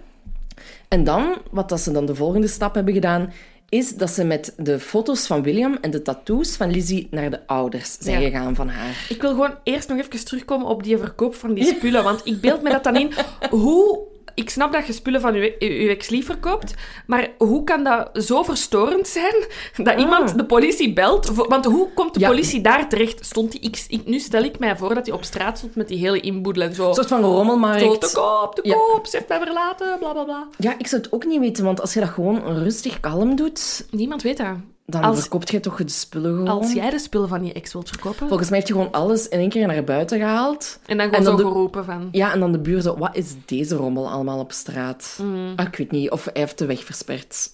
En 0.88 1.04
dan, 1.04 1.38
wat 1.52 1.70
dat 1.70 1.80
ze 1.80 1.92
dan 1.92 2.06
de 2.06 2.16
volgende 2.16 2.48
stap 2.48 2.76
hebben 2.76 2.94
gedaan, 2.94 3.34
is 3.70 3.96
dat 3.96 4.10
ze 4.10 4.24
met 4.24 4.54
de 4.58 4.80
foto's 4.80 5.28
van 5.28 5.44
William 5.44 5.78
en 5.82 5.92
de 5.92 6.02
tattoos 6.02 6.56
van 6.56 6.72
Lizzie 6.72 7.08
naar 7.12 7.30
de 7.30 7.48
ouders 7.48 7.98
zijn 8.00 8.22
Ja. 8.22 8.28
gegaan 8.30 8.56
van 8.56 8.70
haar. 8.70 9.06
Ik 9.10 9.22
wil 9.22 9.30
gewoon 9.30 9.56
eerst 9.64 9.90
nog 9.90 9.98
even 10.00 10.26
terugkomen 10.26 10.68
op 10.68 10.84
die 10.84 10.98
verkoop 10.98 11.36
van 11.36 11.54
die 11.54 11.66
spullen. 11.66 12.04
Want 12.04 12.22
ik 12.26 12.42
beeld 12.42 12.62
me 12.62 12.70
dat 12.70 12.84
dan 12.84 12.96
in. 12.96 13.12
Hoe... 13.50 14.00
Ik 14.38 14.50
snap 14.50 14.72
dat 14.74 14.88
je 14.88 14.94
spullen 14.94 15.22
van 15.22 15.34
je 15.34 15.58
ex-lief 15.90 16.26
verkoopt, 16.26 16.74
maar 17.08 17.28
hoe 17.38 17.64
kan 17.64 17.84
dat 17.84 18.10
zo 18.14 18.44
verstorend 18.44 19.08
zijn 19.08 19.34
dat 19.78 20.00
iemand 20.00 20.38
de 20.38 20.46
politie 20.46 20.94
belt? 20.94 21.30
Want 21.36 21.66
hoe 21.66 21.88
komt 21.94 22.14
de 22.14 22.20
Ja. 22.20 22.28
politie 22.28 22.62
daar 22.62 22.90
terecht? 22.90 23.26
Stond 23.26 23.52
die, 23.52 23.62
ik, 23.62 23.86
ik- 23.88 24.06
nu 24.06 24.20
stel 24.20 24.44
ik 24.44 24.60
mij 24.60 24.78
voor 24.78 24.94
dat 24.96 25.06
hij 25.06 25.16
op 25.16 25.24
straat 25.24 25.58
stond 25.58 25.76
met 25.76 25.88
die 25.88 25.98
hele 25.98 26.20
inboedel 26.20 26.64
en 26.64 26.76
zo. 26.76 26.88
Een 26.88 26.94
soort 26.94 27.08
van 27.08 27.22
rommelmarkt. 27.24 27.82
Zo, 27.82 27.98
te 27.98 28.12
koop, 28.14 28.56
te 28.56 28.62
Ja. 28.68 28.76
koop, 28.76 29.06
ze 29.08 29.16
heeft 29.18 29.30
mij 29.30 29.40
verlaten, 29.40 29.98
bla 30.00 30.12
bla 30.12 30.24
bla. 30.24 30.48
Ja, 30.58 30.76
ik 30.78 30.88
zou 30.88 31.02
het 31.02 31.12
ook 31.12 31.26
niet 31.26 31.40
weten, 31.40 31.64
want 31.64 31.82
als 31.82 31.94
je 31.94 32.00
dat 32.00 32.10
gewoon 32.10 32.42
rustig 32.64 33.00
kalm 33.00 33.36
doet, 33.36 33.88
Niemand 33.92 34.22
weet 34.22 34.38
dat. 34.38 34.56
Dan 34.90 35.04
Als- 35.04 35.20
verkoopt 35.20 35.52
je 35.52 35.60
toch 35.60 35.78
de 35.78 35.90
spullen 35.90 36.32
gewoon. 36.32 36.48
Als 36.48 36.74
jij 36.74 36.90
de 36.90 37.00
spullen 37.00 37.28
van 37.28 37.46
je 37.46 37.54
ex 37.54 37.74
wilt 37.74 37.90
verkopen, 37.90 38.28
Volgens 38.28 38.50
mij 38.50 38.58
heeft 38.58 38.70
je 38.70 38.76
gewoon 38.78 38.92
alles 38.92 39.28
in 39.28 39.40
één 39.40 39.50
keer 39.50 39.68
naar 39.68 39.84
buiten 39.84 40.18
gehaald. 40.20 40.80
en 40.86 40.98
dan 40.98 41.06
gewoon 41.06 41.20
en 41.20 41.26
dan 41.32 41.38
zo 41.38 41.44
de- 41.46 41.52
geroepen 41.52 41.86
van... 41.86 42.08
Ja, 42.12 42.34
en 42.34 42.40
dan 42.40 42.52
de 42.52 42.60
buur 42.60 42.82
zo, 42.82 42.98
wat 42.98 43.16
is 43.16 43.34
deze 43.46 43.76
rommel 43.76 44.10
allemaal 44.10 44.40
op 44.40 44.52
straat? 44.52 45.20
Mm. 45.22 45.54
Ah, 45.56 45.66
ik 45.66 45.76
weet 45.76 45.92
niet, 45.92 46.12
of 46.12 46.24
hij 46.24 46.34
heeft 46.42 46.58
de 46.58 46.66
weg 46.66 46.84
versperd. 46.84 47.50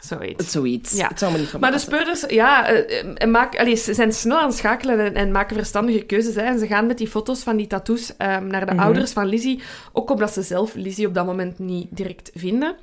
Zoiets. 0.00 0.50
Zoiets. 0.50 0.92
Ja. 0.96 1.08
Het 1.08 1.18
zou 1.18 1.32
me 1.32 1.38
niet 1.38 1.58
Maar 1.60 1.70
de 1.72 1.78
speurders 1.78 2.24
ja, 2.28 2.68
eh, 2.68 3.04
eh, 3.22 3.28
maak, 3.30 3.58
allee, 3.58 3.76
ze 3.76 3.94
zijn 3.94 4.12
snel 4.12 4.38
aan 4.38 4.48
het 4.48 4.56
schakelen 4.56 4.98
en, 5.00 5.14
en 5.14 5.30
maken 5.32 5.56
verstandige 5.56 6.00
keuzes. 6.02 6.34
Hè. 6.34 6.40
En 6.42 6.58
ze 6.58 6.66
gaan 6.66 6.86
met 6.86 6.98
die 6.98 7.08
foto's 7.08 7.42
van 7.42 7.56
die 7.56 7.66
tattoos 7.66 8.16
ehm, 8.16 8.46
naar 8.46 8.66
de 8.66 8.72
Mhm. 8.72 8.82
ouders 8.84 9.12
van 9.12 9.26
Lizzie. 9.26 9.62
Ook 9.92 10.10
omdat 10.10 10.32
ze 10.32 10.42
zelf 10.42 10.74
Lizzie 10.74 11.06
op 11.06 11.14
dat 11.14 11.26
moment 11.26 11.58
niet 11.58 11.86
direct 11.90 12.30
vinden. 12.34 12.76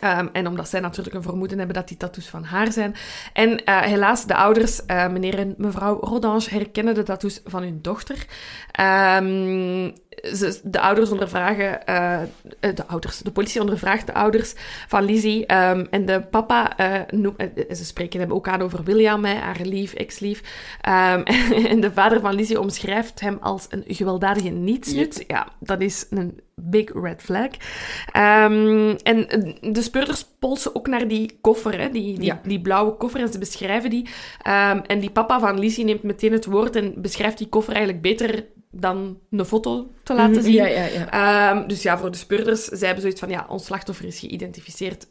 Ehm, 0.00 0.26
en 0.32 0.46
omdat 0.46 0.68
zij 0.68 0.80
natuurlijk 0.80 1.14
een 1.16 1.22
vermoeden 1.22 1.58
hebben 1.58 1.76
dat 1.76 1.88
die 1.88 1.96
tattoos 1.96 2.28
van 2.28 2.44
haar 2.44 2.72
zijn. 2.72 2.94
En 3.32 3.64
eh, 3.64 3.80
helaas, 3.80 4.26
de 4.26 4.34
ouders, 4.34 4.86
eh, 4.86 5.08
meneer 5.08 5.38
en 5.38 5.54
mevrouw 5.58 6.00
Rodange, 6.00 6.50
herkennen 6.50 6.94
de 6.94 7.02
tattoos 7.02 7.40
van 7.44 7.62
hun 7.62 7.78
dochter. 7.82 8.26
Ehm, 8.72 9.90
ze, 10.22 10.60
de 10.64 10.80
ouders 10.80 11.10
ondervragen... 11.10 11.86
eh, 11.86 12.20
de 12.74 12.86
ouders, 12.86 13.18
de 13.18 13.30
politie 13.30 13.60
ondervraagt 13.60 14.06
de 14.06 14.14
ouders 14.14 14.54
van 14.88 15.04
Lizzie. 15.04 15.46
ehm, 15.46 15.84
en 15.90 16.06
de 16.06 16.20
papa, 16.30 16.76
eh, 16.76 17.00
ze 17.74 17.84
spreken 17.84 18.20
hem 18.20 18.32
ook 18.32 18.48
aan 18.48 18.62
over 18.62 18.84
William, 18.84 19.24
hè, 19.24 19.34
haar 19.34 19.60
lief, 19.62 19.92
ex-lief. 19.94 20.42
Ehm, 20.80 21.20
en 21.72 21.80
de 21.80 21.92
vader 21.92 22.20
van 22.20 22.34
Lizzie 22.34 22.60
omschrijft 22.60 23.20
hem 23.20 23.38
als 23.40 23.66
een 23.68 23.84
gewelddadige 23.86 24.48
nietsnut. 24.48 25.24
Ja, 25.26 25.48
dat 25.60 25.80
is 25.80 26.06
een 26.10 26.40
big 26.54 26.90
red 27.02 27.22
flag. 27.22 27.48
Ehm, 28.12 28.94
en 29.02 29.26
de 29.60 29.82
speurders 29.82 30.26
polsen 30.38 30.74
ook 30.76 30.86
naar 30.86 31.08
die 31.08 31.38
koffer, 31.40 31.80
hè, 31.80 31.90
die, 31.90 32.14
die, 32.18 32.24
Ja. 32.24 32.40
die 32.44 32.60
blauwe 32.60 32.92
koffer, 32.96 33.20
en 33.20 33.32
ze 33.32 33.38
beschrijven 33.38 33.90
die. 33.90 34.08
En 34.86 35.00
die 35.00 35.10
papa 35.10 35.40
van 35.40 35.58
Lizzie 35.58 35.84
neemt 35.84 36.02
meteen 36.02 36.32
het 36.32 36.44
woord 36.44 36.76
en 36.76 36.94
beschrijft 36.96 37.38
die 37.38 37.48
koffer 37.48 37.74
eigenlijk 37.74 38.02
beter 38.02 38.44
dan 38.80 39.18
een 39.30 39.44
foto 39.44 39.90
te 40.02 40.14
laten 40.14 40.32
Mhm, 40.32 40.42
zien. 40.42 40.52
Ja, 40.52 40.66
ja, 40.66 40.84
ja. 40.84 41.10
Ehm, 41.50 41.68
dus 41.68 41.82
ja, 41.82 41.98
voor 41.98 42.10
de 42.10 42.16
speurders, 42.16 42.64
zij 42.64 42.78
hebben 42.86 43.00
zoiets 43.00 43.20
van, 43.20 43.28
ja, 43.28 43.46
ons 43.48 43.64
slachtoffer 43.64 44.06
is 44.06 44.18
geïdentificeerd. 44.18 45.06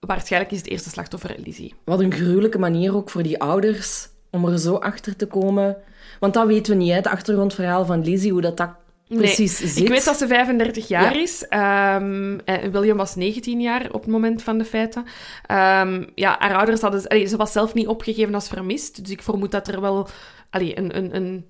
Waarschijnlijk 0.00 0.52
is 0.52 0.58
het 0.58 0.68
eerste 0.68 0.88
slachtoffer 0.90 1.34
Lizzie. 1.44 1.74
Wat 1.84 2.00
een 2.00 2.12
gruwelijke 2.12 2.58
manier 2.58 2.94
ook 2.96 3.10
voor 3.10 3.22
die 3.22 3.40
ouders 3.40 4.08
om 4.30 4.44
er 4.48 4.58
zo 4.58 4.74
achter 4.74 5.16
te 5.16 5.26
komen. 5.26 5.76
Want 6.20 6.34
dat 6.34 6.46
weten 6.46 6.72
we 6.72 6.78
niet, 6.78 6.90
hè, 6.90 6.96
het 6.96 7.06
achtergrondverhaal 7.06 7.84
van 7.86 8.04
Lizzie, 8.04 8.32
hoe 8.32 8.40
dat, 8.40 8.56
dat 8.56 8.70
precies 9.08 9.60
nee, 9.60 9.68
zit. 9.70 9.82
Ik 9.82 9.88
weet 9.88 10.04
dat 10.04 10.16
ze 10.16 10.26
35 10.26 10.88
jaar 10.88 11.14
Ja. 11.14 11.20
is. 11.22 11.48
Ehm, 11.48 12.38
en 12.44 12.70
William 12.70 12.96
was 12.96 13.14
19 13.14 13.60
jaar 13.60 13.86
op 13.92 14.00
het 14.02 14.10
moment 14.10 14.42
van 14.42 14.58
de 14.58 14.64
feiten. 14.64 15.04
Ehm, 15.46 16.04
ja, 16.14 16.36
haar 16.38 16.54
ouders 16.56 16.80
hadden... 16.80 17.06
allee, 17.08 17.26
ze 17.26 17.36
was 17.36 17.52
zelf 17.52 17.74
niet 17.74 17.86
opgegeven 17.86 18.34
als 18.34 18.48
vermist. 18.48 19.02
Dus 19.02 19.10
ik 19.12 19.22
vermoed 19.22 19.50
dat 19.50 19.68
er 19.68 19.80
wel... 19.80 20.08
allee, 20.50 20.78
een, 20.78 20.96
een, 20.96 21.16
een, 21.16 21.44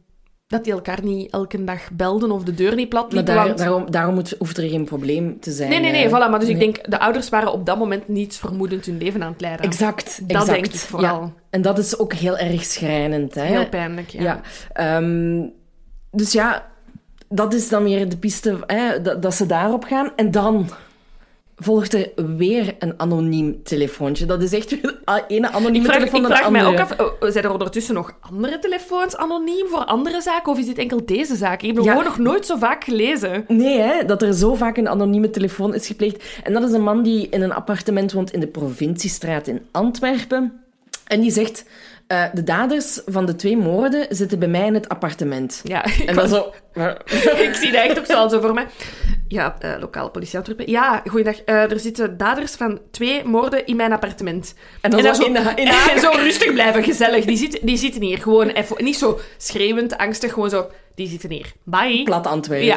dat 0.54 0.64
die 0.64 0.72
elkaar 0.72 0.98
niet 1.02 1.30
elke 1.30 1.64
dag 1.64 1.90
belden 1.92 2.30
of 2.30 2.42
de 2.42 2.54
deur 2.54 2.74
niet 2.74 2.88
plat 2.88 3.02
Maar 3.04 3.14
liepen. 3.14 3.34
daar, 3.34 3.44
want- 3.46 3.58
daarom, 3.58 3.90
daarom 3.90 4.14
moet, 4.14 4.34
hoeft 4.38 4.56
er 4.58 4.68
geen 4.68 4.84
probleem 4.84 5.40
te 5.40 5.50
zijn. 5.52 5.70
Nee, 5.70 5.80
nee, 5.80 5.90
nee, 5.92 6.08
voilà. 6.08 6.10
Maar 6.30 6.38
dus 6.40 6.48
ik 6.48 6.58
denk, 6.58 6.90
de 6.90 6.98
ouders 7.00 7.28
waren 7.28 7.52
op 7.52 7.66
dat 7.66 7.78
moment 7.78 8.08
niet 8.08 8.36
vermoedend 8.36 8.86
hun 8.86 8.98
leven 8.98 9.22
aan 9.22 9.32
het 9.32 9.40
leiden. 9.40 9.64
Exact, 9.66 10.20
Dat 10.22 10.30
exact. 10.30 10.46
denk 10.52 10.66
ik 10.66 10.74
vooral. 10.80 11.20
Ja. 11.20 11.32
En 11.50 11.62
dat 11.62 11.78
is 11.78 11.98
ook 11.98 12.12
heel 12.12 12.38
erg 12.38 12.64
schrijnend. 12.64 13.34
Hè? 13.34 13.42
Heel 13.42 13.68
pijnlijk, 13.68 14.08
ja. 14.08 14.22
Ja. 14.22 14.40
ehm, 14.72 15.42
dus 16.10 16.32
ja, 16.32 16.66
dat 17.28 17.54
is 17.54 17.68
dan 17.68 17.82
weer 17.84 18.08
de 18.08 18.16
piste 18.16 18.58
hè, 18.66 19.02
dat, 19.02 19.22
dat 19.22 19.34
ze 19.34 19.46
daarop 19.46 19.84
gaan. 19.84 20.12
En 20.16 20.30
dan 20.30 20.68
volgt 21.56 21.94
er 21.94 22.10
weer 22.36 22.74
een 22.78 22.94
anoniem 22.96 23.62
telefoontje. 23.62 24.26
Dat 24.26 24.42
is 24.42 24.52
echt 24.52 24.70
weer 24.70 25.00
een 25.04 25.24
Ik 25.28 25.44
anonieme 25.44 25.84
vraag, 25.86 25.96
telefoon 25.98 26.22
ik 26.22 26.28
naar 26.28 26.30
de 26.30 26.36
vraag 26.36 26.50
mij 26.50 26.64
ook 26.66 26.78
af, 26.80 27.00
oh, 27.00 27.30
zijn 27.30 27.44
er 27.44 27.52
ondertussen 27.52 27.94
nog 27.94 28.12
andere 28.20 28.58
telefoons 28.58 29.16
anoniem 29.16 29.66
voor 29.68 29.84
andere 29.84 30.20
zaken? 30.22 30.52
Of 30.52 30.58
is 30.58 30.66
dit 30.66 30.78
enkel 30.78 31.06
deze 31.06 31.36
zaak? 31.36 31.62
Ik 31.62 31.74
heb 31.74 31.84
Ja. 31.84 31.90
gewoon 31.90 32.04
nog 32.04 32.18
nooit 32.18 32.46
zo 32.46 32.56
vaak 32.56 32.84
gelezen. 32.84 33.44
Nee, 33.48 33.78
hè, 33.78 34.04
dat 34.04 34.22
er 34.22 34.32
zo 34.34 34.54
vaak 34.54 34.76
een 34.76 34.88
anonieme 34.88 35.30
telefoon 35.30 35.74
is 35.74 35.86
gepleegd. 35.86 36.24
En 36.42 36.52
dat 36.52 36.62
is 36.62 36.72
een 36.72 36.82
man 36.82 37.02
die 37.02 37.28
in 37.28 37.42
een 37.42 37.52
appartement 37.54 38.12
woont 38.12 38.32
in 38.32 38.40
de 38.40 38.46
Provinciestraat 38.46 39.46
in 39.46 39.60
Antwerpen. 39.70 40.52
En 41.06 41.20
die 41.20 41.30
zegt... 41.30 41.64
eh, 42.06 42.24
de 42.32 42.42
daders 42.44 43.00
van 43.06 43.26
de 43.26 43.36
twee 43.36 43.56
moorden 43.56 44.06
zitten 44.10 44.38
bij 44.38 44.48
mij 44.48 44.66
in 44.66 44.74
het 44.74 44.88
appartement. 44.88 45.60
Ja, 45.64 45.84
En 46.06 46.14
dan 46.14 46.28
zo... 46.28 46.52
ik 47.48 47.54
zie 47.54 47.72
dat 47.72 47.82
echt 47.82 47.98
ook 47.98 48.06
zo 48.30 48.40
voor 48.40 48.54
mij. 48.54 48.66
Ja, 49.34 49.56
eh, 49.60 49.70
lokale 49.80 50.10
politie 50.10 50.36
Antwerpen. 50.38 50.70
Ja, 50.70 51.02
goeiedag. 51.10 51.40
Eh, 51.40 51.70
er 51.70 51.80
zitten 51.80 52.16
daders 52.16 52.52
van 52.52 52.80
twee 52.90 53.24
moorden 53.24 53.66
in 53.66 53.76
mijn 53.76 53.92
appartement. 53.92 54.54
En 54.80 54.90
dan 54.90 55.14
zo 55.14 55.24
in 55.24 55.32
de- 55.32 55.52
in 55.54 55.64
de 55.64 55.90
en 55.94 56.00
zo 56.00 56.10
rustig 56.10 56.52
blijven, 56.52 56.82
gezellig. 56.84 57.24
Die, 57.24 57.36
zit, 57.36 57.58
die 57.62 57.76
zitten 57.76 58.02
hier. 58.02 58.18
Gewoon 58.18 58.48
even, 58.48 58.84
niet 58.84 58.96
zo 58.96 59.18
schreeuwend, 59.38 59.96
angstig, 59.96 60.32
gewoon 60.32 60.50
zo... 60.50 60.66
Die 60.94 61.08
zitten 61.08 61.30
hier. 61.30 61.52
Bye. 61.64 62.02
Plat 62.02 62.26
Antwerpen. 62.26 62.66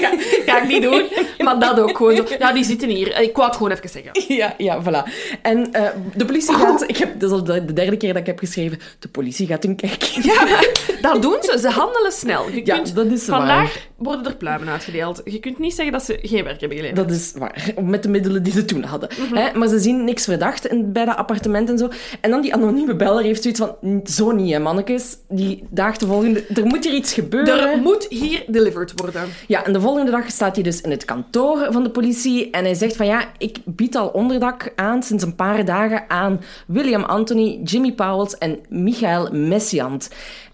Ja, 0.00 0.12
ga, 0.46 0.62
ik 0.62 0.68
niet 0.68 0.82
doen. 0.82 1.02
Maar 1.38 1.58
dat 1.58 1.80
ook 1.80 1.96
gewoon 1.96 2.16
zo. 2.16 2.24
Ja, 2.38 2.52
die 2.52 2.64
zitten 2.64 2.88
hier. 2.88 3.20
Ik 3.20 3.36
wou 3.36 3.46
het 3.48 3.56
gewoon 3.56 3.72
even 3.72 3.88
zeggen. 3.88 4.12
Ja, 4.36 4.54
ja, 4.58 4.82
voilà. 4.82 5.12
En 5.42 5.72
eh, 5.72 5.88
de 6.14 6.24
politie 6.24 6.54
gaat... 6.54 6.84
Ik 6.88 6.96
heb, 6.96 7.20
dat 7.20 7.30
is 7.30 7.36
al 7.36 7.44
de 7.44 7.64
de 7.64 7.72
derde 7.72 7.96
keer 7.96 8.12
dat 8.12 8.20
ik 8.20 8.26
heb 8.26 8.38
geschreven. 8.38 8.78
De 8.98 9.08
politie 9.08 9.46
gaat 9.46 9.62
hun 9.62 9.76
kijken. 9.76 10.22
Ja, 10.22 10.60
dat 11.00 11.22
doen 11.22 11.36
ze. 11.40 11.58
Ze 11.60 11.68
handelen 11.68 12.12
snel. 12.12 12.48
Je 12.50 12.60
Ja, 12.66 12.74
kunt, 12.76 12.94
dat 12.94 13.06
is 13.06 13.26
waar. 13.28 13.86
Worden 14.02 14.24
er 14.26 14.36
pluimen 14.36 14.68
uitgedeeld. 14.68 15.20
Je 15.24 15.38
kunt 15.40 15.58
niet 15.58 15.74
zeggen 15.74 15.92
dat 15.92 16.02
ze 16.04 16.18
geen 16.22 16.44
werk 16.44 16.60
hebben 16.60 16.78
geleverd. 16.78 17.08
Dat 17.08 17.16
is 17.16 17.32
waar. 17.38 17.72
Met 17.82 18.02
de 18.02 18.08
middelen 18.08 18.42
die 18.42 18.52
ze 18.52 18.64
toen 18.64 18.82
hadden. 18.82 19.08
Mhm. 19.18 19.36
Hè? 19.36 19.58
Maar 19.58 19.68
ze 19.68 19.78
zien 19.78 20.04
niks 20.04 20.24
verdacht 20.24 20.66
in, 20.66 20.92
bij 20.92 21.04
dat 21.04 21.16
appartement 21.16 21.68
en 21.70 21.78
zo. 21.78 21.88
En 22.20 22.30
dan 22.30 22.40
die 22.40 22.54
anonieme 22.54 22.94
beller 22.96 23.22
heeft 23.22 23.42
zoiets 23.42 23.60
van... 23.60 23.74
"N- 23.86 24.00
Zo 24.04 24.30
niet, 24.30 24.52
hè, 24.52 24.58
mannetjes. 24.58 25.16
Die 25.28 25.64
daagt 25.70 26.00
de 26.00 26.06
volgende... 26.06 26.44
Er 26.54 26.66
moet 26.66 26.84
hier 26.84 26.94
iets 26.94 27.12
gebeuren. 27.12 27.70
Er 27.70 27.78
moet 27.78 28.06
hier 28.08 28.44
delivered 28.46 28.92
worden. 28.96 29.22
Ja, 29.46 29.64
en 29.64 29.72
de 29.72 29.80
volgende 29.80 30.10
dag 30.10 30.30
staat 30.30 30.54
hij 30.54 30.64
dus 30.64 30.80
in 30.80 30.90
het 30.90 31.04
kantoor 31.04 31.66
van 31.70 31.82
de 31.82 31.90
politie 31.90 32.50
en 32.50 32.64
hij 32.64 32.74
zegt 32.74 32.96
van 32.96 33.06
ja, 33.06 33.24
ik 33.38 33.56
bied 33.64 33.96
al 33.96 34.08
onderdak 34.08 34.72
aan 34.76 35.02
sinds 35.02 35.22
een 35.24 35.34
paar 35.36 35.64
dagen 35.64 36.04
aan 36.08 36.40
William 36.66 37.02
Anthony, 37.02 37.60
Jimmy 37.64 37.92
Powels 37.92 38.38
en 38.38 38.58
Michael 38.68 39.28
Messiant. 39.32 40.10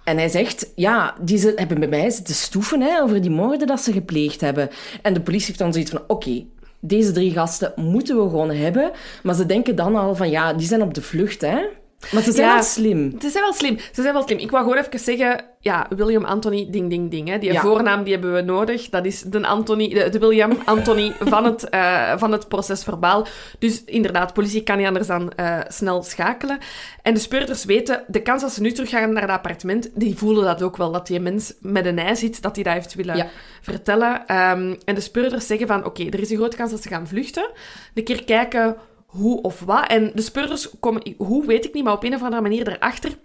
En 0.08 0.16
hij 0.16 0.28
zegt, 0.28 0.72
ja, 0.74 1.14
die 1.20 1.52
hebben 1.56 1.78
bij 1.78 1.88
mij 1.88 2.10
zitten 2.10 2.34
stoeven 2.34 2.80
hè, 2.80 3.02
over 3.02 3.20
die 3.20 3.30
moorden 3.30 3.66
dat 3.66 3.80
ze 3.80 3.92
gepleegd 3.92 4.40
hebben. 4.40 4.70
En 5.02 5.14
de 5.14 5.20
politie 5.20 5.46
heeft 5.46 5.58
dan 5.58 5.72
zoiets 5.72 5.90
van, 5.90 6.02
oké, 6.06 6.44
deze 6.80 7.12
drie 7.12 7.32
gasten 7.32 7.72
moeten 7.76 8.16
we 8.16 8.30
gewoon 8.30 8.50
hebben. 8.50 8.90
Maar 9.22 9.34
ze 9.34 9.46
denken 9.46 9.76
dan 9.76 9.96
al 9.96 10.14
van, 10.14 10.30
ja, 10.30 10.52
die 10.52 10.66
zijn 10.66 10.82
op 10.82 10.94
de 10.94 11.02
vlucht, 11.02 11.40
hè. 11.40 11.58
Maar 12.12 12.22
ze 12.22 12.32
zijn 12.32 12.46
Ja. 12.46 12.54
wel 12.54 12.62
slim. 12.62 13.14
Ze 13.20 13.28
zijn 13.30 13.44
wel 13.44 13.52
slim. 13.52 13.78
Ze 13.78 14.02
zijn 14.02 14.12
wel 14.12 14.22
slim. 14.22 14.38
Ik 14.38 14.50
wou 14.50 14.62
gewoon 14.62 14.78
even 14.78 14.98
zeggen, 14.98 15.44
ja, 15.60 15.86
William 15.96 16.24
Anthony 16.24 16.68
ding 16.70 16.90
ding 16.90 17.10
ding. 17.10 17.28
Hè. 17.28 17.38
Die 17.38 17.52
Ja. 17.52 17.60
voornaam 17.60 18.02
die 18.04 18.12
hebben 18.12 18.32
we 18.32 18.40
nodig. 18.40 18.88
Dat 18.88 19.04
is 19.04 19.22
de, 19.22 19.46
Anthony, 19.46 19.88
de, 19.88 20.08
de 20.08 20.18
William 20.18 20.52
Anthony 20.64 21.12
van 21.34 21.44
het, 21.44 21.68
eh, 21.68 22.12
van 22.16 22.32
het 22.32 22.48
proces 22.48 22.84
verbaal. 22.84 23.26
Dus 23.58 23.84
inderdaad, 23.84 24.32
politie 24.32 24.62
kan 24.62 24.76
niet 24.76 24.86
anders 24.86 25.06
dan 25.06 25.32
eh, 25.32 25.58
snel 25.68 26.02
schakelen. 26.02 26.58
En 27.02 27.14
de 27.14 27.20
speurders 27.20 27.64
weten, 27.64 28.04
de 28.06 28.22
kans 28.22 28.42
dat 28.42 28.52
ze 28.52 28.60
nu 28.60 28.72
teruggaan 28.72 29.12
naar 29.12 29.26
dat 29.26 29.36
appartement, 29.36 29.90
die 29.94 30.16
voelen 30.16 30.44
dat 30.44 30.62
ook 30.62 30.76
wel, 30.76 30.92
dat 30.92 31.06
die 31.06 31.20
mens 31.20 31.54
met 31.60 31.86
een 31.86 31.98
ei 31.98 32.16
zit, 32.16 32.42
dat 32.42 32.54
hij 32.54 32.64
dat 32.64 32.72
heeft 32.74 32.94
willen 32.94 33.16
Ja. 33.16 33.26
vertellen. 33.62 34.26
Ehm, 34.26 34.74
en 34.84 34.94
de 34.94 35.00
speurders 35.00 35.46
zeggen 35.46 35.66
van, 35.66 35.84
oké, 35.84 36.04
er 36.04 36.20
is 36.20 36.30
een 36.30 36.36
grote 36.36 36.56
kans 36.56 36.70
dat 36.70 36.82
ze 36.82 36.88
gaan 36.88 37.06
vluchten. 37.08 37.50
Een 37.94 38.04
keer 38.04 38.24
kijken 38.24 38.76
hoe 39.08 39.42
of 39.42 39.60
wat. 39.60 39.86
En 39.86 40.10
de 40.14 40.22
speurders 40.22 40.70
komen, 40.80 41.14
hoe 41.16 41.46
weet 41.46 41.64
ik 41.64 41.74
niet, 41.74 41.84
maar 41.84 41.92
op 41.92 42.04
een 42.04 42.14
of 42.14 42.22
andere 42.22 42.42
manier 42.42 42.68
erachter 42.68 43.18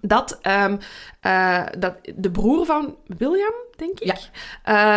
dat, 0.00 0.38
ehm, 0.42 0.76
eh, 1.20 1.66
dat 1.78 1.94
de 2.14 2.30
broer 2.30 2.66
van 2.66 2.96
William, 3.06 3.54
denk 3.80 4.00
ik, 4.00 4.06
Ja. 4.06 4.16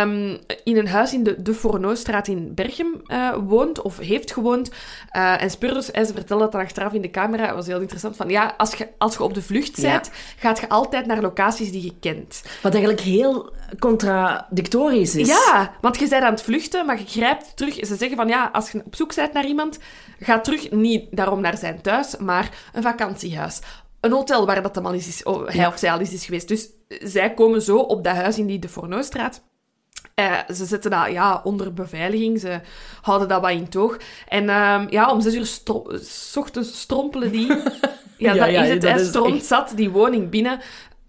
ehm, 0.02 0.36
in 0.64 0.76
een 0.76 0.88
huis 0.88 1.12
in 1.12 1.22
de, 1.22 1.42
de 1.42 1.54
Fourneaustraat 1.54 2.28
in 2.28 2.54
Berchem 2.54 3.02
eh, 3.06 3.34
woont, 3.46 3.82
of 3.82 3.98
heeft 3.98 4.32
gewoond. 4.32 4.70
Eh, 5.10 5.42
en 5.42 5.50
speurders, 5.50 5.90
en 5.90 6.06
ze 6.06 6.12
vertellen 6.12 6.42
dat 6.42 6.52
dan 6.52 6.60
achteraf 6.60 6.92
in 6.92 7.02
de 7.02 7.10
camera, 7.10 7.46
dat 7.46 7.54
was 7.54 7.66
heel 7.66 7.80
interessant, 7.80 8.16
van 8.16 8.28
ja, 8.28 8.54
als 8.56 8.74
je, 8.74 8.88
als 8.98 9.14
je 9.14 9.22
op 9.22 9.34
de 9.34 9.42
vlucht 9.42 9.76
Ja. 9.80 9.90
bent, 9.92 10.10
gaat 10.38 10.60
je 10.60 10.68
altijd 10.68 11.06
naar 11.06 11.20
locaties 11.20 11.70
die 11.72 11.82
je 11.84 11.92
kent. 12.00 12.42
Wat 12.62 12.72
eigenlijk 12.72 13.02
heel 13.04 13.52
contradictorisch 13.78 15.14
is. 15.16 15.26
Ja, 15.28 15.74
want 15.80 15.98
je 15.98 16.08
bent 16.08 16.22
aan 16.24 16.30
het 16.32 16.42
vluchten, 16.42 16.86
maar 16.86 16.98
je 16.98 17.06
grijpt 17.06 17.56
terug. 17.56 17.74
Ze 17.74 17.96
zeggen 17.96 18.16
van 18.16 18.28
ja, 18.28 18.50
als 18.52 18.70
je 18.70 18.82
op 18.84 18.94
zoek 18.96 19.14
bent 19.14 19.32
naar 19.32 19.46
iemand, 19.46 19.78
ga 20.20 20.40
terug 20.40 20.70
niet 20.70 21.04
daarom 21.10 21.40
naar 21.40 21.56
zijn 21.56 21.80
thuis, 21.80 22.16
maar 22.16 22.50
een 22.72 22.82
vakantiehuis. 22.82 23.60
Een 24.04 24.12
hotel 24.12 24.46
waar 24.46 24.62
dat 24.62 24.74
de 24.74 24.80
man 24.80 24.94
is, 24.94 25.08
is 25.08 25.22
oh, 25.22 25.48
hij 25.48 25.66
of 25.66 25.78
zij 25.78 25.92
al 25.92 26.00
is, 26.00 26.12
is 26.12 26.24
geweest. 26.24 26.48
Dus 26.48 26.68
zij 26.88 27.34
komen 27.34 27.62
zo 27.62 27.78
op 27.78 28.04
dat 28.04 28.14
huis 28.14 28.38
in 28.38 28.46
die 28.46 28.58
de 28.58 28.68
Fourneaustraat. 28.68 29.42
Eh, 30.14 30.38
ze 30.54 30.64
zetten 30.64 30.90
dat 30.90 31.10
ja, 31.10 31.40
onder 31.44 31.74
beveiliging, 31.74 32.40
ze 32.40 32.60
houden 33.00 33.28
dat 33.28 33.40
wat 33.40 33.50
in 33.50 33.68
toog. 33.68 33.96
En 34.28 34.48
ehm, 34.48 34.86
ja, 34.90 35.10
om 35.10 35.20
zes 35.20 35.34
uur 35.34 35.46
stro- 35.46 35.86
s 36.02 36.36
ochtends 36.36 36.80
strompelen 36.80 37.32
die... 37.32 37.46
Ja, 38.18 38.34
Ja, 38.34 38.44
dat 38.44 38.50
ja, 38.54 38.62
is 38.62 38.68
het. 38.70 38.82
Hij 38.82 39.04
stroomt 39.04 39.44
zat 39.44 39.72
die 39.76 39.90
woning 39.90 40.30
binnen. 40.30 40.60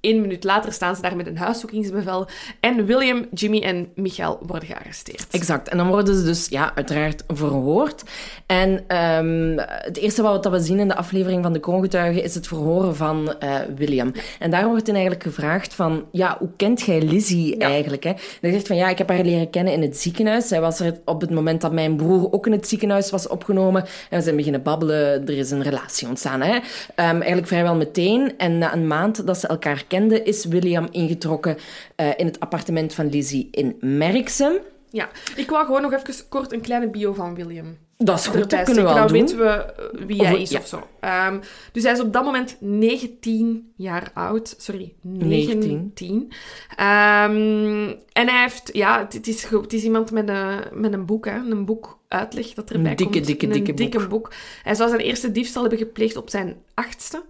Eén 0.05 0.21
minuut 0.21 0.43
later 0.43 0.73
staan 0.73 0.95
ze 0.95 1.01
daar 1.01 1.15
met 1.15 1.27
een 1.27 1.37
huiszoekingsbevel. 1.37 2.27
En 2.59 2.85
William, 2.85 3.25
Jimmy 3.33 3.61
en 3.61 3.87
Michael 3.95 4.39
worden 4.45 4.67
gearresteerd. 4.67 5.27
Exact. 5.31 5.69
En 5.69 5.77
dan 5.77 5.87
worden 5.87 6.15
ze 6.15 6.23
dus 6.23 6.47
ja, 6.49 6.71
uiteraard 6.75 7.23
verhoord. 7.27 8.03
En 8.45 8.83
ehm, 8.87 9.57
het 9.67 9.97
eerste 9.97 10.21
wat 10.21 10.45
we 10.49 10.59
zien 10.59 10.79
in 10.79 10.87
de 10.87 10.95
aflevering 10.95 11.43
van 11.43 11.53
de 11.53 11.59
kroongetuigen 11.59 12.23
is 12.23 12.35
het 12.35 12.47
verhoren 12.47 12.95
van 12.95 13.39
eh, 13.39 13.55
William. 13.75 14.11
En 14.39 14.51
daar 14.51 14.67
wordt 14.67 14.85
hij 14.87 14.95
eigenlijk 14.95 15.23
gevraagd 15.23 15.73
van, 15.73 16.05
ja, 16.11 16.35
hoe 16.39 16.49
kent 16.57 16.81
jij 16.81 17.01
Lizzie 17.01 17.57
Ja. 17.59 17.67
eigenlijk? 17.67 18.03
Hè? 18.03 18.09
En 18.09 18.17
hij 18.41 18.51
zegt 18.51 18.67
van, 18.67 18.75
ja, 18.75 18.89
ik 18.89 18.97
heb 18.97 19.09
haar 19.09 19.23
leren 19.23 19.49
kennen 19.49 19.73
in 19.73 19.81
het 19.81 19.97
ziekenhuis. 19.97 20.47
Zij 20.47 20.61
was 20.61 20.79
er 20.79 20.99
op 21.05 21.21
het 21.21 21.29
moment 21.29 21.61
dat 21.61 21.71
mijn 21.71 21.95
broer 21.95 22.31
ook 22.31 22.45
in 22.45 22.51
het 22.51 22.67
ziekenhuis 22.67 23.09
was 23.09 23.27
opgenomen. 23.27 23.85
En 24.09 24.17
we 24.17 24.23
zijn 24.23 24.35
beginnen 24.35 24.63
babbelen, 24.63 25.27
er 25.27 25.37
is 25.37 25.51
een 25.51 25.63
relatie 25.63 26.07
ontstaan. 26.07 26.41
Hè? 26.41 26.59
Ehm, 26.95 27.15
eigenlijk 27.15 27.47
vrijwel 27.47 27.75
meteen. 27.75 28.33
En 28.37 28.57
na 28.57 28.73
een 28.73 28.87
maand 28.87 29.27
dat 29.27 29.37
ze 29.37 29.47
elkaar 29.47 29.83
is 30.03 30.45
William 30.45 30.87
ingetrokken 30.91 31.57
eh, 31.95 32.09
in 32.17 32.25
het 32.25 32.39
appartement 32.39 32.93
van 32.93 33.09
Lizzie 33.09 33.47
in 33.51 33.77
Merksem. 33.79 34.53
Ja, 34.89 35.09
ik 35.35 35.49
wou 35.49 35.65
gewoon 35.65 35.81
nog 35.81 35.93
even 35.93 36.29
kort 36.29 36.51
een 36.51 36.61
kleine 36.61 36.89
bio 36.89 37.13
van 37.13 37.35
William. 37.35 37.77
Dat 37.97 38.19
is 38.19 38.27
goed, 38.27 38.49
dat 38.49 38.63
kunnen 38.63 38.83
we 38.85 38.93
Dan 38.93 39.07
doen. 39.07 39.11
weten 39.17 39.37
we 39.37 39.43
eh, 39.45 40.05
wie 40.07 40.19
Of- 40.19 40.25
hij 40.25 40.41
is 40.41 40.49
ja. 40.49 40.59
of 40.59 40.67
zo. 40.67 40.87
Ehm, 40.99 41.39
dus 41.71 41.83
hij 41.83 41.91
is 41.91 41.99
op 41.99 42.13
dat 42.13 42.23
moment 42.23 42.57
19 42.59 43.71
jaar 43.75 44.11
oud. 44.13 44.55
Sorry, 44.57 44.93
19. 45.01 45.59
19. 45.59 46.31
Ehm, 46.75 47.93
en 48.11 48.27
hij 48.27 48.41
heeft, 48.41 48.69
ja, 48.73 48.99
het, 48.99 49.13
het 49.13 49.27
is, 49.27 49.43
het 49.49 49.73
is 49.73 49.83
iemand 49.83 50.11
met 50.11 50.29
een, 50.29 50.59
met 50.73 50.93
een 50.93 51.05
boek, 51.05 51.25
hè, 51.25 51.35
een 51.35 51.65
boek 51.65 51.99
uitleg 52.07 52.53
dat 52.53 52.69
erbij 52.69 52.91
Een 52.91 52.97
dikke, 52.97 53.13
komt. 53.13 53.25
dikke, 53.25 53.45
een 53.45 53.51
dikke 53.51 53.73
dikke 53.73 54.07
boek. 54.07 54.31
Hij 54.63 54.75
zou 54.75 54.89
zijn 54.89 55.01
eerste 55.01 55.31
diefstal 55.31 55.61
hebben 55.61 55.79
gepleegd 55.79 56.15
op 56.17 56.29
zijn 56.29 56.55
achtste. 56.73 57.23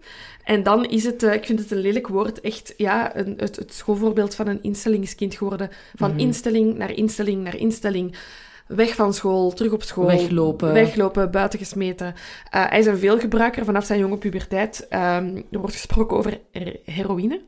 En 0.43 0.63
dan 0.63 0.86
is 0.86 1.04
het, 1.04 1.23
eh, 1.23 1.34
ik 1.34 1.45
vind 1.45 1.60
het 1.60 1.71
een 1.71 1.78
lelijk 1.78 2.08
woord, 2.08 2.41
echt 2.41 2.73
ja, 2.78 3.15
een, 3.17 3.34
het, 3.38 3.56
het 3.56 3.73
schoolvoorbeeld 3.73 4.36
van 4.36 4.47
een 4.47 4.63
instellingskind 4.63 5.36
geworden. 5.36 5.69
Van 5.95 6.10
Mhm. 6.12 6.19
instelling 6.19 6.78
naar 6.78 6.91
instelling 6.91 7.43
naar 7.43 7.56
instelling. 7.56 8.15
Weg 8.67 8.95
van 8.95 9.13
school, 9.13 9.51
terug 9.51 9.71
op 9.71 9.84
school. 9.84 10.06
Weglopen. 10.06 10.73
Weglopen, 10.73 11.32
buiten 11.32 11.60
gesmeten. 11.60 12.13
Eh, 12.49 12.69
hij 12.69 12.80
is 12.80 12.86
een 12.86 12.97
veelgebruiker 12.97 13.65
vanaf 13.65 13.86
zijn 13.86 13.99
jonge 13.99 14.17
puberteit. 14.17 14.86
Ehm, 14.89 15.41
er 15.51 15.60
wordt 15.60 15.75
gesproken 15.75 16.17
over 16.17 16.39
her- 16.51 16.80
heroïne. 16.86 17.41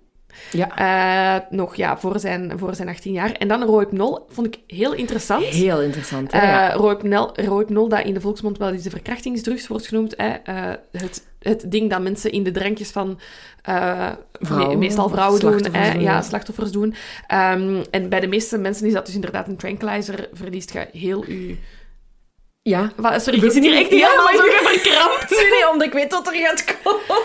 Ja, 0.52 0.78
Eh, 0.78 1.42
nog 1.50 1.76
ja, 1.76 1.98
voor 1.98 2.20
zijn, 2.20 2.54
voor 2.56 2.76
zijn 2.76 2.88
18 2.90 3.14
jaar. 3.14 3.32
En 3.32 3.48
dan 3.48 3.64
Rohypnol 3.64 4.26
vond 4.30 4.48
ik 4.48 4.60
heel 4.68 4.94
interessant. 4.94 5.44
heel 5.46 5.82
interessant. 5.82 6.32
Hè? 6.32 6.38
Eh 6.40 6.48
ja. 6.48 6.72
Rohypnol, 7.36 7.88
dat 7.90 8.04
in 8.06 8.14
de 8.14 8.22
volksmond 8.22 8.58
wel 8.58 8.70
eens 8.72 8.84
de 8.84 8.90
verkrachtingsdrugs 8.90 9.68
wordt 9.68 9.88
genoemd. 9.88 10.14
Hè. 10.18 10.28
Eh, 10.30 10.74
het, 10.92 11.28
het 11.40 11.72
ding 11.72 11.90
dat 11.90 12.02
mensen 12.02 12.32
in 12.32 12.44
de 12.44 12.52
drankjes 12.52 12.92
van 12.92 13.20
Vrouwen, 14.40 14.68
me- 14.70 14.76
meestal 14.76 15.10
vrouwen 15.10 15.40
doen, 15.40 15.50
slachtoffers 15.50 15.88
hè, 15.88 15.94
doen, 15.94 16.02
ja, 16.02 16.22
slachtoffers 16.22 16.72
doen. 16.72 16.96
Ehm, 17.28 17.84
en 17.92 18.10
bij 18.10 18.20
de 18.20 18.28
meeste 18.28 18.58
mensen 18.58 18.88
is 18.88 18.94
dat 18.94 19.06
dus 19.06 19.16
inderdaad 19.16 19.48
een 19.48 19.58
tranquilizer. 19.58 20.30
Verliest 20.34 20.74
je 20.74 20.88
heel 20.92 21.24
je... 21.28 21.58
ja. 22.62 22.92
Sorry, 23.18 23.44
je 23.44 23.52
zit 23.52 23.64
hier 23.64 23.76
echt 23.78 23.90
Ja, 23.90 23.96
helemaal 23.98 24.24
maar 24.24 24.34
zo 24.36 24.42
verkrampt. 24.70 25.30
Nee, 25.30 25.70
omdat 25.72 25.88
ik 25.88 25.94
weet 25.94 26.12
wat 26.12 26.28
er 26.28 26.34
gaat 26.34 26.78
komen. 26.84 27.24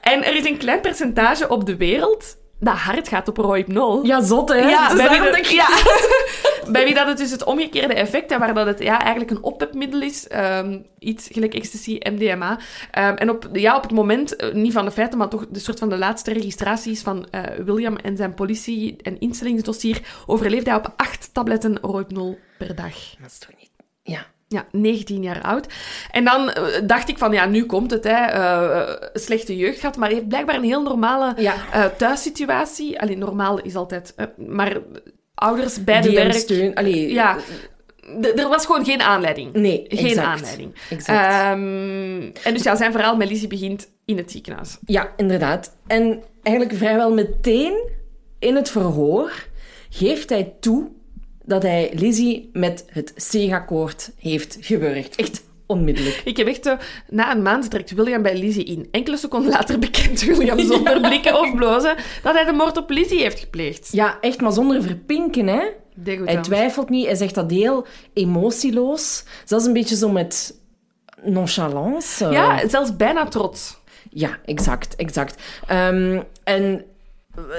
En 0.00 0.24
er 0.24 0.36
is 0.36 0.44
een 0.44 0.56
klein 0.58 0.80
percentage 0.80 1.48
op 1.48 1.66
de 1.66 1.76
wereld 1.76 2.36
dat 2.58 2.74
hard 2.74 3.08
gaat 3.08 3.28
op 3.28 3.36
Rohypnol. 3.36 4.04
Ja, 4.04 4.22
zot, 4.22 4.48
hè? 4.48 4.54
Ja, 4.54 4.88
Dus 4.88 4.96
bij, 4.96 5.20
wie 5.20 5.30
dat, 5.30 5.50
ja. 5.50 5.68
bij 6.72 6.84
wie 6.84 6.94
dat 6.94 7.06
het 7.06 7.18
dus 7.18 7.30
het 7.30 7.44
omgekeerde 7.44 7.94
effect 7.94 8.30
en 8.30 8.38
waar 8.38 8.54
dat 8.54 8.66
het 8.66 8.82
ja, 8.82 9.00
eigenlijk 9.00 9.30
een 9.30 9.42
oppepmiddel 9.42 10.02
is, 10.02 10.28
ehm, 10.28 10.78
iets 10.98 11.28
gelijk 11.32 11.54
ecstasy, 11.54 11.98
MDMA. 12.10 12.58
Ehm, 12.90 13.14
en 13.14 13.30
op, 13.30 13.48
ja, 13.52 13.76
op 13.76 13.82
het 13.82 13.92
moment, 13.92 14.36
eh, 14.36 14.52
niet 14.52 14.72
van 14.72 14.84
de 14.84 14.90
feiten, 14.90 15.18
maar 15.18 15.28
toch 15.28 15.46
de 15.50 15.58
soort 15.58 15.78
van 15.78 15.88
de 15.88 15.98
laatste 15.98 16.32
registraties 16.32 17.02
van 17.02 17.26
eh, 17.30 17.42
William 17.64 17.96
en 17.96 18.16
zijn 18.16 18.34
politie- 18.34 18.96
en 19.02 19.20
instellingsdossier, 19.20 20.00
overleefde 20.26 20.70
hij 20.70 20.78
op 20.78 20.92
acht 20.96 21.30
tabletten 21.32 21.78
Rohypnol 21.80 22.38
per 22.58 22.74
dag. 22.74 22.94
Dat 23.20 23.30
is 23.30 23.38
toch 23.38 23.50
niet... 23.58 23.73
Ja. 24.54 24.66
Ja, 24.72 24.78
19 24.78 25.22
jaar 25.22 25.42
oud. 25.42 25.66
En 26.10 26.24
dan 26.24 26.50
eh, 26.50 26.62
dacht 26.86 27.08
ik 27.08 27.18
van, 27.18 27.32
ja, 27.32 27.46
nu 27.46 27.64
komt 27.66 27.90
het, 27.90 28.04
hè. 28.04 28.10
eh, 28.24 29.08
slechte 29.14 29.56
jeugd 29.56 29.80
gehad, 29.80 29.96
maar 29.96 30.10
heeft 30.10 30.28
blijkbaar 30.28 30.54
een 30.54 30.64
heel 30.64 30.82
normale 30.82 31.32
Ja. 31.36 31.54
eh, 31.72 31.84
thuissituatie. 31.84 33.00
Alleen 33.00 33.18
normaal 33.18 33.60
is 33.60 33.74
altijd... 33.76 34.12
eh, 34.16 34.26
maar 34.36 34.76
ouders 35.34 35.84
bij 35.84 36.00
de 36.00 36.08
Die 36.08 36.16
werk... 36.16 36.32
steun... 36.32 36.74
Allee, 36.74 37.12
Ja. 37.12 37.36
er 38.36 38.48
was 38.48 38.66
gewoon 38.66 38.84
geen 38.84 39.00
aanleiding. 39.02 39.52
Nee, 39.52 39.84
Geen 39.88 40.06
exact. 40.06 40.26
aanleiding. 40.26 40.74
Exact. 40.90 41.32
Ehm, 41.32 42.30
en 42.42 42.54
dus 42.54 42.62
ja, 42.62 42.76
zijn 42.76 42.92
verhaal 42.92 43.16
met 43.16 43.28
Lizzie 43.28 43.48
begint 43.48 43.88
in 44.04 44.16
het 44.16 44.30
ziekenhuis. 44.30 44.78
Ja, 44.86 45.12
inderdaad. 45.16 45.76
En 45.86 46.22
eigenlijk 46.42 46.76
vrijwel 46.78 47.12
meteen 47.12 47.88
in 48.38 48.56
het 48.56 48.70
verhoor 48.70 49.32
geeft 49.88 50.28
hij 50.30 50.52
toe 50.60 50.88
dat 51.44 51.62
hij 51.62 51.90
Lizzie 51.94 52.50
met 52.52 52.84
het 52.88 53.12
Sega-koord 53.16 54.10
heeft 54.18 54.56
gewurgd. 54.60 55.16
Echt 55.16 55.42
onmiddellijk. 55.66 56.20
Ik 56.24 56.36
heb 56.36 56.46
echt, 56.46 56.76
na 57.08 57.32
een 57.32 57.42
maand 57.42 57.70
trekt 57.70 57.90
William 57.90 58.22
bij 58.22 58.38
Lizzie 58.38 58.64
in. 58.64 58.88
Enkele 58.90 59.16
seconden 59.16 59.50
later 59.50 59.78
bekent 59.78 60.24
William 60.24 60.58
zonder 60.72 61.00
blikken 61.00 61.40
of 61.40 61.54
blozen 61.54 61.96
dat 62.22 62.34
hij 62.34 62.44
de 62.44 62.52
moord 62.52 62.76
op 62.76 62.90
Lizzie 62.90 63.20
heeft 63.20 63.40
gepleegd. 63.40 63.88
Ja, 63.92 64.18
echt, 64.20 64.40
maar 64.40 64.52
zonder 64.52 64.82
verpinken, 64.82 65.46
hè. 65.46 65.62
Hij 66.24 66.42
twijfelt 66.42 66.88
niet, 66.88 67.06
hij 67.06 67.14
zegt 67.14 67.34
dat 67.34 67.50
heel 67.50 67.86
emotieloos. 68.12 69.24
Zelfs 69.44 69.64
een 69.64 69.72
beetje 69.72 69.96
zo 69.96 70.08
met 70.08 70.58
nonchalance. 71.22 72.28
Ja, 72.30 72.68
zelfs 72.68 72.96
bijna 72.96 73.26
trots. 73.26 73.78
Ja, 74.10 74.38
exact, 74.44 74.96
exact. 74.96 75.42
Ehm, 75.66 76.20
en 76.44 76.84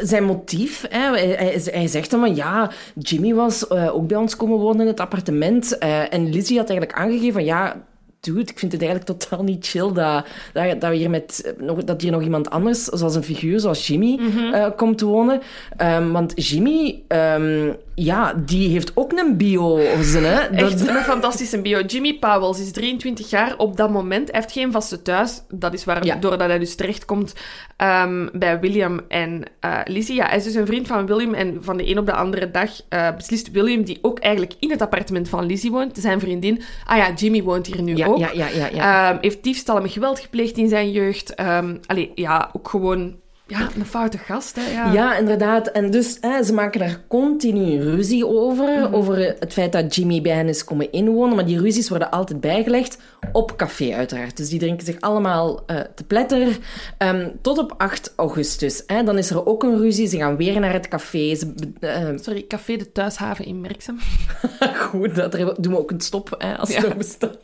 zijn 0.01 0.23
motief, 0.23 0.85
hè, 0.89 0.99
hij, 0.99 1.61
hij, 1.63 1.87
zegt 1.87 2.11
dan 2.11 2.19
van 2.19 2.35
ja, 2.35 2.71
Jimmy 2.95 3.33
was 3.33 3.67
eh, 3.67 3.95
ook 3.95 4.07
bij 4.07 4.17
ons 4.17 4.35
komen 4.35 4.57
wonen 4.57 4.81
in 4.81 4.87
het 4.87 4.99
appartement. 4.99 5.77
eh, 5.77 6.13
en 6.13 6.29
Lizzie 6.29 6.57
had 6.57 6.69
eigenlijk 6.69 6.99
aangegeven 6.99 7.33
van 7.33 7.45
ja, 7.45 7.83
dude, 8.25 8.51
ik 8.51 8.59
vind 8.59 8.71
het 8.71 8.81
eigenlijk 8.81 9.19
totaal 9.19 9.43
niet 9.43 9.67
chill 9.67 9.91
dat, 9.93 10.25
dat, 10.53 10.81
dat, 10.81 10.89
we 10.89 10.95
hier 10.95 11.09
met, 11.09 11.41
eh, 11.41 11.65
nog, 11.65 11.83
dat 11.83 12.01
hier 12.01 12.11
nog 12.11 12.21
iemand 12.21 12.49
anders, 12.49 12.83
zoals 12.83 13.15
een 13.15 13.23
figuur 13.23 13.59
zoals 13.59 13.87
Jimmy, 13.87 14.19
eh, 14.53 14.67
komt 14.75 15.01
wonen. 15.01 15.41
Ehm, 15.77 16.11
want 16.11 16.47
Jimmy, 16.47 17.01
ehm, 17.07 17.73
ja, 17.95 18.33
die 18.45 18.69
heeft 18.69 18.91
ook 18.93 19.11
een 19.11 19.37
biozin, 19.37 20.23
hè. 20.23 20.39
Echt 20.39 20.87
een 20.87 20.95
fantastische 20.95 21.61
bio. 21.61 21.81
Jimmy 21.81 22.17
Powells 22.19 22.59
is 22.59 22.71
23 22.71 23.29
jaar 23.29 23.57
op 23.57 23.77
dat 23.77 23.89
moment. 23.89 24.31
Hij 24.31 24.39
heeft 24.39 24.53
geen 24.53 24.71
vaste 24.71 25.01
thuis. 25.01 25.41
Dat 25.49 25.73
is 25.73 25.83
waar, 25.83 26.05
Ja. 26.05 26.15
doordat 26.15 26.47
hij 26.47 26.59
dus 26.59 26.75
terechtkomt 26.75 27.33
ehm, 27.77 28.27
bij 28.33 28.59
William 28.59 28.99
en 29.07 29.43
eh, 29.59 29.79
Lizzie. 29.85 30.15
Ja, 30.15 30.25
hij 30.25 30.37
is 30.37 30.43
dus 30.43 30.53
een 30.53 30.65
vriend 30.65 30.87
van 30.87 31.05
William 31.05 31.33
en 31.33 31.57
van 31.61 31.77
de 31.77 31.89
een 31.89 31.97
op 31.97 32.05
de 32.05 32.13
andere 32.13 32.51
dag 32.51 32.69
beslist 33.15 33.51
William, 33.51 33.83
die 33.83 33.99
ook 34.01 34.19
eigenlijk 34.19 34.53
in 34.59 34.69
het 34.71 34.81
appartement 34.81 35.29
van 35.29 35.45
Lizzie 35.45 35.71
woont, 35.71 35.97
zijn 35.97 36.19
vriendin, 36.19 36.61
ah 36.85 36.97
ja, 36.97 37.13
Jimmy 37.13 37.43
woont 37.43 37.67
hier 37.67 37.81
nu 37.81 37.95
ja, 37.95 38.07
ook. 38.07 38.14
Ja, 38.17 38.31
ja, 38.33 38.47
ja, 38.47 38.67
ja. 38.67 39.09
Ehm, 39.09 39.17
heeft 39.21 39.43
diefstallen 39.43 39.81
met 39.81 39.91
geweld 39.91 40.19
gepleegd 40.19 40.57
in 40.57 40.69
zijn 40.69 40.91
jeugd. 40.91 41.35
Ehm 41.35 41.77
allee, 41.85 42.11
ja, 42.15 42.49
ook 42.53 42.69
gewoon 42.69 43.15
ja, 43.47 43.69
een 43.77 43.85
foute 43.85 44.17
gast. 44.17 44.55
Hè, 44.55 44.71
ja. 44.71 44.91
Ja, 44.91 45.17
inderdaad. 45.17 45.67
En 45.67 45.91
dus 45.91 46.17
hè, 46.21 46.43
ze 46.43 46.53
maken 46.53 46.79
daar 46.79 47.01
continu 47.07 47.81
ruzie 47.81 48.27
over. 48.27 48.79
Mhm. 48.79 48.93
Over 48.93 49.17
het 49.39 49.53
feit 49.53 49.71
dat 49.71 49.95
Jimmy 49.95 50.21
bij 50.21 50.31
hen 50.35 50.47
is 50.47 50.63
komen 50.63 50.91
inwonen. 50.91 51.35
Maar 51.35 51.45
die 51.45 51.59
ruzies 51.59 51.89
worden 51.89 52.11
altijd 52.11 52.41
bijgelegd. 52.41 52.97
Op 53.31 53.55
café, 53.57 53.93
uiteraard. 53.93 54.37
Dus 54.37 54.49
die 54.49 54.59
drinken 54.59 54.85
zich 54.85 54.99
allemaal 55.01 55.63
eh, 55.65 55.79
te 55.95 56.03
pletter. 56.03 56.57
Ehm, 56.97 57.29
tot 57.41 57.57
op 57.57 57.73
8 57.77 58.13
augustus. 58.15 58.83
Hè. 58.87 59.03
Dan 59.03 59.17
is 59.17 59.29
er 59.29 59.45
ook 59.45 59.63
een 59.63 59.77
ruzie. 59.77 60.07
Ze 60.07 60.17
gaan 60.17 60.37
weer 60.37 60.59
naar 60.59 60.73
het 60.73 60.87
café. 60.87 61.35
Ze, 61.35 61.53
eh, 61.79 62.07
Sorry, 62.15 62.45
Café 62.47 62.75
de 62.75 62.91
Thuishaven 62.91 63.45
in 63.45 63.61
Merksem. 63.61 63.97
Goed, 64.89 65.15
dat 65.15 65.31
doen 65.31 65.73
we 65.73 65.79
ook 65.79 65.91
een 65.91 66.01
stop 66.01 66.35
hè, 66.37 66.57
als 66.57 66.69
Ja. 66.69 66.75
het 66.75 66.85
nog 66.87 66.97
bestaat. 66.97 67.37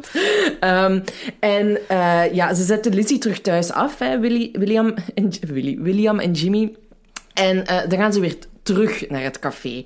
Ehm, 0.59 0.99
en 1.39 1.77
eh, 1.87 2.33
ja, 2.33 2.53
ze 2.53 2.63
zetten 2.63 2.93
Lizzie 2.93 3.17
terug 3.17 3.41
thuis 3.41 3.71
af, 3.71 3.99
hè, 3.99 4.19
Willy, 4.19 4.49
William, 4.53 4.93
en, 5.13 5.31
Willy, 5.47 5.81
William 5.91 6.19
en 6.19 6.31
Jimmy. 6.31 6.75
En 7.33 7.65
eh, 7.65 7.89
dan 7.89 7.99
gaan 7.99 8.13
ze 8.13 8.19
weer 8.19 8.35
terug 8.63 9.09
naar 9.09 9.23
het 9.23 9.39
café. 9.39 9.83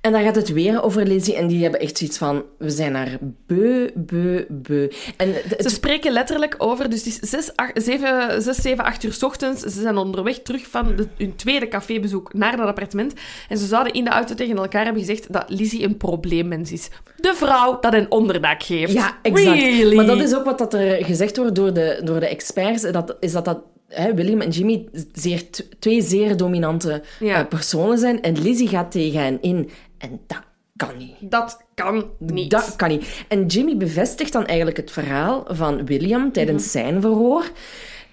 En 0.00 0.12
daar 0.12 0.22
gaat 0.22 0.34
het 0.36 0.52
weer 0.52 0.82
over 0.82 1.06
Lizzie. 1.06 1.34
En 1.36 1.46
die 1.46 1.62
hebben 1.62 1.80
echt 1.80 1.98
zoiets 1.98 2.18
van: 2.18 2.42
we 2.58 2.70
zijn 2.70 2.94
haar 2.94 3.16
beu, 3.46 3.88
beu, 3.94 4.44
beu. 4.48 4.88
En 5.16 5.34
Ze 5.58 5.68
spreken 5.68 6.12
letterlijk 6.12 6.54
over, 6.58 6.90
dus 6.90 7.04
het 7.04 7.22
is 7.22 7.30
6, 7.30 7.52
8, 7.56 7.70
7, 7.82 8.42
6, 8.42 8.56
7, 8.56 8.84
8 8.84 9.02
uur 9.04 9.12
's 9.12 9.22
ochtends. 9.22 9.62
Ze 9.62 9.80
zijn 9.80 9.96
onderweg 9.96 10.38
terug 10.38 10.66
van 10.66 10.96
de- 10.96 11.06
hun 11.16 11.36
tweede 11.36 11.68
cafébezoek 11.68 12.34
naar 12.34 12.56
dat 12.56 12.66
appartement. 12.66 13.12
En 13.48 13.58
ze 13.58 13.66
zouden 13.66 13.92
in 13.92 14.04
de 14.04 14.10
auto 14.10 14.34
tegen 14.34 14.56
elkaar 14.56 14.84
hebben 14.84 15.02
gezegd 15.04 15.32
dat 15.32 15.44
Lizzie 15.48 15.84
een 15.84 15.96
probleemmens 15.96 16.72
is. 16.72 16.88
De 17.16 17.34
vrouw 17.36 17.78
dat 17.80 17.94
een 17.94 18.10
onderdak 18.10 18.62
geeft. 18.62 18.92
Ja, 18.92 19.18
exact. 19.22 19.60
Really? 19.60 19.96
Maar 19.96 20.06
dat 20.06 20.20
is 20.20 20.34
ook 20.34 20.44
wat 20.44 20.58
dat 20.58 20.74
er 20.74 21.04
gezegd 21.04 21.36
wordt 21.36 21.54
door 21.54 21.72
de, 21.72 22.00
door 22.04 22.20
de 22.20 22.28
experts. 22.28 22.82
Dat, 22.82 23.16
is 23.20 23.32
dat 23.32 23.44
dat 23.44 23.58
hè, 23.88 24.14
William 24.14 24.40
en 24.40 24.50
Jimmy 24.50 24.88
zeer, 25.12 25.42
twee 25.78 26.02
zeer 26.02 26.36
dominante 26.36 27.02
Ja. 27.20 27.38
eh, 27.40 27.46
personen 27.48 27.98
zijn. 27.98 28.22
En 28.22 28.42
Lizzie 28.42 28.68
gaat 28.68 28.90
tegen 28.90 29.20
hen 29.22 29.42
in. 29.42 29.70
En 29.98 30.20
dat 30.26 30.42
kan 30.76 30.96
niet. 30.98 31.14
Dat 31.20 31.64
kan 31.74 32.04
niet. 32.18 32.50
Dat 32.50 32.76
kan 32.76 32.88
niet. 32.88 33.24
En 33.28 33.46
Jimmy 33.46 33.76
bevestigt 33.76 34.32
dan 34.32 34.46
eigenlijk 34.46 34.76
het 34.76 34.90
verhaal 34.90 35.44
van 35.48 35.86
William 35.86 36.32
tijdens 36.32 36.62
Mhm. 36.62 36.70
zijn 36.72 37.00
verhoor. 37.00 37.44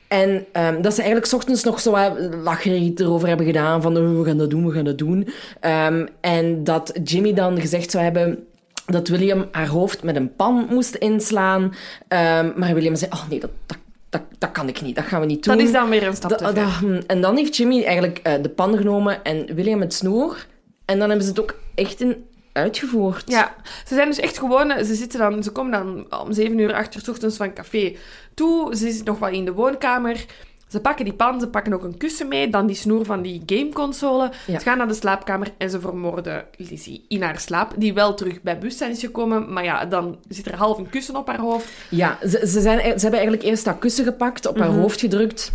En 0.07 0.45
ehm, 0.51 0.81
dat 0.81 0.91
ze 0.93 1.01
eigenlijk 1.01 1.31
's 1.31 1.33
ochtends 1.33 1.63
nog 1.63 1.79
zo 1.79 1.91
wat 1.91 2.17
lacherig 2.43 2.91
erover 2.97 3.27
hebben 3.27 3.45
gedaan. 3.45 3.81
Van, 3.81 3.97
oh, 3.97 4.17
we 4.19 4.25
gaan 4.25 4.37
dat 4.37 4.49
doen, 4.49 4.65
we 4.65 4.71
gaan 4.73 4.83
dat 4.83 4.97
doen. 4.97 5.27
Ehm, 5.59 6.05
en 6.21 6.63
dat 6.63 6.99
Jimmy 7.03 7.33
dan 7.33 7.59
gezegd 7.61 7.91
zou 7.91 8.03
hebben 8.03 8.43
dat 8.85 9.07
William 9.07 9.45
haar 9.51 9.67
hoofd 9.67 10.03
met 10.03 10.15
een 10.15 10.35
pan 10.35 10.67
moest 10.69 10.95
inslaan. 10.95 11.73
Ehm, 12.07 12.51
maar 12.55 12.73
William 12.73 12.95
zei, 12.95 13.11
oh 13.13 13.29
nee, 13.29 13.39
dat, 13.39 13.49
dat, 13.65 13.77
dat, 14.19 14.39
dat 14.39 14.51
kan 14.51 14.67
ik 14.67 14.81
niet. 14.81 14.95
Dat 14.95 15.05
gaan 15.05 15.19
we 15.19 15.25
niet 15.25 15.43
doen. 15.43 15.57
Dat 15.57 15.65
is 15.65 15.71
dan 15.71 15.89
weer 15.89 16.03
een 16.07 16.15
stap 16.15 16.31
te 16.31 16.43
ver. 16.45 16.53
da- 16.53 16.99
en 17.07 17.21
dan 17.21 17.35
heeft 17.37 17.57
Jimmy 17.57 17.83
eigenlijk 17.83 18.19
eh, 18.23 18.33
de 18.41 18.49
pan 18.49 18.77
genomen 18.77 19.23
en 19.23 19.55
William 19.55 19.81
het 19.81 19.93
snoer. 19.93 20.45
En 20.85 20.99
dan 20.99 21.07
hebben 21.09 21.25
ze 21.27 21.31
het 21.31 21.41
ook 21.41 21.55
echt 21.75 22.01
in 22.01 22.25
uitgevoerd. 22.53 23.23
Ja, 23.25 23.55
ze 23.87 23.95
zijn 23.95 24.07
dus 24.07 24.19
echt 24.19 24.39
gewoon... 24.39 24.71
Ze, 24.85 24.95
zitten 24.95 25.19
dan, 25.19 25.43
ze 25.43 25.51
komen 25.51 25.71
dan 25.71 26.19
om 26.21 26.33
7 26.33 26.59
uur, 26.59 26.73
8 26.73 26.95
uur 26.95 27.01
's 27.01 27.07
ochtends 27.07 27.37
van 27.37 27.53
café 27.53 27.95
toe. 28.33 28.75
Ze 28.75 28.85
zitten 28.87 29.05
nog 29.05 29.19
wel 29.19 29.29
in 29.29 29.45
de 29.45 29.53
woonkamer. 29.53 30.25
Ze 30.67 30.79
pakken 30.79 31.05
die 31.05 31.13
pan, 31.13 31.39
ze 31.39 31.47
pakken 31.47 31.73
ook 31.73 31.83
een 31.83 31.97
kussen 31.97 32.27
mee, 32.27 32.49
dan 32.49 32.67
die 32.67 32.75
snoer 32.75 33.05
van 33.05 33.21
die 33.21 33.41
gameconsole. 33.45 34.31
Ja. 34.47 34.59
Ze 34.59 34.65
gaan 34.65 34.77
naar 34.77 34.87
de 34.87 34.93
slaapkamer 34.93 35.47
en 35.57 35.69
ze 35.69 35.79
vermoorden 35.79 36.45
Lizzie 36.57 37.05
in 37.07 37.21
haar 37.21 37.39
slaap, 37.39 37.73
die 37.77 37.93
wel 37.93 38.13
terug 38.13 38.41
bij 38.41 38.57
bewustzijn 38.57 38.91
is 38.91 38.99
gekomen. 38.99 39.53
Maar 39.53 39.63
ja, 39.63 39.85
dan 39.85 40.17
zit 40.27 40.45
er 40.45 40.55
half 40.55 40.77
een 40.77 40.89
kussen 40.89 41.15
op 41.15 41.27
haar 41.27 41.39
hoofd. 41.39 41.67
Ja, 41.89 42.17
ze, 42.21 42.27
ze, 42.47 42.61
zijn, 42.61 42.79
ze 42.79 42.85
hebben 42.85 43.11
eigenlijk 43.19 43.43
eerst 43.43 43.65
dat 43.65 43.79
kussen 43.79 44.03
gepakt, 44.03 44.45
op 44.47 44.59
haar 44.59 44.69
hoofd 44.69 44.99
gedrukt. 44.99 45.51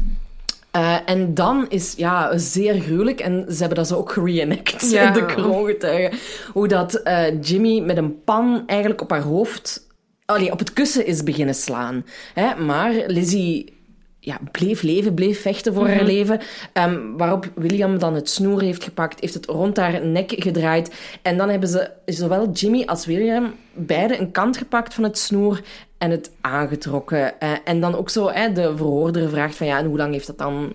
Eh, 0.71 0.97
en 1.07 1.35
dan 1.35 1.67
is 1.69 1.95
ja, 1.97 2.39
zeer 2.39 2.75
gruwelijk. 2.81 3.21
En 3.21 3.45
ze 3.49 3.59
hebben 3.59 3.77
dat 3.79 3.89
zo 3.89 3.97
ook 3.97 4.13
gereenact, 4.13 4.91
Ja. 4.91 5.11
de 5.11 5.25
kroongetuigen. 5.27 6.19
Hoe 6.53 6.69
dat 6.69 6.95
eh, 6.95 7.41
Jimmy 7.43 7.81
met 7.81 7.97
een 7.97 8.23
pan 8.25 8.63
eigenlijk 8.67 9.01
op 9.01 9.11
haar 9.11 9.23
hoofd... 9.23 9.89
Allee, 10.25 10.53
op 10.53 10.59
het 10.59 10.73
kussen 10.73 11.07
is 11.07 11.23
beginnen 11.23 11.55
slaan. 11.55 12.05
Hè? 12.35 12.55
Maar 12.55 12.93
Lizzie 13.07 13.79
ja, 14.21 14.39
bleef 14.51 14.83
leven, 14.83 15.15
bleef 15.15 15.41
vechten 15.41 15.75
voor 15.75 15.89
haar 15.89 16.05
leven. 16.05 16.41
Ehm, 16.73 17.17
waarop 17.17 17.51
William 17.55 17.99
dan 17.99 18.15
het 18.15 18.31
snoer 18.31 18.63
heeft 18.63 18.85
gepakt, 18.85 19.21
heeft 19.21 19.35
het 19.35 19.47
rond 19.47 19.77
haar 19.77 20.07
nek 20.07 20.33
gedraaid. 20.37 20.95
En 21.23 21.37
dan 21.37 21.49
hebben 21.49 21.69
ze, 21.69 21.91
zowel 22.05 22.51
Jimmy 22.51 22.85
als 22.85 23.07
William, 23.07 23.55
beide 23.73 24.19
een 24.19 24.31
kant 24.31 24.57
gepakt 24.57 24.95
van 24.95 25.05
het 25.05 25.19
snoer 25.19 25.61
en 25.99 26.11
het 26.11 26.31
aangetrokken. 26.41 27.41
Eh, 27.41 27.53
en 27.65 27.81
dan 27.81 27.95
ook 27.97 28.11
zo, 28.11 28.31
hè, 28.31 28.53
de 28.53 28.77
verhoorder 28.77 29.29
vraagt 29.29 29.57
van 29.57 29.67
ja, 29.67 29.79
en 29.79 29.87
hoe 29.87 29.97
lang 29.97 30.13
heeft 30.13 30.27
dat 30.27 30.39
dan 30.39 30.73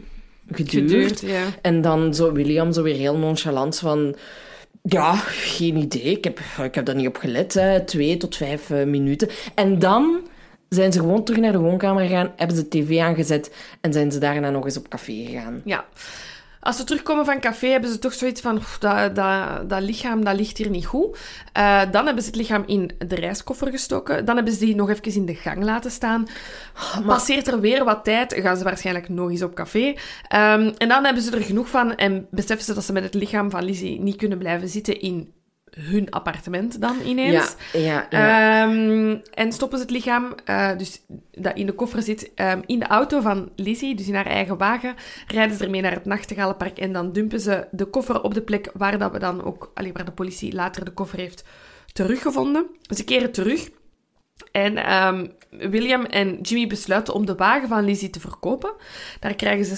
geduurd? 0.52 0.92
Geduurd, 0.92 1.20
ja. 1.20 1.44
En 1.62 1.82
dan 1.82 2.14
zo 2.14 2.32
William 2.32 2.74
zo 2.74 2.84
weer 2.84 2.96
heel 2.96 3.18
nonchalant 3.18 3.80
van... 3.80 4.16
Ja, 4.82 5.14
geen 5.16 5.76
idee. 5.76 6.02
Ik 6.02 6.24
heb, 6.24 6.40
ik 6.64 6.76
heb 6.76 6.86
daar 6.86 6.96
niet 6.96 7.08
op 7.08 7.18
gelet. 7.18 7.54
Hè. 7.54 7.84
Twee 7.86 8.18
tot 8.18 8.36
vijf 8.36 8.70
eh, 8.70 8.84
minuten. 8.84 9.30
En 9.56 9.80
dan 9.80 10.20
zijn 10.76 10.92
ze 10.92 11.00
gewoon 11.00 11.24
terug 11.24 11.40
naar 11.40 11.52
de 11.52 11.60
woonkamer 11.60 12.04
gegaan, 12.04 12.32
hebben 12.36 12.58
ze 12.58 12.68
tv 12.68 13.00
aangezet 13.00 13.56
en 13.82 13.94
zijn 13.94 14.12
ze 14.12 14.20
daarna 14.20 14.50
nog 14.50 14.66
eens 14.66 14.78
op 14.78 14.88
café 14.88 15.26
gegaan. 15.26 15.62
Ja. 15.66 15.86
Als 16.66 16.78
ze 16.78 16.84
terugkomen 16.84 17.26
van 17.26 17.40
café, 17.40 17.68
hebben 17.68 17.90
ze 17.90 18.00
toch 18.00 18.14
zoiets 18.14 18.42
van... 18.42 18.56
"Oef, 18.56 18.78
Dat, 18.78 19.16
dat, 19.16 19.70
dat 19.70 19.82
lichaam, 19.82 20.24
dat 20.24 20.36
ligt 20.36 20.58
hier 20.58 20.70
niet 20.70 20.86
goed. 20.86 21.18
Eh, 21.54 21.82
dan 21.92 22.06
hebben 22.06 22.24
ze 22.24 22.30
het 22.30 22.38
lichaam 22.38 22.64
in 22.66 22.92
de 23.08 23.16
reiskoffer 23.16 23.70
gestoken. 23.70 24.26
Dan 24.26 24.36
hebben 24.36 24.54
ze 24.54 24.60
die 24.60 24.76
nog 24.76 24.90
even 24.90 25.16
in 25.16 25.26
de 25.26 25.36
gang 25.36 25.64
laten 25.64 25.92
staan. 25.92 26.28
Passeert 27.06 27.48
er 27.48 27.60
weer 27.60 27.84
wat 27.84 28.04
tijd, 28.04 28.34
gaan 28.34 28.58
ze 28.58 28.64
waarschijnlijk 28.64 29.10
nog 29.10 29.30
eens 29.30 29.42
op 29.42 29.56
café. 29.56 29.94
Ehm, 30.28 30.72
en 30.78 30.88
dan 30.88 31.06
hebben 31.06 31.24
ze 31.24 31.32
er 31.32 31.44
genoeg 31.44 31.70
van 31.70 31.96
en 31.96 32.28
beseffen 32.32 32.66
ze 32.66 32.74
dat 32.74 32.84
ze 32.84 32.94
met 32.94 33.04
het 33.04 33.14
lichaam 33.14 33.50
van 33.50 33.64
Lizzie 33.64 34.02
niet 34.02 34.16
kunnen 34.16 34.38
blijven 34.38 34.68
zitten 34.68 35.02
in 35.02 35.34
hun 35.80 36.10
appartement 36.12 36.82
dan 36.82 36.96
ineens. 37.06 37.56
Ja, 37.74 37.80
ja, 37.80 38.08
ja. 38.10 38.64
Ehm, 38.64 39.18
en 39.34 39.52
stoppen 39.52 39.78
ze 39.78 39.84
het 39.84 39.94
lichaam, 39.94 40.34
eh, 40.46 40.78
dus 40.78 41.02
dat 41.32 41.56
in 41.58 41.66
de 41.66 41.72
koffer 41.74 42.02
zit, 42.02 42.32
ehm, 42.36 42.62
in 42.66 42.80
de 42.80 42.88
auto 42.88 43.22
van 43.22 43.50
Lizzie, 43.56 43.96
dus 43.96 44.08
in 44.08 44.16
haar 44.16 44.26
eigen 44.26 44.58
wagen, 44.58 44.96
rijden 45.28 45.58
ze 45.58 45.64
ermee 45.64 45.82
naar 45.82 45.92
het 45.94 46.06
Nachtegalenpark 46.06 46.78
en 46.78 46.92
dan 46.94 47.12
dumpen 47.12 47.40
ze 47.40 47.68
de 47.72 47.86
koffer 47.86 48.22
op 48.22 48.34
de 48.34 48.42
plek 48.42 48.70
waar 48.74 48.98
dat 48.98 49.12
we 49.12 49.20
dan 49.20 49.44
ook, 49.44 49.72
allee, 49.74 49.94
waar 49.94 50.06
de 50.06 50.12
politie 50.12 50.54
later 50.54 50.86
de 50.86 50.92
koffer 50.92 51.20
heeft 51.20 51.44
teruggevonden. 51.94 52.66
Ze 52.96 53.04
keren 53.04 53.32
terug 53.32 53.70
en 54.52 54.78
ehm, 54.78 55.28
William 55.50 56.04
en 56.04 56.42
Jimmy 56.42 56.68
besluiten 56.68 57.14
om 57.14 57.26
de 57.26 57.36
wagen 57.36 57.68
van 57.68 57.86
Lizzie 57.86 58.10
te 58.10 58.20
verkopen. 58.20 58.74
Daar 59.20 59.36
krijgen 59.36 59.66
ze 59.66 59.76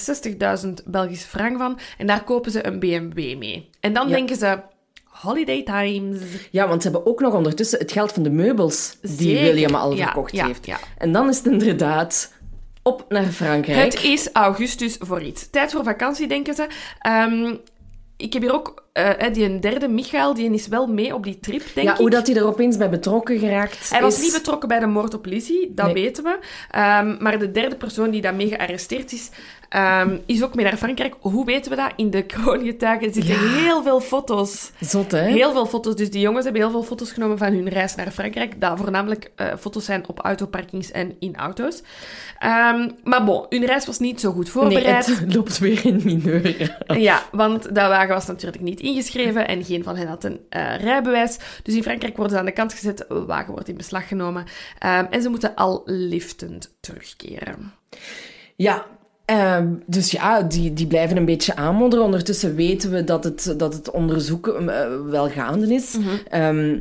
60.000 0.68 0.74
Belgische 0.86 1.28
frank 1.28 1.58
van 1.58 1.80
en 1.98 2.08
daar 2.08 2.24
kopen 2.24 2.52
ze 2.52 2.66
een 2.66 2.80
BMW 2.80 3.38
mee. 3.38 3.70
En 3.80 3.94
dan 3.94 4.08
Ja. 4.08 4.16
denken 4.16 4.36
ze, 4.36 4.60
Holiday 5.22 5.64
Times. 5.64 6.20
Ja, 6.52 6.68
want 6.68 6.82
ze 6.84 6.90
hebben 6.90 7.08
ook 7.08 7.20
nog 7.20 7.34
ondertussen 7.34 7.80
het 7.80 7.92
geld 7.92 8.12
van 8.12 8.24
de 8.24 8.30
meubels 8.30 8.98
die 9.02 9.12
Zeker. 9.18 9.42
William 9.44 9.76
al 9.76 9.94
Ja, 9.96 10.04
verkocht 10.04 10.36
ja, 10.36 10.46
heeft. 10.48 10.66
ja. 10.66 10.78
En 10.98 11.12
dan 11.12 11.30
is 11.30 11.38
het 11.38 11.46
inderdaad 11.46 12.34
op 12.84 13.06
naar 13.10 13.24
Frankrijk. 13.26 13.94
Het 13.94 14.04
is 14.04 14.30
augustus 14.32 14.96
voor 15.00 15.22
iets. 15.22 15.50
Tijd 15.50 15.72
voor 15.72 15.84
vakantie, 15.84 16.28
denken 16.28 16.54
ze. 16.54 16.68
Ehm, 17.00 17.56
ik 18.18 18.34
heb 18.34 18.42
hier 18.42 18.54
ook 18.54 18.86
hè, 18.94 19.32
die 19.32 19.46
een 19.46 19.60
derde, 19.60 19.88
Michael, 19.88 20.34
die 20.34 20.54
is 20.54 20.68
wel 20.68 20.88
mee 20.88 21.14
op 21.16 21.24
die 21.24 21.40
trip, 21.40 21.64
denk 21.74 21.88
ja, 21.88 21.94
ik. 21.94 21.98
hoe 22.00 22.10
dat 22.10 22.28
hij 22.28 22.36
er 22.36 22.46
opeens 22.48 22.78
bij 22.78 22.90
betrokken 22.90 23.40
geraakt 23.40 23.90
Hij 23.90 24.02
was 24.02 24.22
niet 24.22 24.34
betrokken 24.34 24.68
bij 24.68 24.80
de 24.80 24.86
moord 24.86 25.14
op 25.14 25.26
Lizzie, 25.26 25.72
dat 25.76 25.86
Nee. 25.86 25.94
weten 25.94 26.24
we. 26.24 26.40
Ehm, 26.72 27.16
maar 27.20 27.40
de 27.40 27.52
derde 27.52 27.76
persoon 27.76 28.10
die 28.10 28.22
daarmee 28.22 28.48
gearresteerd 28.48 29.12
is, 29.12 29.30
ehm, 29.70 30.18
is 30.26 30.44
ook 30.44 30.56
mee 30.56 30.66
naar 30.66 30.78
Frankrijk. 30.78 31.16
Hoe 31.20 31.46
weten 31.46 31.72
we 31.72 31.78
dat? 31.78 31.92
In 31.96 32.10
de 32.10 32.24
kroongetuigen 32.26 33.14
zitten 33.14 33.34
Ja. 33.34 33.40
heel 33.54 33.84
veel 33.84 34.00
foto's. 34.02 34.72
Zot, 34.80 35.12
hè? 35.12 35.22
Heel 35.22 35.52
veel 35.52 35.66
foto's. 35.66 35.96
Dus 35.96 36.10
die 36.12 36.22
jongens 36.22 36.44
hebben 36.44 36.62
heel 36.62 36.72
veel 36.72 36.84
foto's 36.84 37.12
genomen 37.12 37.38
van 37.38 37.54
hun 37.54 37.70
reis 37.70 37.96
naar 37.96 38.12
Frankrijk. 38.12 38.62
Dat 38.62 38.78
voornamelijk 38.78 39.32
eh, 39.36 39.48
foto's 39.60 39.86
zijn 39.86 40.08
op 40.08 40.20
autoparkings 40.20 40.92
en 40.92 41.16
in 41.20 41.36
auto's. 41.36 41.82
Ehm, 42.40 42.90
maar 43.04 43.24
bon, 43.24 43.46
hun 43.50 43.66
reis 43.66 43.86
was 43.86 44.00
niet 44.00 44.20
zo 44.20 44.32
goed 44.32 44.44
Nee, 44.44 44.52
voorbereid. 44.54 45.06
het 45.06 45.34
loopt 45.36 45.58
weer 45.60 45.86
in 45.86 46.02
mineur. 46.04 46.76
Ja, 47.00 47.22
want 47.32 47.64
dat 47.64 47.88
wagen 47.88 48.14
was 48.14 48.26
natuurlijk 48.28 48.64
niet 48.64 48.80
ingeschreven 48.80 49.48
en 49.48 49.64
geen 49.66 49.84
van 49.84 49.96
hen 49.96 50.08
had 50.08 50.24
een 50.24 50.40
eh, 50.50 50.76
rijbewijs. 50.80 51.38
Dus 51.64 51.76
in 51.76 51.84
Frankrijk 51.84 52.16
worden 52.16 52.34
ze 52.34 52.40
aan 52.40 52.46
de 52.46 52.52
kant 52.52 52.74
gezet, 52.74 52.98
de 52.98 53.26
wagen 53.26 53.52
wordt 53.54 53.68
in 53.70 53.78
beslag 53.78 54.08
genomen 54.08 54.46
Ehm, 54.80 55.06
en 55.10 55.22
ze 55.22 55.30
moeten 55.30 55.56
al 55.56 55.82
liftend 55.86 56.76
terugkeren. 56.80 57.74
Ja, 58.56 58.86
ehm, 59.28 59.68
dus 59.86 60.12
ja, 60.12 60.42
die, 60.42 60.74
die 60.74 60.88
blijven 60.88 61.18
een 61.18 61.26
beetje 61.26 61.56
aanmodderen. 61.56 62.06
Ondertussen 62.06 62.56
weten 62.56 62.92
we 62.92 63.04
dat 63.04 63.24
het, 63.24 63.54
dat 63.58 63.74
het 63.74 63.92
onderzoek 63.92 64.48
eh, 64.48 64.86
wel 65.10 65.30
gaande 65.30 65.74
is. 65.74 65.98
Ehm, 66.30 66.80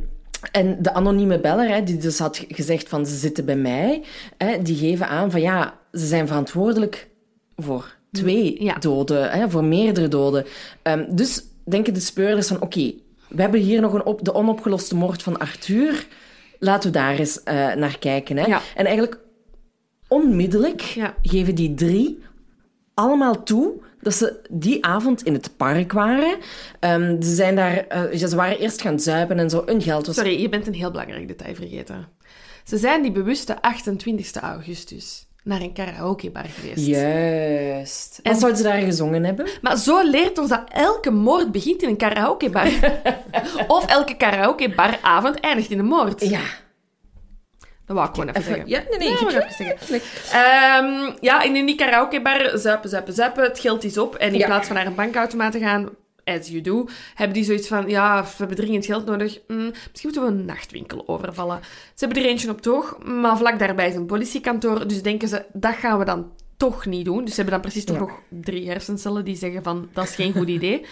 en 0.51 0.77
de 0.81 0.93
anonieme 0.93 1.39
beller, 1.39 1.69
hè, 1.69 1.83
die 1.83 1.97
dus 1.97 2.19
had 2.19 2.45
gezegd 2.47 2.89
van 2.89 3.05
ze 3.05 3.15
zitten 3.15 3.45
bij 3.45 3.55
mij, 3.55 4.03
hè, 4.37 4.61
die 4.61 4.75
geven 4.75 5.07
aan 5.07 5.31
van 5.31 5.41
ja, 5.41 5.73
ze 5.93 6.05
zijn 6.05 6.27
verantwoordelijk 6.27 7.07
voor 7.55 7.95
twee 8.11 8.63
Ja. 8.63 8.75
doden, 8.75 9.29
hè, 9.31 9.49
voor 9.49 9.63
meerdere 9.63 10.07
doden. 10.07 10.45
Ehm, 10.81 11.05
dus 11.15 11.43
denken 11.65 11.93
de 11.93 11.99
speurders 11.99 12.47
van 12.47 12.61
oké, 12.61 12.93
we 13.27 13.41
hebben 13.41 13.59
hier 13.59 13.81
nog 13.81 13.93
een 13.93 14.05
op, 14.05 14.23
de 14.25 14.33
onopgeloste 14.33 14.95
moord 14.95 15.23
van 15.23 15.39
Arthur. 15.39 16.07
Laten 16.59 16.91
we 16.91 16.97
daar 16.97 17.19
eens 17.19 17.43
eh, 17.43 17.53
naar 17.73 17.97
kijken. 17.99 18.37
Hè. 18.37 18.45
Ja. 18.45 18.61
En 18.75 18.85
eigenlijk 18.85 19.19
onmiddellijk 20.07 20.81
Ja. 20.81 21.15
geven 21.21 21.55
die 21.55 21.73
drie 21.73 22.19
allemaal 22.97 23.43
toe 23.43 23.71
dat 24.01 24.13
ze 24.13 24.39
die 24.49 24.85
avond 24.85 25.23
in 25.23 25.33
het 25.33 25.49
park 25.57 25.91
waren. 25.91 26.37
Ehm, 26.79 27.21
ze, 27.21 27.35
zijn 27.35 27.55
daar, 27.55 27.77
eh, 27.87 28.17
ze 28.27 28.35
waren 28.35 28.59
eerst 28.59 28.81
gaan 28.81 28.99
zuipen 28.99 29.39
en 29.39 29.49
zo. 29.49 29.63
Hun 29.65 29.81
geld 29.81 30.05
was... 30.05 30.15
Sorry, 30.15 30.41
je 30.41 30.49
bent 30.49 30.67
een 30.67 30.73
heel 30.73 30.91
belangrijk 30.91 31.27
detail 31.27 31.55
vergeten. 31.55 32.07
Ze 32.63 32.77
zijn 32.77 33.01
die 33.01 33.11
bewuste 33.11 33.61
28 33.61 34.35
augustus 34.35 35.25
naar 35.43 35.61
een 35.61 35.73
karaokebar 35.73 36.45
geweest. 36.45 36.87
Juist. 36.87 38.19
En- 38.23 38.31
Wat 38.31 38.39
zouden 38.39 38.61
ze 38.61 38.67
daar 38.67 38.81
gezongen 38.81 39.23
hebben? 39.23 39.47
Maar 39.61 39.77
zo 39.77 40.09
leert 40.09 40.37
ons 40.37 40.49
dat 40.49 40.63
elke 40.67 41.11
moord 41.11 41.51
begint 41.51 41.81
in 41.83 41.89
een 41.89 41.97
karaokebar. 41.97 42.67
of 43.67 43.85
elke 43.85 44.15
karaokebaravond 44.17 45.39
eindigt 45.39 45.69
in 45.69 45.79
een 45.79 45.85
moord. 45.85 46.29
Ja. 46.29 46.41
Dat 47.87 47.95
wou 47.95 48.07
ik 48.09 48.13
gewoon 48.15 48.29
even, 48.29 48.43
zeggen. 48.43 48.67
ja, 48.67 48.83
nee, 48.89 48.97
nee. 48.99 49.09
Ja, 49.09 49.15
ik- 49.19 49.51
even 49.51 49.75
zeggen. 49.87 50.01
Ehm, 50.31 51.11
ja, 51.21 51.43
en 51.43 51.55
in 51.55 51.65
die 51.65 51.75
karaokebar, 51.75 52.51
zuipen, 52.57 52.89
zuipen, 52.89 53.13
zuipen, 53.13 53.43
het 53.43 53.59
geld 53.59 53.83
is 53.83 53.97
op. 53.97 54.15
En 54.15 54.33
in 54.33 54.39
Ja. 54.39 54.45
plaats 54.45 54.67
van 54.67 54.75
naar 54.75 54.85
een 54.85 54.95
bankautomaat 54.95 55.51
te 55.51 55.59
gaan, 55.59 55.89
as 56.23 56.47
you 56.47 56.61
do, 56.61 56.85
hebben 57.15 57.33
die 57.35 57.43
zoiets 57.45 57.67
van, 57.67 57.89
ja, 57.89 58.21
we 58.23 58.29
hebben 58.37 58.55
dringend 58.57 58.85
geld 58.85 59.05
nodig. 59.05 59.39
Hm, 59.47 59.55
misschien 59.91 60.09
moeten 60.11 60.21
we 60.21 60.27
een 60.27 60.45
nachtwinkel 60.45 61.03
overvallen. 61.07 61.59
Ze 61.93 62.05
hebben 62.05 62.23
er 62.23 62.29
eentje 62.29 62.49
op 62.49 62.61
toog, 62.61 62.97
maar 63.05 63.37
vlak 63.37 63.59
daarbij 63.59 63.87
is 63.89 63.95
een 63.95 64.05
politiekantoor. 64.05 64.87
Dus 64.87 65.01
denken 65.01 65.27
ze, 65.27 65.45
dat 65.53 65.75
gaan 65.75 65.99
we 65.99 66.05
dan 66.05 66.31
toch 66.57 66.85
niet 66.85 67.05
doen. 67.05 67.19
Dus 67.19 67.29
ze 67.29 67.35
hebben 67.35 67.53
dan 67.53 67.61
precies 67.61 67.85
toch 67.85 67.95
Ja. 67.95 68.01
nog 68.01 68.19
drie 68.29 68.67
hersencellen 68.69 69.25
die 69.25 69.35
zeggen 69.35 69.63
van, 69.63 69.89
dat 69.93 70.03
is 70.03 70.15
geen 70.15 70.33
goed 70.33 70.47
idee. 70.47 70.85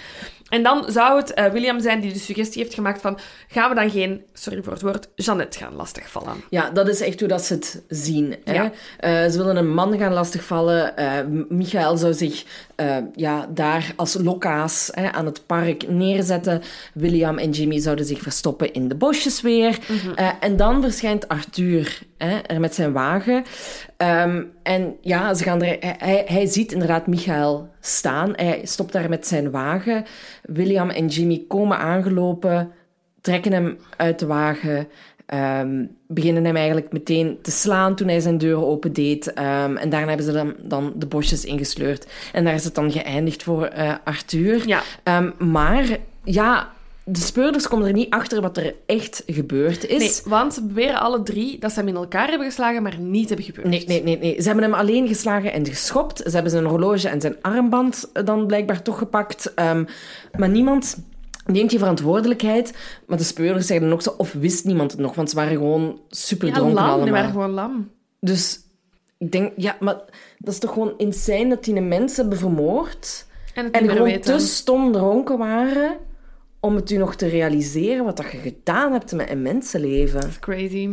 En 0.56 0.64
dan 0.64 0.86
zou 0.88 1.18
het 1.20 1.34
eh, 1.34 1.46
William 1.46 1.80
zijn 1.80 2.00
die 2.00 2.14
de 2.14 2.20
suggestie 2.20 2.62
heeft 2.62 2.74
gemaakt 2.74 3.02
van, 3.02 3.18
gaan 3.48 3.70
we 3.70 3.76
dan 3.76 3.90
geen, 3.90 4.24
sorry 4.34 4.64
voor 4.64 4.74
het 4.74 4.82
woord, 4.82 5.08
Jeannette 5.16 5.58
gaan 5.58 5.76
lastigvallen. 5.76 6.34
Ja, 6.50 6.70
dat 6.70 6.88
is 6.88 7.02
echt 7.02 7.20
hoe 7.20 7.30
dat 7.30 7.46
ze 7.46 7.54
het 7.54 7.84
zien. 7.88 8.36
Hè? 8.44 8.54
Ja. 8.54 8.72
Eh, 9.00 9.12
ze 9.30 9.38
willen 9.38 9.56
een 9.56 9.74
man 9.74 9.98
gaan 9.98 10.14
lastigvallen. 10.14 10.94
M- 11.30 11.56
Michael 11.56 11.98
zou 11.98 12.14
zich 12.14 12.44
ja, 13.16 13.48
daar 13.50 13.94
als 13.96 14.14
lokaas 14.14 14.90
hè, 14.94 15.12
aan 15.12 15.26
het 15.26 15.46
park 15.46 15.90
neerzetten. 15.90 16.62
William 16.94 17.38
en 17.38 17.52
Jimmy 17.52 17.80
zouden 17.80 18.06
zich 18.06 18.22
verstoppen 18.22 18.74
in 18.74 18.88
de 18.88 18.96
bosjes 18.96 19.42
weer. 19.42 19.80
Eh, 20.16 20.30
en 20.40 20.58
dan 20.58 20.82
verschijnt 20.82 21.28
Arthur 21.28 22.00
hè, 22.18 22.38
er 22.38 22.60
met 22.60 22.76
zijn 22.76 22.92
wagen. 22.92 23.44
Ehm, 23.98 24.44
en 24.64 24.96
ja, 25.02 25.34
ze 25.34 25.44
gaan 25.44 25.62
er, 25.62 25.78
hij, 25.98 26.24
hij 26.28 26.46
ziet 26.46 26.72
inderdaad 26.72 27.08
Michael 27.08 27.70
staan. 27.88 28.34
Hij 28.36 28.62
stopt 28.64 28.92
daar 28.92 29.10
met 29.10 29.28
zijn 29.28 29.52
wagen. 29.52 30.06
William 30.44 30.90
en 30.90 31.08
Jimmy 31.08 31.46
komen 31.48 31.78
aangelopen 31.78 32.72
trekken 33.26 33.52
hem 33.52 33.78
uit 33.98 34.20
de 34.20 34.26
wagen, 34.26 34.88
ehm, 35.26 35.86
beginnen 36.08 36.46
hem 36.46 36.56
eigenlijk 36.56 36.92
meteen 36.92 37.38
te 37.42 37.52
slaan 37.52 37.96
toen 37.96 38.08
hij 38.08 38.20
zijn 38.20 38.38
deur 38.38 38.66
opendeed. 38.66 39.34
Ehm, 39.34 39.76
en 39.76 39.90
daarna 39.90 40.08
hebben 40.08 40.26
ze 40.26 40.32
dan, 40.32 40.56
dan 40.62 40.94
de 40.96 41.06
bosjes 41.06 41.46
ingesleurd. 41.46 42.08
En 42.34 42.44
daar 42.44 42.54
is 42.54 42.64
het 42.64 42.76
dan 42.76 42.92
geëindigd 42.92 43.44
voor 43.44 43.66
eh, 43.66 43.94
Arthur. 44.04 44.68
Ja. 44.68 44.82
Ehm, 45.04 45.32
maar 45.38 45.98
ja, 46.24 46.72
de 47.08 47.20
speurders 47.20 47.68
komen 47.68 47.88
er 47.88 47.94
niet 47.94 48.10
achter 48.10 48.42
wat 48.42 48.58
er 48.58 48.76
echt 48.86 49.24
gebeurd 49.28 49.86
is. 49.86 49.98
Nee, 50.24 50.32
want 50.32 50.54
ze 50.54 50.64
beweren 50.66 51.00
alle 51.00 51.24
drie 51.24 51.60
dat 51.60 51.72
ze 51.72 51.80
hem 51.80 51.88
in 51.88 51.96
elkaar 51.96 52.28
hebben 52.28 52.48
geslagen, 52.48 52.84
maar 52.84 53.00
niet 53.00 53.28
hebben 53.28 53.46
gebeurd. 53.46 53.68
Nee, 53.68 53.84
nee, 53.88 54.04
nee, 54.04 54.18
nee. 54.18 54.36
Ze 54.42 54.46
hebben 54.48 54.64
hem 54.64 54.74
alleen 54.74 55.08
geslagen 55.08 55.54
en 55.54 55.66
geschopt. 55.66 56.22
Ze 56.26 56.30
hebben 56.30 56.52
zijn 56.52 56.66
horloge 56.66 57.10
en 57.10 57.22
zijn 57.22 57.36
armband 57.42 58.10
dan 58.26 58.48
blijkbaar 58.48 58.82
toch 58.82 58.98
gepakt. 58.98 59.54
Ehm, 59.54 59.84
maar 60.38 60.50
niemand 60.50 60.98
neemt 61.46 61.70
die 61.70 61.80
verantwoordelijkheid. 61.80 62.74
Maar 63.08 63.18
de 63.18 63.24
speurders 63.24 63.68
zeggen 63.68 63.86
dan 63.86 63.96
ook 63.96 64.04
zo, 64.04 64.14
of 64.18 64.34
wist 64.34 64.66
niemand 64.66 64.92
het 64.92 65.00
nog? 65.02 65.16
Want 65.16 65.30
ze 65.30 65.36
waren 65.36 65.58
gewoon 65.58 66.00
super 66.10 66.48
Ja, 66.48 66.54
dronken 66.54 66.76
lam. 66.76 66.84
allemaal. 66.86 67.04
Die 67.04 67.14
waren 67.14 67.32
gewoon 67.32 67.52
lam. 67.52 67.90
Dus 68.20 68.60
ik 69.18 69.32
denk, 69.32 69.54
ja, 69.56 69.76
maar 69.80 69.96
dat 70.38 70.54
is 70.54 70.60
toch 70.60 70.74
gewoon 70.74 70.94
insane 70.98 71.48
dat 71.50 71.64
die 71.64 71.76
een 71.76 71.88
mens 71.88 72.18
hebben 72.18 72.38
vermoord. 72.38 73.26
En 73.54 73.90
gewoon 73.90 74.04
weten. 74.04 74.38
te 74.38 74.46
stom 74.46 74.92
dronken 74.92 75.38
waren 75.38 75.98
om 76.60 76.76
het 76.76 76.92
u 76.92 76.98
nog 76.98 77.16
te 77.16 77.28
realiseren 77.28 78.06
wat 78.06 78.18
dat 78.18 78.32
je 78.32 78.38
gedaan 78.38 78.92
hebt 78.92 79.12
met 79.12 79.30
een 79.30 79.42
mensenleven. 79.42 80.20
Dat 80.22 80.30
is 80.30 80.40
crazy. 80.40 80.88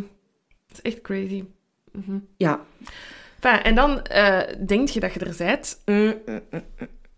Dat 0.67 0.81
is 0.83 0.93
echt 0.93 1.01
crazy. 1.01 1.45
Ja. 2.37 2.61
Enfin, 3.41 3.63
en 3.63 3.75
dan 3.75 4.03
eh, 4.03 4.39
denk 4.67 4.89
je 4.89 5.01
dat 5.01 5.13
je 5.15 5.21
er 5.21 5.35
bent, 5.39 5.81
Mm, 5.85 6.15
mm, 6.27 6.41
mm. 6.51 6.63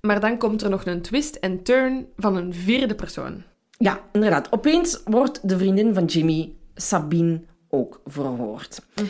maar 0.00 0.20
dan 0.20 0.38
komt 0.38 0.62
er 0.62 0.70
nog 0.70 0.86
een 0.86 1.02
twist 1.02 1.34
en 1.34 1.62
turn 1.62 2.06
van 2.16 2.36
een 2.36 2.54
vierde 2.54 2.94
persoon. 2.94 3.42
Ja, 3.78 4.00
inderdaad. 4.12 4.52
Opeens 4.52 5.00
wordt 5.04 5.48
de 5.48 5.58
vriendin 5.58 5.94
van 5.94 6.04
Jimmy, 6.04 6.52
Sabine, 6.74 7.40
ook 7.68 8.00
verhoord. 8.04 8.80
Mhm. 8.94 9.06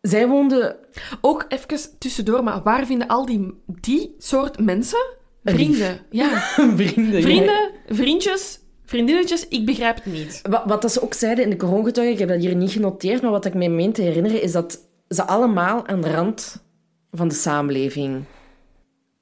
Zij 0.00 0.28
woonde... 0.28 0.78
Ook 1.20 1.44
even 1.48 1.98
tussendoor, 1.98 2.44
maar 2.44 2.62
waar 2.62 2.86
vinden 2.86 3.06
al 3.08 3.26
die, 3.26 3.62
die 3.66 4.14
soort 4.18 4.58
mensen 4.58 5.06
vrienden? 5.44 5.98
Ja, 6.10 6.38
Vrienden. 6.76 7.22
vrienden, 7.22 7.70
vriendjes, 7.86 8.58
vriendinnetjes, 8.86 9.48
ik 9.48 9.66
begrijp 9.66 9.94
het 9.96 10.06
niet. 10.12 10.40
Wat, 10.50 10.62
wat 10.66 10.82
dat 10.82 10.92
ze 10.92 11.02
ook 11.02 11.14
zeiden 11.14 11.44
in 11.44 11.50
de 11.50 11.56
kroongetuigen, 11.56 12.14
ik 12.14 12.18
heb 12.20 12.28
dat 12.28 12.40
hier 12.40 12.54
niet 12.56 12.70
genoteerd, 12.70 13.22
maar 13.22 13.30
wat 13.30 13.44
ik 13.44 13.54
me 13.54 13.68
meen 13.68 13.92
te 13.92 14.02
herinneren, 14.02 14.42
is 14.42 14.52
dat 14.52 14.78
ze 15.08 15.26
allemaal 15.26 15.86
aan 15.86 16.00
de 16.00 16.10
rand 16.10 16.62
van 17.10 17.28
de 17.28 17.34
samenleving... 17.34 18.22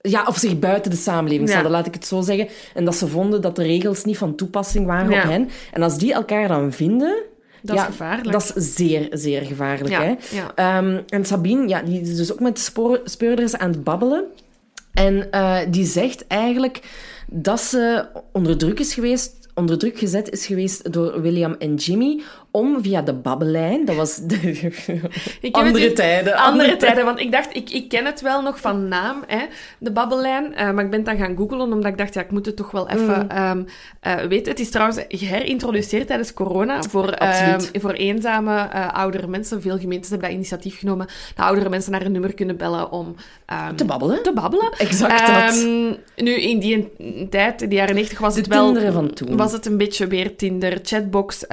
Ja, 0.01 0.25
of 0.27 0.37
zich 0.37 0.59
buiten 0.59 0.91
de 0.91 0.97
samenleving 0.97 1.49
Ja. 1.51 1.69
laat 1.69 1.87
ik 1.87 1.95
het 1.95 2.07
zo 2.07 2.21
zeggen. 2.21 2.49
En 2.75 2.85
dat 2.85 2.95
ze 2.97 3.07
vonden 3.09 3.41
dat 3.41 3.57
de 3.57 3.63
regels 3.63 4.05
niet 4.05 4.19
van 4.19 4.35
toepassing 4.35 4.87
waren 4.87 5.11
Ja. 5.11 5.23
op 5.23 5.29
hen. 5.29 5.49
En 5.73 5.83
als 5.83 5.99
die 5.99 6.13
elkaar 6.13 6.49
dan 6.49 6.73
vinden... 6.73 7.23
Dat 7.63 7.77
is 7.77 7.83
gevaarlijk. 7.83 8.33
Dat 8.33 8.53
is 8.57 8.75
zeer, 8.75 9.09
zeer 9.11 9.43
gevaarlijk, 9.43 9.89
Ja, 9.91 10.03
hè. 10.03 10.15
ja. 10.37 10.53
Ehm, 10.55 11.01
en 11.09 11.25
Sabine, 11.25 11.69
ja, 11.69 11.83
die 11.83 12.01
is 12.01 12.17
dus 12.17 12.33
ook 12.33 12.41
met 12.41 12.57
de 12.57 12.63
spoor- 12.63 13.01
speurders 13.05 13.57
aan 13.57 13.71
het 13.71 13.85
babbelen. 13.85 14.25
En 14.93 15.31
eh, 15.31 15.59
die 15.71 15.85
zegt 15.87 16.27
eigenlijk 16.27 16.81
dat 17.27 17.61
ze 17.61 18.07
onder 18.33 18.57
druk 18.59 18.81
is 18.81 18.95
geweest, 18.95 19.44
onder 19.55 19.79
druk 19.79 19.99
gezet 19.99 20.31
is 20.31 20.47
geweest 20.47 20.93
door 20.93 21.21
William 21.21 21.55
en 21.59 21.75
Jimmy 21.75 22.23
om 22.57 22.83
via 22.83 23.03
de 23.03 23.13
babbellijn. 23.15 23.85
Dat 23.85 23.97
was 23.97 24.17
de... 24.23 24.71
Andere 25.53 25.85
het- 25.85 25.97
tijden. 25.97 26.35
Andere 26.35 26.77
tijden, 26.77 27.05
want 27.05 27.21
ik 27.21 27.33
dacht, 27.33 27.57
ik, 27.57 27.71
ik 27.71 27.89
ken 27.89 28.05
het 28.05 28.21
wel 28.21 28.43
nog 28.43 28.61
van 28.61 28.89
naam, 28.89 29.23
hè, 29.27 29.39
de 29.79 29.93
babbellijn. 29.93 30.55
eh, 30.55 30.71
maar 30.73 30.85
ik 30.85 30.91
ben 30.91 30.99
het 30.99 31.09
dan 31.09 31.17
gaan 31.27 31.37
googlen, 31.37 31.61
omdat 31.61 31.91
ik 31.91 31.99
dacht, 31.99 32.15
ja, 32.15 32.21
ik 32.21 32.31
moet 32.31 32.47
het 32.47 32.57
toch 32.57 32.71
wel 32.71 32.89
even 32.89 33.03
Mm. 33.23 33.29
ehm, 33.31 33.63
eh, 34.01 34.15
weten. 34.17 34.51
Het 34.51 34.61
is 34.61 34.71
trouwens 34.71 35.01
geherintroduceerd 35.09 36.07
tijdens 36.07 36.35
corona 36.35 36.83
voor, 36.83 37.09
ehm, 37.09 37.61
voor 37.81 37.93
eenzame 37.93 38.57
eh, 38.57 38.93
oudere 38.93 39.27
mensen. 39.27 39.63
Veel 39.63 39.79
gemeentes 39.79 40.11
hebben 40.11 40.29
dat 40.29 40.37
initiatief 40.37 40.79
genomen. 40.79 41.07
Dat 41.35 41.47
oudere 41.47 41.69
mensen 41.69 41.93
naar 41.93 42.03
een 42.03 42.13
nummer 42.13 42.35
kunnen 42.35 42.57
bellen 42.57 42.91
om 42.93 43.15
ehm, 43.47 43.75
Te 43.75 43.85
babbelen. 43.85 44.23
te 44.23 44.33
babbelen. 44.33 44.73
Exact 44.79 45.27
dat. 45.27 45.65
Nu, 46.17 46.31
in 46.33 46.59
die 46.59 46.93
tijd, 47.31 47.63
in 47.63 47.69
de 47.69 47.75
jaren 47.75 47.95
90, 47.95 48.19
was 48.19 48.35
De 48.35 48.41
het 48.41 48.49
wel... 48.49 48.93
Van 48.93 49.13
toen. 49.13 49.37
Was 49.37 49.53
het 49.53 49.67
een 49.67 49.77
beetje 49.77 50.07
weer 50.07 50.37
Tinder, 50.37 50.79
chatbox. 50.83 51.45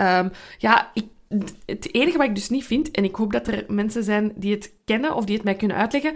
ja, 0.57 0.90
het 1.65 1.93
enige 1.93 2.17
wat 2.17 2.27
ik 2.27 2.35
dus 2.35 2.49
niet 2.49 2.65
vind, 2.65 2.91
en 2.91 3.03
ik 3.03 3.15
hoop 3.15 3.31
dat 3.31 3.47
er 3.47 3.65
mensen 3.67 4.03
zijn 4.03 4.33
die 4.35 4.53
het 4.53 4.73
kennen 4.85 5.15
of 5.15 5.25
die 5.25 5.35
het 5.35 5.43
mij 5.43 5.55
kunnen 5.55 5.77
uitleggen, 5.77 6.15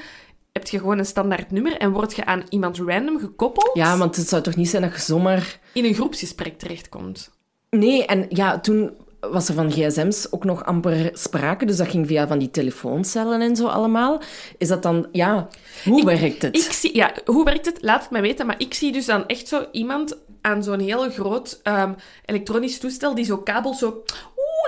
heb 0.52 0.68
je 0.68 0.80
gewoon 0.80 0.98
een 0.98 1.06
standaard 1.06 1.52
nummer 1.52 1.78
en 1.78 1.92
word 1.92 2.16
je 2.16 2.26
aan 2.26 2.44
iemand 2.50 2.78
random 2.78 3.20
gekoppeld 3.20 3.70
Ja, 3.74 3.98
want 3.98 4.16
het 4.16 4.28
zou 4.28 4.42
toch 4.42 4.56
niet 4.56 4.70
zijn 4.70 4.82
dat 4.82 4.94
je 4.94 5.00
zomaar... 5.00 5.60
in 5.74 5.86
een 5.86 5.94
groepsgesprek 5.94 6.58
terechtkomt. 6.58 7.32
Nee, 7.70 8.06
en 8.06 8.26
ja, 8.30 8.60
toen 8.60 8.92
was 9.20 9.48
er 9.50 9.56
van 9.56 9.72
gsm's 9.72 10.28
ook 10.32 10.44
nog 10.44 10.66
amper 10.66 11.10
sprake, 11.14 11.66
dus 11.66 11.78
dat 11.78 11.88
ging 11.88 12.08
via 12.08 12.28
van 12.28 12.40
die 12.40 12.52
telefooncellen 12.52 13.42
en 13.42 13.56
zo 13.56 13.68
allemaal. 13.68 14.22
Is 14.58 14.68
dat 14.68 14.84
dan... 14.84 15.08
Ja, 15.12 15.48
hoe 15.84 16.06
werkt 16.06 16.42
het? 16.42 16.56
Ik 16.56 16.72
zie, 16.72 16.96
ja, 16.96 17.14
hoe 17.26 17.44
werkt 17.44 17.66
het? 17.66 17.78
Laat 17.82 18.02
het 18.02 18.12
mij 18.12 18.22
weten. 18.22 18.46
Maar 18.46 18.60
ik 18.60 18.74
zie 18.74 18.92
dus 18.92 19.06
dan 19.06 19.28
echt 19.28 19.48
zo 19.48 19.66
iemand 19.72 20.18
aan 20.42 20.64
zo'n 20.64 20.80
heel 20.80 21.10
groot 21.10 21.60
ehm, 21.64 21.94
elektronisch 22.26 22.80
toestel 22.80 23.16
die 23.16 23.26
zo 23.26 23.38
kabels 23.38 23.80
zo... 23.80 24.04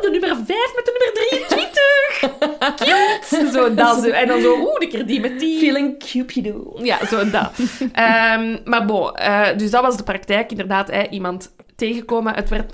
De 0.01 0.09
nummer 0.11 0.35
5 0.45 0.47
met 0.75 0.85
de 0.85 0.91
nummer 0.97 1.47
23. 1.47 1.87
Cute. 3.29 3.51
Zo, 3.51 3.73
dat 3.73 4.03
zo. 4.03 4.09
En 4.09 4.27
dan 4.27 4.41
zo, 4.41 4.53
oeh, 4.59 4.79
de 4.79 4.87
keer 4.87 5.05
die 5.05 5.19
met 5.19 5.39
die. 5.39 5.59
Feeling 5.59 5.99
Cupido. 5.99 6.73
Ja, 6.81 7.05
zo 7.05 7.29
dat. 7.29 7.51
Ehm, 7.93 8.57
maar 8.63 8.85
bon, 8.85 9.13
eh, 9.13 9.57
dus 9.57 9.71
dat 9.71 9.81
was 9.81 9.97
de 9.97 10.03
praktijk. 10.03 10.51
Inderdaad, 10.51 10.91
hè, 10.91 11.07
iemand 11.07 11.55
tegenkomen. 11.75 12.33
Het 12.33 12.49
werd 12.49 12.73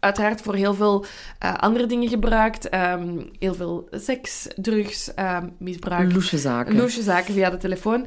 uiteraard 0.00 0.40
voor 0.40 0.54
heel 0.54 0.74
veel 0.74 1.04
eh, 1.38 1.54
andere 1.54 1.86
dingen 1.86 2.08
gebruikt. 2.08 2.68
Ehm, 2.68 3.18
heel 3.38 3.54
veel 3.54 3.88
seks, 3.90 4.48
drugs, 4.56 5.14
ehm, 5.14 5.48
misbruik. 5.58 6.12
Loesje 6.12 6.38
zaken. 6.38 6.76
Loesje 6.76 7.02
zaken 7.02 7.34
via 7.34 7.50
de 7.50 7.56
telefoon. 7.56 8.06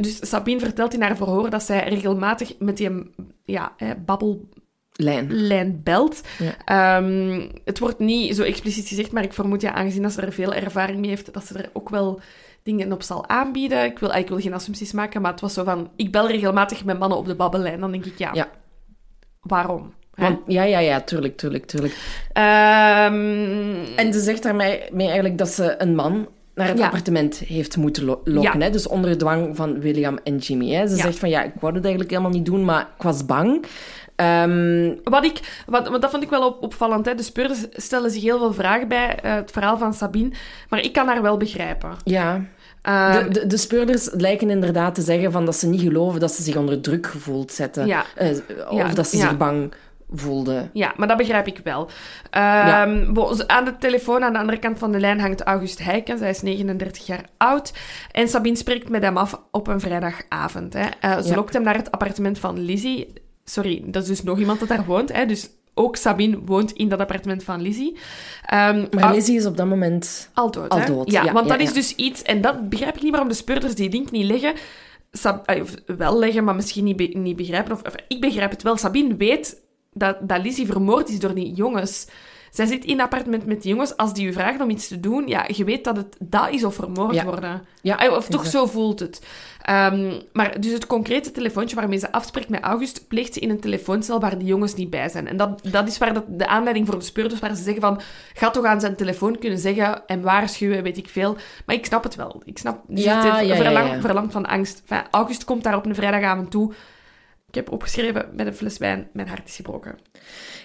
Dus 0.00 0.28
Sabine 0.28 0.60
vertelt 0.60 0.94
in 0.94 1.02
haar 1.02 1.16
verhoor 1.16 1.50
dat 1.50 1.62
zij 1.62 1.88
regelmatig 1.88 2.58
met 2.58 2.76
die 2.76 3.12
ja, 3.44 3.72
hè, 3.76 3.94
babbellijn 3.94 4.48
Lijn. 4.96 5.80
belt. 5.84 6.20
Ja. 6.38 6.54
Ehm, 6.98 7.46
het 7.64 7.78
wordt 7.78 7.98
niet 7.98 8.36
zo 8.36 8.42
expliciet 8.42 8.88
gezegd, 8.88 9.12
maar 9.12 9.22
ik 9.22 9.32
vermoed 9.32 9.60
ja, 9.62 9.72
aangezien 9.72 10.02
dat 10.02 10.12
ze 10.12 10.20
er 10.20 10.32
veel 10.32 10.54
ervaring 10.54 10.98
mee 11.00 11.08
heeft, 11.10 11.32
dat 11.34 11.46
ze 11.46 11.58
er 11.58 11.70
ook 11.72 11.88
wel 11.88 12.20
dingen 12.62 12.92
op 12.92 13.02
zal 13.02 13.28
aanbieden. 13.28 13.84
Ik 13.84 13.98
wil, 13.98 14.14
ik 14.14 14.28
wil 14.28 14.38
geen 14.40 14.54
assumpties 14.54 14.92
maken, 14.92 15.22
maar 15.22 15.30
het 15.30 15.40
was 15.40 15.54
zo 15.54 15.64
van... 15.64 15.90
Ik 15.96 16.12
bel 16.12 16.28
regelmatig 16.28 16.84
met 16.84 16.98
mannen 16.98 17.18
op 17.18 17.26
de 17.26 17.34
babbellijn. 17.34 17.80
Dan 17.80 17.90
denk 17.92 18.04
ik, 18.04 18.18
ja, 18.18 18.30
Ja. 18.32 18.48
waarom? 19.40 19.92
Want, 20.14 20.38
ja, 20.46 20.62
ja, 20.62 20.78
ja, 20.78 21.00
tuurlijk, 21.00 21.36
tuurlijk, 21.36 21.66
tuurlijk. 21.66 21.96
Ehm, 22.32 23.74
En 23.96 24.12
ze 24.12 24.20
zegt 24.20 24.42
daarmee 24.42 24.80
mee 24.92 25.06
eigenlijk 25.06 25.38
dat 25.38 25.48
ze 25.48 25.74
een 25.78 25.94
man 25.94 26.28
naar 26.54 26.68
het 26.68 26.78
Ja. 26.78 26.84
appartement 26.84 27.38
heeft 27.38 27.76
moeten 27.76 28.04
lo- 28.04 28.20
lokken. 28.24 28.58
Ja. 28.58 28.64
Hè? 28.64 28.70
Dus 28.70 28.86
onder 28.88 29.18
dwang 29.18 29.56
van 29.56 29.80
William 29.80 30.18
en 30.24 30.36
Jimmy. 30.36 30.70
Hè? 30.70 30.86
Ze 30.86 30.96
Ja. 30.96 31.02
zegt 31.02 31.18
van, 31.18 31.28
ja, 31.28 31.42
ik 31.42 31.52
wou 31.60 31.72
het 31.74 31.82
eigenlijk 31.84 32.10
helemaal 32.14 32.32
niet 32.32 32.46
doen, 32.46 32.64
maar 32.64 32.88
ik 32.96 33.02
was 33.02 33.26
bang. 33.26 33.64
Ehm, 34.16 34.94
Wat 35.04 35.24
ik, 35.24 35.62
wat, 35.66 35.84
dat 36.00 36.10
vond 36.10 36.22
ik 36.22 36.30
wel 36.30 36.46
op, 36.46 36.62
opvallend. 36.62 37.06
Hè. 37.06 37.14
De 37.14 37.22
speurders 37.22 37.66
stellen 37.72 38.10
zich 38.10 38.22
heel 38.22 38.38
veel 38.38 38.52
vragen 38.52 38.88
bij 38.88 39.18
eh, 39.22 39.34
het 39.34 39.50
verhaal 39.50 39.78
van 39.78 39.94
Sabine. 39.94 40.30
Maar 40.68 40.80
ik 40.80 40.92
kan 40.92 41.06
haar 41.06 41.22
wel 41.22 41.36
begrijpen. 41.36 41.90
ja, 42.04 42.40
Ehm, 42.82 43.24
de, 43.24 43.40
de, 43.40 43.46
de 43.46 43.56
speurders 43.56 44.08
lijken 44.12 44.50
inderdaad 44.50 44.94
te 44.94 45.02
zeggen 45.02 45.32
van 45.32 45.44
dat 45.44 45.56
ze 45.56 45.66
niet 45.66 45.80
geloven 45.80 46.20
dat 46.20 46.32
ze 46.32 46.42
zich 46.42 46.56
onder 46.56 46.80
druk 46.80 47.06
gevoeld 47.06 47.52
zetten. 47.52 47.86
Ja. 47.86 48.04
Eh, 48.14 48.30
of 48.68 48.76
Ja, 48.76 48.88
dat 48.88 49.08
ze 49.08 49.16
ja. 49.16 49.22
zich 49.28 49.36
bang 49.36 49.72
voelden. 50.14 50.70
Ja, 50.72 50.92
maar 50.96 51.08
dat 51.08 51.16
begrijp 51.16 51.46
ik 51.46 51.60
wel. 51.64 51.88
Ehm, 52.30 53.16
aan 53.46 53.64
de 53.64 53.76
telefoon 53.78 54.24
aan 54.24 54.32
de 54.32 54.38
andere 54.38 54.58
kant 54.58 54.78
van 54.78 54.92
de 54.92 55.00
lijn 55.00 55.20
hangt 55.20 55.42
August 55.42 55.84
Heijken. 55.84 56.18
Zij 56.18 56.30
is 56.30 56.42
39 56.42 57.06
jaar 57.06 57.24
oud. 57.36 57.72
En 58.10 58.28
Sabine 58.28 58.56
spreekt 58.56 58.88
met 58.88 59.02
hem 59.02 59.16
af 59.16 59.40
op 59.50 59.66
een 59.66 59.80
vrijdagavond. 59.80 60.72
Hè. 60.72 60.86
Eh, 61.00 61.18
ze 61.20 61.34
lokt 61.34 61.52
hem 61.52 61.62
naar 61.62 61.76
het 61.76 61.90
appartement 61.90 62.38
van 62.38 62.58
Lizzie. 62.64 63.12
Sorry, 63.52 63.82
dat 63.86 64.02
is 64.02 64.08
dus 64.08 64.22
nog 64.22 64.38
iemand 64.38 64.60
dat 64.60 64.68
daar 64.68 64.84
woont. 64.84 65.12
Hè. 65.12 65.26
Dus 65.26 65.50
ook 65.74 65.96
Sabine 65.96 66.38
woont 66.44 66.72
in 66.72 66.88
dat 66.88 66.98
appartement 67.00 67.44
van 67.44 67.60
Lizzie. 67.62 67.96
Ehm, 68.46 68.86
Maar 68.90 69.02
Au- 69.04 69.14
Lizzie 69.14 69.36
is 69.36 69.46
op 69.46 69.56
dat 69.56 69.66
moment... 69.66 70.30
Al 70.34 70.50
dood, 70.50 70.68
Al 70.68 70.86
dood, 70.86 71.10
Ja, 71.10 71.24
ja, 71.24 71.32
want 71.32 71.46
ja, 71.46 71.52
dat 71.56 71.60
is 71.66 71.72
dus 71.72 71.94
iets... 71.94 72.22
En 72.22 72.40
dat 72.40 72.68
begrijp 72.68 72.96
ik 72.96 73.02
niet 73.02 73.10
waarom 73.10 73.28
de 73.28 73.34
speurders 73.34 73.74
die 73.74 73.90
link 73.90 74.10
niet 74.10 74.24
leggen. 74.24 74.52
Sab- 75.12 75.50
of 75.60 75.74
wel 75.96 76.18
leggen, 76.18 76.44
maar 76.44 76.54
misschien 76.54 76.84
niet, 76.84 76.96
be- 76.96 77.10
niet 77.14 77.36
begrijpen. 77.36 77.72
Of, 77.72 77.82
of, 77.82 77.94
ik 78.08 78.20
begrijp 78.20 78.50
het 78.50 78.62
wel. 78.62 78.76
Sabine 78.76 79.16
weet 79.16 79.62
dat, 79.92 80.16
dat 80.28 80.42
Lizzie 80.42 80.66
vermoord 80.66 81.08
is 81.08 81.18
door 81.18 81.34
die 81.34 81.52
jongens. 81.52 82.06
Zij 82.52 82.66
zit 82.66 82.84
in 82.84 82.92
een 82.92 83.00
appartement 83.00 83.46
met 83.46 83.62
die 83.62 83.70
jongens. 83.70 83.96
Als 83.96 84.14
die 84.14 84.26
u 84.26 84.32
vragen 84.32 84.60
om 84.60 84.70
iets 84.70 84.88
te 84.88 85.00
doen, 85.00 85.26
ja, 85.26 85.44
je 85.54 85.64
weet 85.64 85.84
dat 85.84 85.96
het 85.96 86.16
dat 86.18 86.50
is 86.50 86.64
of 86.64 86.74
vermoord 86.74 87.14
Ja. 87.14 87.24
worden. 87.24 87.62
Ja, 87.82 88.16
Of 88.16 88.26
toch 88.26 88.46
zo 88.46 88.66
voelt 88.66 89.00
het. 89.00 89.26
Ehm, 89.62 90.20
maar 90.32 90.60
dus 90.60 90.72
het 90.72 90.86
concrete 90.86 91.30
telefoontje 91.30 91.76
waarmee 91.76 91.98
ze 91.98 92.12
afspreekt 92.12 92.48
met 92.48 92.62
August, 92.62 93.08
pleegt 93.08 93.34
ze 93.34 93.40
in 93.40 93.50
een 93.50 93.60
telefooncel 93.60 94.20
waar 94.20 94.38
die 94.38 94.46
jongens 94.48 94.74
niet 94.74 94.90
bij 94.90 95.08
zijn. 95.08 95.28
En 95.28 95.36
dat, 95.36 95.60
dat 95.70 95.88
is 95.88 95.98
waar 95.98 96.14
dat, 96.14 96.24
de 96.28 96.46
aanleiding 96.46 96.86
voor 96.86 96.98
de 96.98 97.04
speurders, 97.04 97.40
waar 97.40 97.56
ze 97.56 97.62
zeggen 97.62 97.82
van, 97.82 98.00
ga 98.34 98.50
toch 98.50 98.64
aan 98.64 98.80
zijn 98.80 98.96
telefoon 98.96 99.38
kunnen 99.38 99.58
zeggen 99.58 100.06
en 100.06 100.22
waarschuwen, 100.22 100.82
weet 100.82 100.96
ik 100.96 101.08
veel. 101.08 101.36
Maar 101.66 101.76
ik 101.76 101.86
snap 101.86 102.02
het 102.02 102.14
wel. 102.14 102.42
Ik 102.44 102.58
snap, 102.58 102.82
dus 102.88 103.04
Ja, 103.04 103.40
ja, 103.40 103.56
verlang- 104.00 104.32
van 104.32 104.46
angst. 104.46 104.82
Enfin, 104.88 105.06
August 105.10 105.44
komt 105.44 105.62
daar 105.62 105.76
op 105.76 105.86
een 105.86 105.94
vrijdagavond 105.94 106.50
toe. 106.50 106.72
Ik 107.52 107.58
heb 107.58 107.72
opgeschreven, 107.72 108.28
met 108.36 108.46
een 108.46 108.54
fles 108.54 108.78
wijn, 108.78 109.08
mijn 109.12 109.28
hart 109.28 109.48
is 109.48 109.56
gebroken. 109.56 109.98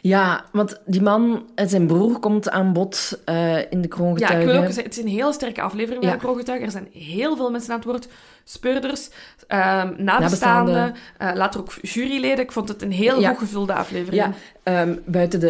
Ja, 0.02 0.46
want 0.52 0.82
die 0.86 1.02
man 1.02 1.50
en 1.56 1.70
zijn 1.70 1.88
broer 1.88 2.20
komt 2.20 2.50
aan 2.50 2.74
bod 2.74 3.22
eh, 3.26 3.58
in 3.58 3.64
de 3.70 3.76
Ja, 3.78 3.82
ik 3.82 3.90
kroongetuigen. 3.90 4.46
wil 4.46 4.56
ook 4.58 4.64
zeggen, 4.66 4.84
het 4.84 4.98
is 4.98 5.04
een 5.04 5.10
heel 5.10 5.34
sterke 5.34 5.62
aflevering 5.62 6.00
van 6.04 6.08
Ja. 6.12 6.18
de 6.18 6.22
Kroongetuigen. 6.26 6.66
Er 6.66 6.72
zijn 6.72 6.90
heel 6.92 7.36
veel 7.36 7.52
mensen 7.52 7.72
aan 7.72 7.78
het 7.80 7.88
woord. 7.88 8.08
Speurders, 8.44 9.10
ehm 9.48 10.04
nabestaanden, 10.04 10.06
Nabestaanden. 10.06 10.96
eh, 11.18 11.32
later 11.36 11.60
ook 11.60 11.74
juryleden. 11.82 12.40
Ik 12.44 12.52
vond 12.52 12.68
het 12.70 12.82
een 12.82 12.92
heel 12.92 13.20
Ja. 13.20 13.30
goed 13.30 13.38
gevulde 13.38 13.74
aflevering. 13.74 14.24
Ja, 14.24 14.32
ehm, 14.68 14.96
buiten 15.06 15.40
de, 15.40 15.48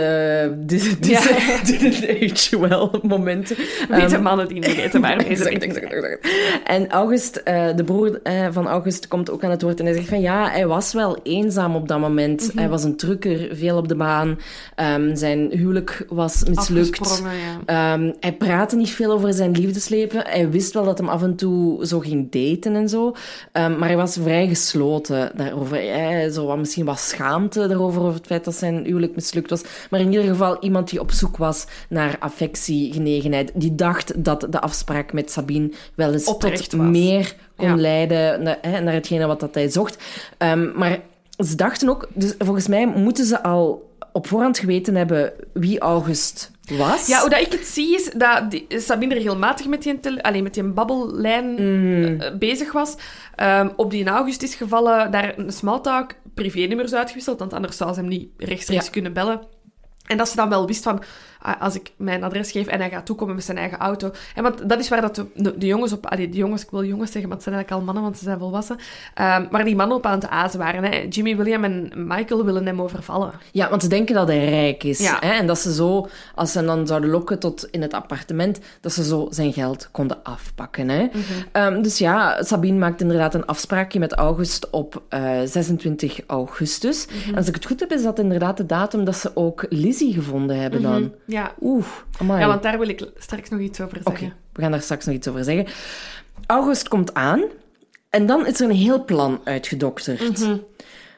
de, 0.65 0.95
de, 0.99 1.09
Ja. 1.09 1.22
de 1.63 2.32
HUL-momenten. 2.49 3.55
Witte 3.89 4.20
mannen 4.20 4.47
die 4.47 4.59
niet 4.59 4.78
Exact, 4.78 5.63
exact, 5.63 5.91
exact. 5.93 6.28
En 6.63 6.89
August, 6.89 7.36
eh, 7.36 7.76
de 7.76 7.84
broer 7.84 8.20
eh, 8.24 8.47
van 8.51 8.68
August, 8.68 9.07
komt 9.07 9.30
ook 9.30 9.43
aan 9.43 9.51
het 9.51 9.61
woord 9.61 9.80
en 9.80 9.86
hij 9.86 9.93
zegt 9.93 10.07
van 10.07 10.22
ja, 10.22 10.49
hij 10.49 10.68
was 10.68 10.93
wel 10.93 11.18
eenzaam 11.24 11.76
op 11.76 11.88
dat 11.88 11.99
moment. 11.99 12.47
Mhm. 12.47 12.57
Hij 12.57 12.70
was 12.70 12.84
een 12.84 12.95
trucker, 12.97 13.47
veel 13.51 13.78
op 13.78 13.88
de 13.88 13.95
baan. 13.95 14.39
Ehm, 14.76 15.15
zijn 15.15 15.49
huwelijk 15.51 16.05
was 16.09 16.43
mislukt. 16.43 17.24
Ja. 17.65 17.93
Ehm, 17.93 18.11
hij 18.20 18.34
praatte 18.34 18.76
niet 18.76 18.89
veel 18.89 19.11
over 19.11 19.34
zijn 19.34 19.51
liefdesleven. 19.51 20.24
Hij 20.28 20.49
wist 20.49 20.74
wel 20.74 20.86
dat 20.86 20.97
hem 20.97 21.09
af 21.09 21.24
en 21.24 21.36
toe 21.36 21.86
zo 21.86 21.99
ging 21.99 22.32
daten 22.32 22.76
en 22.76 22.89
zo. 22.89 23.15
Ehm, 23.51 23.78
maar 23.78 23.88
hij 23.88 23.97
was 23.97 24.18
vrij 24.22 24.47
gesloten 24.47 25.32
daarover. 25.36 25.78
Hij, 25.78 26.30
zo 26.30 26.45
wat, 26.45 26.57
misschien 26.57 26.86
wat 26.86 26.99
schaamte 26.99 27.68
daarover, 27.68 28.01
over 28.01 28.13
het 28.13 28.26
feit 28.26 28.45
dat 28.45 28.55
zijn 28.55 28.86
huwelijk 28.86 29.06
mislukt 29.15 29.49
was. 29.49 29.63
Maar 29.89 29.99
in 29.99 30.11
ieder 30.11 30.25
geval 30.27 30.57
iemand 30.59 30.89
die 30.89 30.99
op 30.99 31.11
zoek 31.11 31.37
was 31.37 31.65
naar 31.89 32.15
affectie, 32.19 32.93
genegenheid. 32.93 33.51
Die 33.53 33.75
dacht 33.75 34.23
dat 34.23 34.47
de 34.49 34.61
afspraak 34.61 35.13
met 35.13 35.31
Sabine 35.31 35.71
wel 35.95 36.13
eens 36.13 36.25
Oprecht 36.25 36.69
tot 36.69 36.79
was. 36.79 36.89
meer 36.89 37.35
kon 37.55 37.67
Ja. 37.67 37.75
leiden 37.75 38.43
naar, 38.43 38.57
hè, 38.61 38.79
naar 38.79 38.93
hetgene 38.93 39.25
wat 39.25 39.39
dat 39.39 39.53
hij 39.55 39.69
zocht. 39.69 39.97
Ehm, 40.37 40.77
maar 40.77 40.99
ze 41.45 41.55
dachten 41.55 41.89
ook... 41.89 42.07
Dus 42.13 42.33
volgens 42.37 42.67
mij 42.67 42.87
moeten 42.87 43.25
ze 43.25 43.43
al 43.43 43.86
op 44.18 44.28
voorhand 44.28 44.59
geweten 44.59 44.95
hebben 44.95 45.34
wie 45.53 45.80
August 45.80 46.51
was. 46.78 47.07
Ja, 47.07 47.20
hoe 47.22 47.30
dat 47.30 47.39
ik 47.41 47.51
het 47.51 47.65
zie 47.65 47.95
is 47.95 48.09
dat 48.15 48.51
die, 48.51 48.65
Sabine 48.70 49.13
regelmatig 49.13 49.68
met 49.68 49.84
die, 49.84 49.99
tele- 49.99 50.22
allee, 50.22 50.41
met 50.41 50.53
die 50.53 50.63
babbellijn 50.63 51.45
Mm. 51.53 52.20
eh, 52.22 52.36
bezig 52.38 52.72
was. 52.72 52.95
Ehm, 53.36 53.70
op 53.76 53.91
die 53.91 53.99
in 53.99 54.07
august 54.07 54.41
is 54.43 54.55
gevallen, 54.55 55.11
daar 55.11 55.34
een 55.38 55.51
smalltalk, 55.51 56.11
privénummers 56.34 56.93
uitgewisseld, 56.93 57.39
want 57.39 57.53
anders 57.53 57.78
zou 57.78 57.93
ze 57.93 57.99
hem 57.99 58.09
niet 58.09 58.30
rechtstreeks 58.38 58.86
Ja. 58.86 58.91
kunnen 58.91 59.13
bellen. 59.13 59.41
En 60.05 60.18
dat 60.18 60.30
ze 60.30 60.36
dan 60.36 60.49
wel 60.49 60.68
wist 60.68 60.84
van, 60.84 61.03
als 61.59 61.75
ik 61.75 61.91
mijn 61.95 62.23
adres 62.23 62.51
geef 62.51 62.67
en 62.67 62.79
hij 62.79 62.89
gaat 62.89 63.05
toekomen 63.05 63.35
met 63.35 63.43
zijn 63.43 63.57
eigen 63.57 63.77
auto. 63.77 64.11
En 64.35 64.43
want 64.43 64.69
dat 64.69 64.79
is 64.79 64.89
waar 64.89 65.01
dat 65.01 65.25
de, 65.35 65.55
jongens 65.57 65.91
op... 65.91 66.05
Allee, 66.05 66.29
de 66.29 66.37
jongens, 66.37 66.63
ik 66.63 66.69
wil 66.69 66.83
jongens 66.83 67.11
zeggen, 67.11 67.29
maar 67.29 67.37
het 67.37 67.43
zijn 67.43 67.55
eigenlijk 67.55 67.71
al 67.71 67.93
mannen, 67.93 68.03
want 68.03 68.17
ze 68.17 68.23
zijn 68.23 68.39
volwassen. 68.39 68.77
Ehm 69.13 69.45
waar 69.51 69.63
die 69.63 69.75
mannen 69.75 69.97
op 69.97 70.05
aan 70.05 70.19
het 70.19 70.29
azen 70.29 70.59
waren. 70.59 70.83
Hè. 70.83 71.05
Jimmy, 71.09 71.35
William 71.35 71.63
en 71.63 71.91
Michael 71.95 72.45
willen 72.45 72.65
hem 72.65 72.81
overvallen. 72.81 73.31
Ja, 73.51 73.69
want 73.69 73.81
ze 73.81 73.89
denken 73.89 74.15
dat 74.15 74.27
hij 74.27 74.49
rijk 74.49 74.83
is. 74.83 74.99
Ja. 74.99 75.17
Hè? 75.19 75.31
En 75.31 75.47
dat 75.47 75.59
ze 75.59 75.73
zo, 75.73 76.07
als 76.35 76.51
ze 76.51 76.57
hem 76.57 76.67
dan 76.67 76.87
zouden 76.87 77.09
lokken 77.09 77.39
tot 77.39 77.67
in 77.71 77.81
het 77.81 77.93
appartement, 77.93 78.59
dat 78.81 78.93
ze 78.93 79.03
zo 79.03 79.27
zijn 79.29 79.53
geld 79.53 79.89
konden 79.91 80.17
afpakken. 80.23 80.89
Hè? 80.89 81.03
Mhm. 81.03 81.21
Ehm, 81.51 81.81
dus 81.81 81.97
ja, 81.97 82.43
Sabine 82.43 82.77
maakt 82.77 83.01
inderdaad 83.01 83.33
een 83.33 83.45
afspraakje 83.45 83.99
met 83.99 84.13
August 84.13 84.69
op 84.69 85.01
eh, 85.09 85.39
26 85.45 86.19
augustus. 86.27 87.05
Mhm. 87.05 87.29
En 87.29 87.35
als 87.35 87.47
ik 87.47 87.55
het 87.55 87.65
goed 87.65 87.79
heb, 87.79 87.91
is 87.91 88.03
dat 88.03 88.19
inderdaad 88.19 88.57
de 88.57 88.65
datum 88.65 89.03
dat 89.03 89.15
ze 89.15 89.31
ook 89.33 89.65
Lizzie 89.69 90.13
gevonden 90.13 90.59
hebben 90.59 90.81
dan. 90.81 91.13
Ja, 91.25 91.36
Ja. 91.38 91.53
Oeh, 91.61 91.85
amai. 92.19 92.39
ja, 92.39 92.47
want 92.47 92.63
daar 92.63 92.79
wil 92.79 92.88
ik 92.88 93.09
straks 93.17 93.49
nog 93.49 93.59
iets 93.59 93.81
over 93.81 93.97
Oké, 93.97 94.09
zeggen. 94.09 94.33
we 94.53 94.61
gaan 94.61 94.71
daar 94.71 94.81
straks 94.81 95.05
nog 95.05 95.15
iets 95.15 95.27
over 95.27 95.43
zeggen. 95.43 95.67
August 96.45 96.88
komt 96.88 97.13
aan 97.13 97.43
en 98.09 98.25
dan 98.25 98.47
is 98.47 98.59
er 98.59 98.69
een 98.69 98.75
heel 98.75 99.05
plan 99.05 99.41
uitgedokterd. 99.43 100.39
Mhm. 100.39 100.57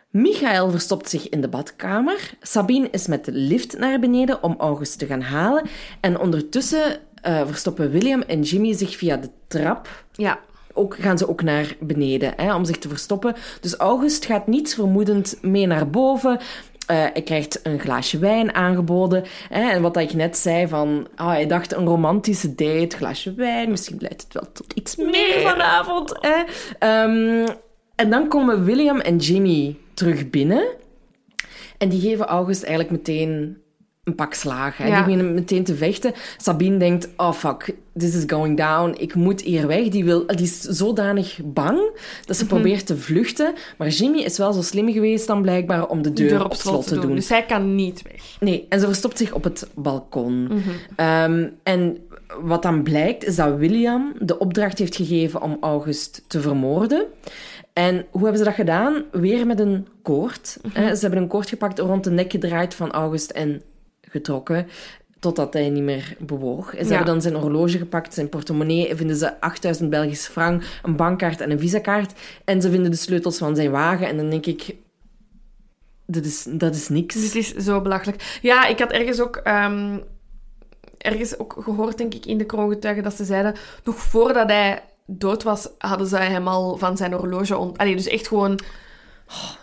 Michael 0.09 0.71
verstopt 0.71 1.09
zich 1.09 1.29
in 1.29 1.41
de 1.41 1.47
badkamer. 1.47 2.33
Sabine 2.41 2.87
is 2.91 3.07
met 3.07 3.25
de 3.25 3.31
lift 3.31 3.77
naar 3.77 3.99
beneden 3.99 4.43
om 4.43 4.55
August 4.57 4.99
te 4.99 5.05
gaan 5.05 5.21
halen. 5.21 5.63
En 5.99 6.19
ondertussen 6.19 6.99
eh, 7.21 7.47
verstoppen 7.47 7.91
William 7.91 8.21
en 8.21 8.41
Jimmy 8.41 8.73
zich 8.73 8.97
via 8.97 9.17
de 9.17 9.29
trap. 9.47 10.03
Ja. 10.11 10.39
Ook, 10.73 10.95
gaan 10.99 11.17
ze 11.17 11.29
ook 11.29 11.41
naar 11.41 11.75
beneden 11.79 12.33
hè, 12.35 12.55
om 12.55 12.65
zich 12.65 12.77
te 12.77 12.87
verstoppen. 12.87 13.35
Dus 13.61 13.75
August 13.75 14.25
gaat 14.25 14.47
niets 14.47 14.73
vermoedend 14.73 15.37
mee 15.41 15.67
naar 15.67 15.89
boven. 15.89 16.39
Eh, 16.89 16.97
hij 16.97 17.21
krijgt 17.23 17.59
een 17.63 17.79
glaasje 17.79 18.19
wijn 18.19 18.53
aangeboden. 18.53 19.23
Hè, 19.49 19.69
en 19.69 19.81
wat 19.81 19.97
ik 19.97 20.13
net 20.13 20.37
zei, 20.37 20.67
van, 20.67 21.07
ah, 21.15 21.27
hij 21.27 21.47
dacht 21.47 21.73
een 21.73 21.85
romantische 21.85 22.55
date, 22.55 22.95
glaasje 22.95 23.33
wijn. 23.33 23.69
Misschien 23.69 23.97
leidt 23.99 24.21
het 24.21 24.33
wel 24.33 24.51
tot 24.53 24.73
iets 24.73 24.95
meer 24.95 25.39
vanavond. 25.41 26.17
Hè. 26.19 26.43
Ehm, 26.79 27.47
en 27.95 28.09
dan 28.09 28.27
komen 28.27 28.63
William 28.63 28.99
en 28.99 29.17
Jimmy 29.17 29.75
terug 29.93 30.29
binnen. 30.29 30.67
En 31.77 31.89
die 31.89 32.01
geven 32.01 32.25
August 32.25 32.63
eigenlijk 32.63 32.91
meteen 32.91 33.57
een 34.09 34.15
pak 34.15 34.33
slagen. 34.33 34.83
hè. 34.85 34.89
Ja. 34.89 34.95
Die 34.95 35.03
beginnen 35.03 35.33
meteen 35.33 35.63
te 35.63 35.75
vechten. 35.75 36.13
Sabine 36.37 36.77
denkt, 36.77 37.09
oh 37.17 37.31
fuck, 37.33 37.73
this 37.97 38.15
is 38.15 38.23
going 38.27 38.57
down. 38.57 38.95
Ik 38.97 39.15
moet 39.15 39.41
hier 39.41 39.67
weg. 39.67 39.87
Die, 39.87 40.03
wil, 40.05 40.25
die 40.27 40.39
is 40.45 40.59
zodanig 40.61 41.39
bang 41.43 41.79
dat 42.25 42.37
ze 42.37 42.45
probeert 42.45 42.85
te 42.85 42.97
vluchten. 42.97 43.53
Maar 43.77 43.87
Jimmy 43.87 44.19
is 44.19 44.37
wel 44.37 44.53
zo 44.53 44.61
slim 44.61 44.91
geweest 44.91 45.27
dan 45.27 45.41
blijkbaar 45.41 45.87
om 45.87 46.01
de 46.01 46.13
deur, 46.13 46.29
Deur 46.29 46.45
op 46.45 46.53
slot 46.53 46.87
te 46.87 46.99
doen. 46.99 47.15
Dus 47.15 47.29
hij 47.29 47.45
kan 47.45 47.75
niet 47.75 48.01
weg. 48.01 48.21
Nee, 48.39 48.65
en 48.69 48.79
ze 48.79 48.85
verstopt 48.85 49.17
zich 49.17 49.33
op 49.33 49.43
het 49.43 49.67
balkon. 49.75 50.49
Ehm, 50.95 51.47
en 51.63 51.97
wat 52.41 52.61
dan 52.61 52.83
blijkt, 52.83 53.25
is 53.25 53.35
dat 53.35 53.55
William 53.57 54.13
de 54.19 54.37
opdracht 54.39 54.77
heeft 54.79 54.95
gegeven 54.95 55.41
om 55.41 55.57
August 55.61 56.23
te 56.27 56.41
vermoorden. 56.41 57.05
En 57.73 58.05
hoe 58.11 58.21
hebben 58.21 58.37
ze 58.37 58.43
dat 58.43 58.53
gedaan? 58.53 59.03
Weer 59.11 59.45
met 59.45 59.59
een 59.59 59.87
koord. 60.01 60.57
hè. 60.73 60.95
Ze 60.95 61.01
hebben 61.01 61.21
een 61.21 61.27
koord 61.27 61.49
gepakt, 61.49 61.79
rond 61.79 62.03
de 62.03 62.11
nek 62.11 62.31
gedraaid 62.31 62.73
van 62.73 62.91
August 62.91 63.31
en 63.31 63.61
getrokken. 64.09 64.67
Totdat 65.19 65.53
hij 65.53 65.69
niet 65.69 65.83
meer 65.83 66.15
bewoog. 66.19 66.75
En 66.75 66.83
ze 66.85 66.89
Ja. 66.89 66.95
hebben 66.95 67.13
dan 67.13 67.21
zijn 67.21 67.35
horloge 67.35 67.77
gepakt, 67.77 68.13
zijn 68.13 68.29
portemonnee. 68.29 68.95
Vinden 68.95 69.15
ze 69.15 69.41
8000 69.41 69.89
Belgische 69.89 70.31
frank, 70.31 70.63
een 70.83 70.95
bankkaart 70.95 71.41
en 71.41 71.51
een 71.51 71.59
visakaart. 71.59 72.13
En 72.45 72.61
ze 72.61 72.69
vinden 72.69 72.91
de 72.91 72.97
sleutels 72.97 73.37
van 73.37 73.55
zijn 73.55 73.71
wagen. 73.71 74.07
En 74.07 74.17
dan 74.17 74.29
denk 74.29 74.45
ik... 74.45 74.75
Dat 76.05 76.25
is, 76.25 76.45
dat 76.49 76.75
is 76.75 76.89
niks. 76.89 77.15
Dit 77.21 77.35
is 77.35 77.53
zo 77.55 77.81
belachelijk. 77.81 78.39
Ja, 78.41 78.65
ik 78.65 78.79
had 78.79 78.91
ergens 78.91 79.19
ook, 79.21 79.35
ehm, 79.35 79.97
ergens 80.97 81.39
ook 81.39 81.55
gehoord, 81.59 81.97
denk 81.97 82.13
ik, 82.13 82.25
in 82.25 82.37
de 82.37 82.45
kroongetuigen, 82.45 83.03
dat 83.03 83.13
ze 83.13 83.25
zeiden, 83.25 83.55
nog 83.83 83.95
voordat 83.95 84.49
hij 84.49 84.83
dood 85.05 85.43
was, 85.43 85.69
hadden 85.77 86.07
zij 86.07 86.27
hem 86.27 86.47
al 86.47 86.77
van 86.77 86.97
zijn 86.97 87.13
horloge 87.13 87.57
ont... 87.57 87.77
Allee, 87.77 87.95
dus 87.95 88.07
echt 88.07 88.27
gewoon 88.27 88.59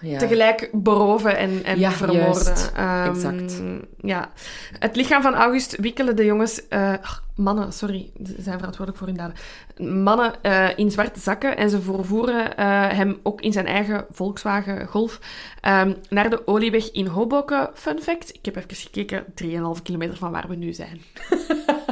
Ja. 0.01 0.19
tegelijk 0.19 0.69
beroven 0.73 1.37
en, 1.37 1.65
en 1.65 1.79
Ja, 1.79 1.91
vermoorden. 1.91 2.23
juist. 2.45 2.73
Ehm, 2.75 3.09
Exact. 3.11 3.63
Ja. 4.01 4.31
Het 4.79 4.97
lichaam 4.97 5.23
van 5.23 5.35
August 5.35 5.77
wikkelen 5.77 6.17
de 6.17 6.25
jongens... 6.25 6.69
eh, 6.69 6.93
mannen, 7.35 7.73
sorry, 7.73 8.11
ze 8.25 8.35
zijn 8.39 8.59
verantwoordelijk 8.59 8.97
voor 8.99 9.07
hun 9.07 9.17
daden. 9.17 10.03
Mannen 10.03 10.43
eh, 10.43 10.69
in 10.77 10.91
zwarte 10.91 11.21
zakken 11.21 11.57
en 11.57 11.71
ze 11.71 11.81
vervoeren 11.81 12.57
eh, 12.57 12.67
hem 12.89 13.19
ook 13.23 13.41
in 13.41 13.53
zijn 13.53 13.67
eigen 13.67 14.07
Volkswagen 14.11 14.87
Golf 14.87 15.21
ehm, 15.61 15.93
naar 16.09 16.31
de 16.31 16.47
Olieweg 16.47 16.91
in 16.91 17.07
Hoboken. 17.07 17.71
Fun 17.75 18.03
fact, 18.03 18.35
ik 18.35 18.45
heb 18.45 18.57
even 18.57 18.75
gekeken, 18.77 19.25
3,5 19.45 19.83
kilometer 19.83 20.17
van 20.17 20.31
waar 20.33 20.49
we 20.49 20.55
nu 20.57 20.73
zijn. 20.73 21.01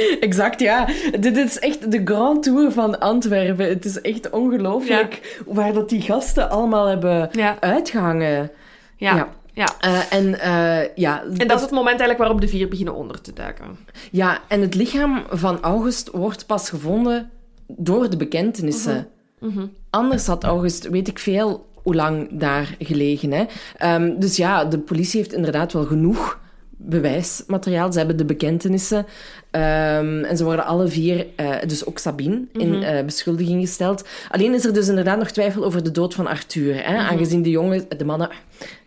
Exact, 0.20 0.60
ja. 0.60 0.88
Dit 1.20 1.36
is 1.36 1.58
echt 1.58 1.90
de 1.92 2.00
Grand 2.04 2.42
Tour 2.42 2.72
van 2.72 3.00
Antwerpen. 3.00 3.68
Het 3.68 3.84
is 3.84 4.00
echt 4.00 4.30
ongelooflijk 4.30 5.42
waar 5.46 5.72
dat 5.72 5.88
die 5.88 6.00
gasten 6.00 6.50
allemaal 6.50 6.86
hebben 6.86 7.28
Ja, 7.32 7.56
uitgehangen. 7.60 8.50
ja, 8.96 9.28
Ja. 9.52 9.68
Eh, 9.80 9.98
en 10.10 10.40
eh, 10.40 10.88
ja, 10.94 11.22
En 11.38 11.48
dat 11.48 11.56
is 11.56 11.62
het 11.62 11.70
moment 11.70 11.86
eigenlijk 12.00 12.18
waarop 12.18 12.40
de 12.40 12.48
vier 12.48 12.68
beginnen 12.68 12.94
onder 12.94 13.20
te 13.20 13.32
duiken. 13.32 13.78
ja, 14.10 14.38
en 14.48 14.60
het 14.60 14.74
lichaam 14.74 15.22
van 15.30 15.58
August 15.62 16.10
wordt 16.10 16.46
pas 16.46 16.68
gevonden 16.68 17.30
door 17.66 18.10
de 18.10 18.16
bekentenissen. 18.16 19.08
Mhm. 19.40 19.66
Anders 19.90 20.26
had 20.26 20.44
August, 20.44 20.88
weet 20.88 21.08
ik 21.08 21.18
veel, 21.18 21.66
hoe 21.82 21.94
lang 21.94 22.28
daar 22.30 22.74
gelegen. 22.78 23.32
Hè? 23.32 23.44
Ehm, 23.76 24.18
dus 24.18 24.36
ja, 24.36 24.64
de 24.64 24.78
politie 24.78 25.20
heeft 25.20 25.32
inderdaad 25.32 25.72
wel 25.72 25.84
genoeg 25.84 26.38
bewijsmateriaal. 26.76 27.92
Ze 27.92 27.98
hebben 27.98 28.16
de 28.16 28.24
bekentenissen. 28.24 29.06
ehm, 29.50 30.24
en 30.24 30.36
ze 30.36 30.44
worden 30.44 30.64
alle 30.64 30.88
vier, 30.88 31.26
eh, 31.36 31.50
dus 31.66 31.86
ook 31.86 31.98
Sabine, 31.98 32.40
in 32.52 32.68
Mhm. 32.72 32.82
eh, 32.82 33.04
beschuldiging 33.04 33.60
gesteld. 33.60 34.08
Alleen 34.30 34.54
is 34.54 34.64
er 34.64 34.72
dus 34.72 34.88
inderdaad 34.88 35.18
nog 35.18 35.30
twijfel 35.30 35.64
over 35.64 35.82
de 35.84 35.90
dood 35.90 36.14
van 36.14 36.26
Arthur. 36.26 36.74
Hè? 36.74 36.96
Aangezien 36.96 37.42
de 37.42 37.50
jongen, 37.50 37.84
de 37.96 38.04
mannen... 38.04 38.28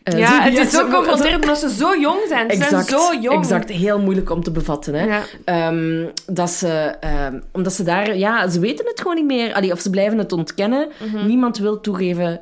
Mhm. 0.03 0.17
Ja, 0.17 0.41
het 0.41 0.57
is 0.57 0.71
zo 0.71 0.89
confronterend 0.89 1.41
omdat 1.43 1.57
ze 1.59 1.69
zo 1.69 1.99
jong 1.99 2.19
zijn. 2.27 2.51
Ze 2.51 2.55
Exact, 2.57 2.87
zijn 2.87 3.01
zo 3.01 3.19
jong. 3.21 3.37
exact. 3.39 3.69
Heel 3.69 3.99
moeilijk 3.99 4.29
om 4.29 4.43
te 4.43 4.51
bevatten. 4.51 4.93
Hè? 4.93 5.05
Ja. 5.05 5.21
Ehm, 5.45 6.05
dat 6.25 6.49
ze, 6.49 6.67
ehm, 6.99 7.39
omdat 7.51 7.73
ze 7.73 7.83
daar, 7.83 8.17
ja, 8.17 8.47
ze 8.49 8.59
weten 8.59 8.85
het 8.85 9.01
gewoon 9.01 9.15
niet 9.15 9.25
meer. 9.25 9.53
Allee, 9.53 9.71
of 9.71 9.79
ze 9.79 9.89
blijven 9.89 10.17
het 10.17 10.31
ontkennen. 10.31 10.87
Mhm. 11.13 11.25
Niemand 11.27 11.57
wil 11.57 11.79
toegeven 11.81 12.41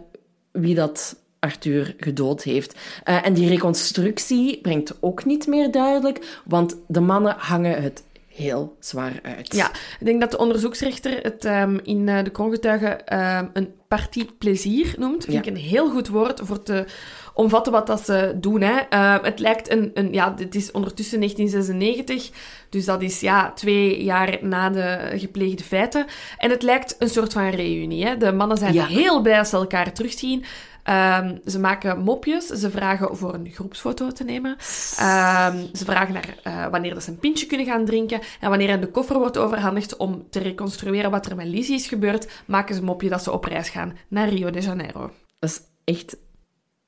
wie 0.51 0.75
dat 0.75 1.15
Arthur 1.39 1.95
gedood 1.97 2.43
heeft. 2.43 2.75
Eh, 3.03 3.25
en 3.25 3.33
die 3.33 3.49
reconstructie 3.49 4.61
brengt 4.61 4.93
ook 4.99 5.25
niet 5.25 5.47
meer 5.47 5.71
duidelijk, 5.71 6.39
want 6.45 6.75
de 6.87 6.99
mannen 6.99 7.35
hangen 7.37 7.81
het 7.81 8.03
heel 8.27 8.75
zwaar 8.79 9.19
uit. 9.21 9.55
Ja, 9.55 9.69
ik 9.99 10.05
denk 10.05 10.19
dat 10.21 10.31
de 10.31 10.37
onderzoeksrechter 10.37 11.19
het 11.21 11.45
ehm, 11.45 11.77
in 11.83 12.09
eh, 12.09 12.23
de 12.23 12.29
kroongetuigen 12.29 13.05
ehm, 13.07 13.45
een 13.53 13.71
partie 13.87 14.29
plezier 14.37 14.95
noemt. 14.97 15.23
Vind 15.23 15.33
Ja. 15.33 15.39
ik 15.51 15.57
een 15.57 15.61
heel 15.61 15.89
goed 15.89 16.07
woord 16.07 16.39
voor 16.43 16.63
te 16.63 16.85
omvatten 17.33 17.71
wat 17.71 17.87
dat 17.87 18.05
ze 18.05 18.33
doen. 18.35 18.61
Hè. 18.61 18.75
Ehm, 18.89 19.23
het 19.23 19.39
lijkt 19.39 19.69
een, 19.71 19.91
een... 19.93 20.13
Ja, 20.13 20.29
dit 20.29 20.55
is 20.55 20.71
ondertussen 20.71 21.19
1996, 21.19 22.29
dus 22.69 22.85
dat 22.85 23.01
is 23.01 23.19
ja, 23.19 23.51
twee 23.51 24.03
jaar 24.03 24.37
na 24.41 24.69
de 24.69 25.11
gepleegde 25.15 25.63
feiten. 25.63 26.05
En 26.37 26.49
het 26.49 26.61
lijkt 26.61 26.95
een 26.99 27.09
soort 27.09 27.33
van 27.33 27.49
reunie. 27.49 28.05
Hè. 28.05 28.17
De 28.17 28.31
mannen 28.31 28.57
zijn 28.57 28.73
Ja. 28.73 28.85
heel 28.85 29.21
blij 29.21 29.39
als 29.39 29.49
ze 29.49 29.55
elkaar 29.55 29.93
terugzien. 29.93 30.43
Ehm, 30.87 31.37
ze 31.45 31.59
maken 31.59 31.99
mopjes. 31.99 32.45
Ze 32.45 32.71
vragen 32.71 33.17
voor 33.17 33.33
een 33.33 33.49
groepsfoto 33.49 34.11
te 34.11 34.23
nemen. 34.23 34.57
Ehm, 34.97 35.65
ze 35.73 35.85
vragen 35.85 36.13
naar 36.13 36.37
eh, 36.43 36.67
wanneer 36.67 37.01
ze 37.01 37.09
een 37.11 37.19
pintje 37.19 37.45
kunnen 37.45 37.65
gaan 37.65 37.85
drinken. 37.85 38.21
En 38.39 38.49
wanneer 38.49 38.81
de 38.81 38.91
koffer 38.91 39.17
wordt 39.17 39.37
overhandigd 39.37 39.97
om 39.97 40.29
te 40.29 40.39
reconstrueren 40.39 41.11
wat 41.11 41.25
er 41.25 41.35
met 41.35 41.47
Lizzie 41.47 41.75
is 41.75 41.87
gebeurd, 41.87 42.43
maken 42.45 42.75
ze 42.75 42.79
een 42.79 42.85
mopje 42.85 43.09
dat 43.09 43.23
ze 43.23 43.31
op 43.31 43.43
reis 43.43 43.69
gaan 43.69 43.97
naar 44.07 44.29
Rio 44.29 44.49
de 44.49 44.61
Janeiro. 44.61 45.11
Dat 45.39 45.49
is 45.49 45.61
echt... 45.83 46.17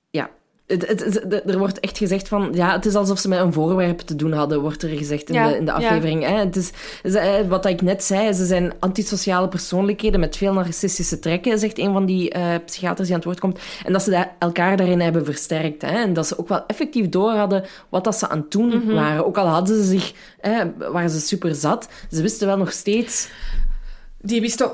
Ja. 0.10 0.30
Het, 0.70 0.88
het, 0.88 1.04
het- 1.04 1.50
er 1.50 1.58
wordt 1.58 1.80
echt 1.80 1.98
gezegd 1.98 2.28
van... 2.28 2.50
Ja, 2.54 2.72
het 2.72 2.86
is 2.86 2.96
alsof 2.96 3.20
ze 3.20 3.28
met 3.28 3.40
een 3.40 3.54
voorwerp 3.54 4.00
te 4.00 4.16
doen 4.16 4.32
hadden, 4.34 4.62
wordt 4.62 4.84
er 4.84 4.90
gezegd 4.90 5.30
in, 5.30 5.36
Ja, 5.36 5.48
de, 5.48 5.58
in 5.58 5.66
de 5.66 5.72
ja. 5.72 5.78
aflevering. 5.78 6.24
Hè? 6.26 6.34
Het 6.38 6.56
is, 6.56 6.72
ze- 7.04 7.20
eh, 7.20 7.48
wat 7.48 7.66
ik 7.66 7.82
net 7.82 8.04
zei, 8.04 8.34
ze 8.34 8.46
zijn 8.46 8.74
antisociale 8.80 9.48
persoonlijkheden 9.48 10.20
met 10.20 10.38
veel 10.38 10.54
narcissistische 10.54 11.20
trekken, 11.20 11.60
zegt 11.60 11.78
een 11.80 11.94
van 11.94 12.06
die 12.06 12.30
eh, 12.30 12.44
psychiaters 12.66 13.08
die 13.08 13.16
aan 13.16 13.22
het 13.22 13.24
woord 13.30 13.40
komt. 13.40 13.60
En 13.86 13.94
dat 13.94 14.04
ze 14.04 14.10
daar, 14.10 14.36
elkaar 14.40 14.78
daarin 14.78 15.00
hebben 15.00 15.26
versterkt. 15.26 15.82
Hè? 15.82 15.88
En 16.02 16.14
dat 16.14 16.28
ze 16.28 16.40
ook 16.40 16.48
wel 16.48 16.66
effectief 16.68 17.10
door 17.10 17.32
hadden 17.32 17.64
wat 17.90 18.04
dat 18.04 18.16
ze 18.18 18.30
aan 18.30 18.38
het 18.40 18.52
doen 18.52 18.68
Mhm. 18.68 18.94
waren. 18.94 19.26
Ook 19.26 19.38
al 19.38 19.48
hadden 19.48 19.76
ze 19.76 19.84
zich... 19.84 20.14
Hè, 20.40 20.64
waren 20.92 21.10
ze 21.10 21.20
super 21.20 21.56
zat, 21.56 21.88
ze 22.12 22.22
wisten 22.22 22.48
wel 22.48 22.58
nog 22.58 22.72
steeds... 22.72 23.30
Die 24.22 24.42
wisten 24.42 24.70
100% 24.70 24.74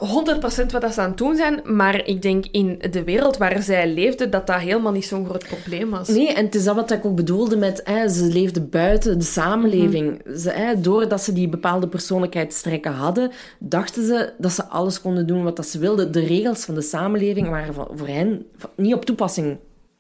wat 0.72 0.82
dat 0.82 0.94
ze 0.94 1.02
aan 1.02 1.10
het 1.10 1.18
doen 1.18 1.36
zijn, 1.36 1.62
maar 1.64 2.06
ik 2.06 2.22
denk 2.22 2.46
in 2.52 2.82
de 2.92 3.04
wereld 3.04 3.38
waar 3.38 3.62
zij 3.62 3.88
leefden 3.94 4.30
dat 4.30 4.48
dat 4.48 4.60
helemaal 4.60 4.92
niet 4.92 5.06
zo'n 5.06 5.26
groot 5.26 5.48
probleem 5.48 5.90
was. 5.90 6.08
Nee, 6.08 6.34
en 6.34 6.46
het 6.46 6.56
is 6.56 6.64
dat 6.64 6.76
wat 6.76 6.92
ik 6.92 7.06
ook 7.06 7.16
bedoelde 7.16 7.58
met 7.58 7.82
hè, 7.84 8.10
ze 8.10 8.24
leefden 8.24 8.70
buiten 8.70 9.20
de 9.20 9.26
samenleving. 9.26 10.22
Ze, 10.38 10.50
hè, 10.50 10.82
doordat 10.82 11.22
ze 11.22 11.34
die 11.34 11.50
bepaalde 11.50 11.88
persoonlijkheidstrekken 11.88 12.92
hadden, 12.92 13.32
dachten 13.60 14.06
ze 14.06 14.34
dat 14.38 14.52
ze 14.52 14.66
alles 14.66 15.02
konden 15.02 15.28
doen 15.28 15.44
wat 15.44 15.56
dat 15.56 15.68
ze 15.68 15.80
wilden. 15.80 16.12
De 16.12 16.26
regels 16.26 16.66
van 16.66 16.76
de 16.76 16.82
samenleving 16.82 17.50
waren 17.50 17.74
voor 17.74 18.08
hen 18.08 18.46
niet 18.76 18.94
op 18.94 19.06
toepassing 19.06 19.58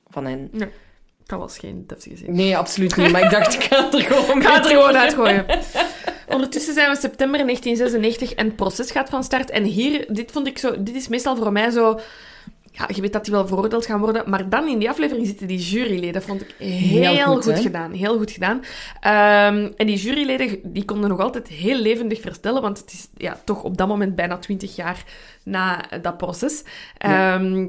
van 0.07 0.25
hen. 0.25 0.49
Nee, 0.51 0.69
dat 1.25 1.39
was 1.39 1.57
geen 1.57 1.83
deftige 1.87 2.17
zin. 2.17 2.35
Nee, 2.35 2.57
absoluut 2.57 2.95
niet. 2.95 3.11
Maar 3.11 3.23
ik 3.23 3.29
dacht, 3.31 3.53
ik 3.53 3.63
ga 3.63 3.83
het 3.83 3.93
er 3.93 4.01
gewoon 4.01 4.37
Ik 4.37 4.47
ga 4.47 4.55
het 4.55 4.65
er 4.65 4.71
gewoon 4.71 4.97
uitgooien. 4.97 5.45
Ondertussen 6.35 6.73
zijn 6.73 6.89
we 6.89 6.95
september 6.95 7.39
1996 7.39 8.33
en 8.33 8.45
het 8.45 8.55
proces 8.55 8.91
gaat 8.91 9.09
van 9.09 9.23
start. 9.23 9.49
En 9.49 9.63
hier, 9.63 10.05
dit 10.07 10.31
vond 10.31 10.47
ik 10.47 10.57
zo... 10.57 10.83
Dit 10.83 10.95
is 10.95 11.07
meestal 11.07 11.35
voor 11.35 11.51
mij 11.51 11.69
zo... 11.69 11.99
Ja, 12.71 12.89
je 12.93 13.01
weet 13.01 13.13
dat 13.13 13.23
die 13.23 13.33
wel 13.33 13.47
veroordeeld 13.47 13.85
gaan 13.85 13.99
worden. 13.99 14.29
Maar 14.29 14.49
dan 14.49 14.67
in 14.67 14.79
die 14.79 14.89
aflevering 14.89 15.27
zitten 15.27 15.47
die 15.47 15.59
juryleden. 15.59 16.13
Dat 16.13 16.23
vond 16.23 16.41
ik 16.41 16.55
heel, 16.57 17.13
Heel 17.13 17.41
goed, 17.41 17.59
gedaan. 17.59 17.91
Heel 17.91 18.17
goed 18.17 18.31
gedaan. 18.31 18.61
Ehm, 18.99 19.71
en 19.75 19.87
die 19.87 19.95
juryleden 19.97 20.59
die 20.63 20.85
konden 20.85 21.09
nog 21.09 21.19
altijd 21.19 21.47
heel 21.47 21.77
levendig 21.77 22.21
vertellen. 22.21 22.61
Want 22.61 22.77
het 22.77 22.91
is 22.91 23.07
ja, 23.17 23.39
toch 23.43 23.63
op 23.63 23.77
dat 23.77 23.87
moment 23.87 24.15
bijna 24.15 24.37
twintig 24.37 24.75
jaar 24.75 25.03
na 25.43 25.85
dat 26.01 26.17
proces. 26.17 26.63
Ja. 26.97 27.35
Ehm, 27.35 27.67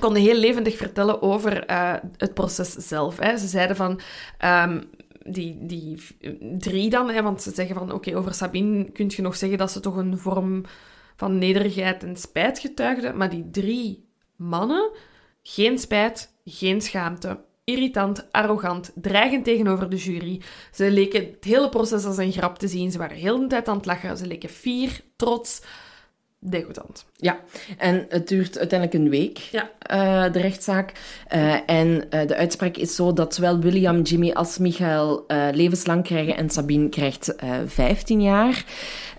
konden 0.00 0.22
heel 0.22 0.34
levendig 0.34 0.76
vertellen 0.76 1.22
over 1.22 1.64
eh, 1.64 1.94
het 2.16 2.34
proces 2.34 2.72
zelf. 2.72 3.18
Hè. 3.18 3.36
Ze 3.36 3.46
zeiden 3.46 3.76
van... 3.76 4.00
ehm, 4.38 4.80
die, 5.32 5.66
die 5.66 5.98
drie 6.58 6.90
dan, 6.90 7.10
hè, 7.10 7.22
want 7.22 7.42
ze 7.42 7.50
zeggen 7.50 7.76
van 7.76 7.92
oké, 7.92 8.16
over 8.16 8.34
Sabine 8.34 8.90
kun 8.90 9.10
je 9.16 9.22
nog 9.22 9.36
zeggen 9.36 9.58
dat 9.58 9.70
ze 9.70 9.80
toch 9.80 9.96
een 9.96 10.18
vorm 10.18 10.64
van 11.16 11.38
nederigheid 11.38 12.02
en 12.02 12.16
spijt 12.16 12.58
getuigde, 12.58 13.12
maar 13.12 13.30
die 13.30 13.50
drie 13.50 14.08
mannen, 14.36 14.90
geen 15.42 15.78
spijt, 15.78 16.34
geen 16.44 16.80
schaamte. 16.80 17.46
Irritant, 17.64 18.32
arrogant, 18.32 18.92
dreigend 18.94 19.44
tegenover 19.44 19.90
de 19.90 19.96
jury. 19.96 20.40
Ze 20.72 20.90
leken 20.90 21.24
het 21.24 21.44
hele 21.44 21.68
proces 21.68 22.04
als 22.04 22.16
een 22.16 22.32
grap 22.32 22.58
te 22.58 22.68
zien. 22.68 22.90
Ze 22.90 22.98
waren 22.98 23.16
heel 23.16 23.38
de 23.40 23.46
tijd 23.46 23.68
aan 23.68 23.76
het 23.76 23.86
lachen. 23.86 24.16
Ze 24.16 24.26
leken 24.26 24.48
fier, 24.48 25.00
trots, 25.16 25.62
degoutant. 26.40 27.04
Ja, 27.16 27.38
en 27.78 28.06
het 28.08 28.28
duurt 28.28 28.58
uiteindelijk 28.58 28.98
een 29.04 29.10
week, 29.10 29.38
Ja. 29.38 29.70
eh, 29.80 30.32
de 30.32 30.40
rechtszaak. 30.40 30.92
Eh, 31.28 31.54
en 31.66 32.10
eh, 32.10 32.26
de 32.26 32.36
uitspraak 32.36 32.76
is 32.76 32.94
zo 32.94 33.12
dat 33.12 33.34
zowel 33.34 33.58
William, 33.58 34.02
Jimmy 34.02 34.30
als 34.32 34.58
Michael 34.58 35.24
levenslang 35.52 36.04
krijgen 36.04 36.36
en 36.36 36.50
Sabine 36.50 36.88
krijgt 36.88 37.34
eh 37.36 37.50
15 37.66 38.22
jaar. 38.22 38.64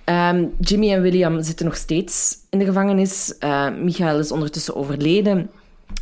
Ehm, 0.03 0.45
Jimmy 0.59 0.93
en 0.93 1.01
William 1.01 1.43
zitten 1.43 1.65
nog 1.65 1.75
steeds 1.75 2.37
in 2.49 2.59
de 2.59 2.65
gevangenis. 2.65 3.33
Michael 3.81 4.19
is 4.19 4.31
ondertussen 4.31 4.75
overleden. 4.75 5.49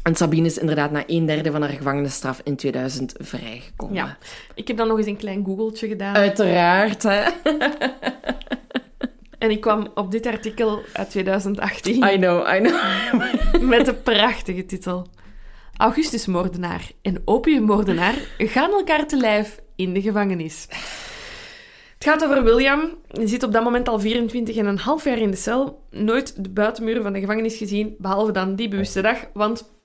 En 0.03 0.15
Sabine 0.15 0.45
is 0.45 0.57
inderdaad 0.57 0.91
na 0.91 1.03
een 1.07 1.25
derde 1.25 1.51
van 1.51 1.61
haar 1.61 1.69
gevangenisstraf 1.71 2.41
in 2.43 2.55
2000 2.55 3.13
vrijgekomen. 3.17 3.95
Ja. 3.95 4.17
Ik 4.55 4.67
heb 4.67 4.77
dan 4.77 4.87
nog 4.87 4.97
eens 4.97 5.07
een 5.07 5.17
klein 5.17 5.43
googeltje 5.45 5.87
gedaan. 5.87 6.15
Uiteraard, 6.15 7.03
hè. 7.03 7.23
En 9.37 9.51
ik 9.51 9.61
kwam 9.61 9.87
op 9.93 10.11
dit 10.11 10.25
artikel 10.25 10.81
uit 10.93 11.09
2018 11.09 11.95
I 11.95 12.17
know, 12.17 12.47
I 12.55 12.59
know. 12.59 13.61
met 13.69 13.85
de 13.85 13.93
prachtige 13.93 14.65
titel. 14.65 15.07
Augustusmoordenaar 15.77 16.91
en 17.01 17.21
opiummoordenaar 17.25 18.15
gaan 18.37 18.71
elkaar 18.71 19.07
te 19.07 19.17
lijf 19.17 19.59
in 19.75 19.93
de 19.93 20.01
gevangenis. 20.01 20.67
Het 21.93 22.07
gaat 22.07 22.23
over 22.23 22.43
William. 22.43 22.97
Hij 23.07 23.27
zit 23.27 23.43
op 23.43 23.51
dat 23.51 23.63
moment 23.63 23.87
al 23.87 24.01
24,5 24.01 24.07
jaar 25.03 25.17
in 25.17 25.31
de 25.31 25.37
cel. 25.37 25.83
Nooit 25.91 26.43
de 26.43 26.49
buitenmuren 26.49 27.03
van 27.03 27.13
de 27.13 27.19
gevangenis 27.19 27.57
gezien, 27.57 27.95
behalve 27.97 28.31
dan 28.31 28.55
die 28.55 28.67
bewuste 28.67 29.01
dag, 29.01 29.17
want 29.33 29.76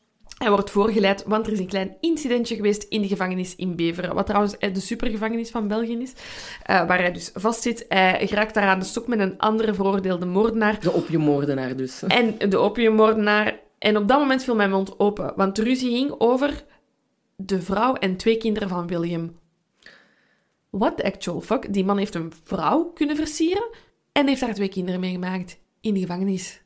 hij 0.43 0.51
wordt 0.51 0.71
voorgeleid, 0.71 1.25
want 1.27 1.47
er 1.47 1.53
is 1.53 1.59
een 1.59 1.67
klein 1.67 1.97
incidentje 2.01 2.57
geweest 2.57 2.83
in 2.83 3.03
de 3.03 3.09
gevangenis 3.09 3.57
in 3.57 3.77
Beveren, 3.77 4.15
wat 4.15 4.27
trouwens 4.27 4.59
eh, 4.59 4.75
de 4.75 4.81
supergevangenis 4.81 5.51
van 5.51 5.69
België 5.69 5.99
is, 5.99 6.13
eh, 6.63 6.87
waar 6.87 6.99
hij 6.99 7.13
dus 7.13 7.31
vastzit. 7.35 7.85
Hij 7.89 8.27
geraakt 8.27 8.55
daar 8.55 8.69
aan 8.69 8.79
de 8.79 8.85
stok 8.85 9.07
met 9.07 9.19
een 9.19 9.39
andere 9.39 9.75
veroordeelde 9.75 10.27
moordenaar. 10.27 10.81
De 10.81 10.95
opiummoordenaar 10.95 11.77
dus. 11.77 12.03
En 12.03 12.39
de 12.49 12.57
opiummoordenaar. 12.57 13.61
En 13.79 13.97
op 13.97 14.09
dat 14.09 14.19
moment 14.19 14.45
viel 14.45 14.55
mijn 14.55 14.71
mond 14.71 14.99
open. 14.99 15.33
Want 15.37 15.57
de 15.57 15.63
ruzie 15.63 15.91
ging 15.91 16.15
over 16.19 16.65
de 17.37 17.63
vrouw 17.63 17.95
en 17.95 18.17
twee 18.17 18.37
kinderen 18.37 18.69
van 18.69 18.87
William. 18.87 19.37
What 20.71 20.97
the 20.97 21.05
actual 21.05 21.41
fuck? 21.41 21.73
Die 21.73 21.85
man 21.85 21.99
heeft 21.99 22.15
een 22.15 22.33
vrouw 22.43 22.85
kunnen 22.85 23.17
versieren 23.17 23.69
en 24.13 24.29
heeft 24.29 24.41
daar 24.41 24.55
twee 24.55 24.69
kinderen 24.69 25.01
mee 25.01 25.13
gemaakt. 25.13 25.59
In 25.81 25.95
de 25.95 26.01
gevangenis. 26.01 26.62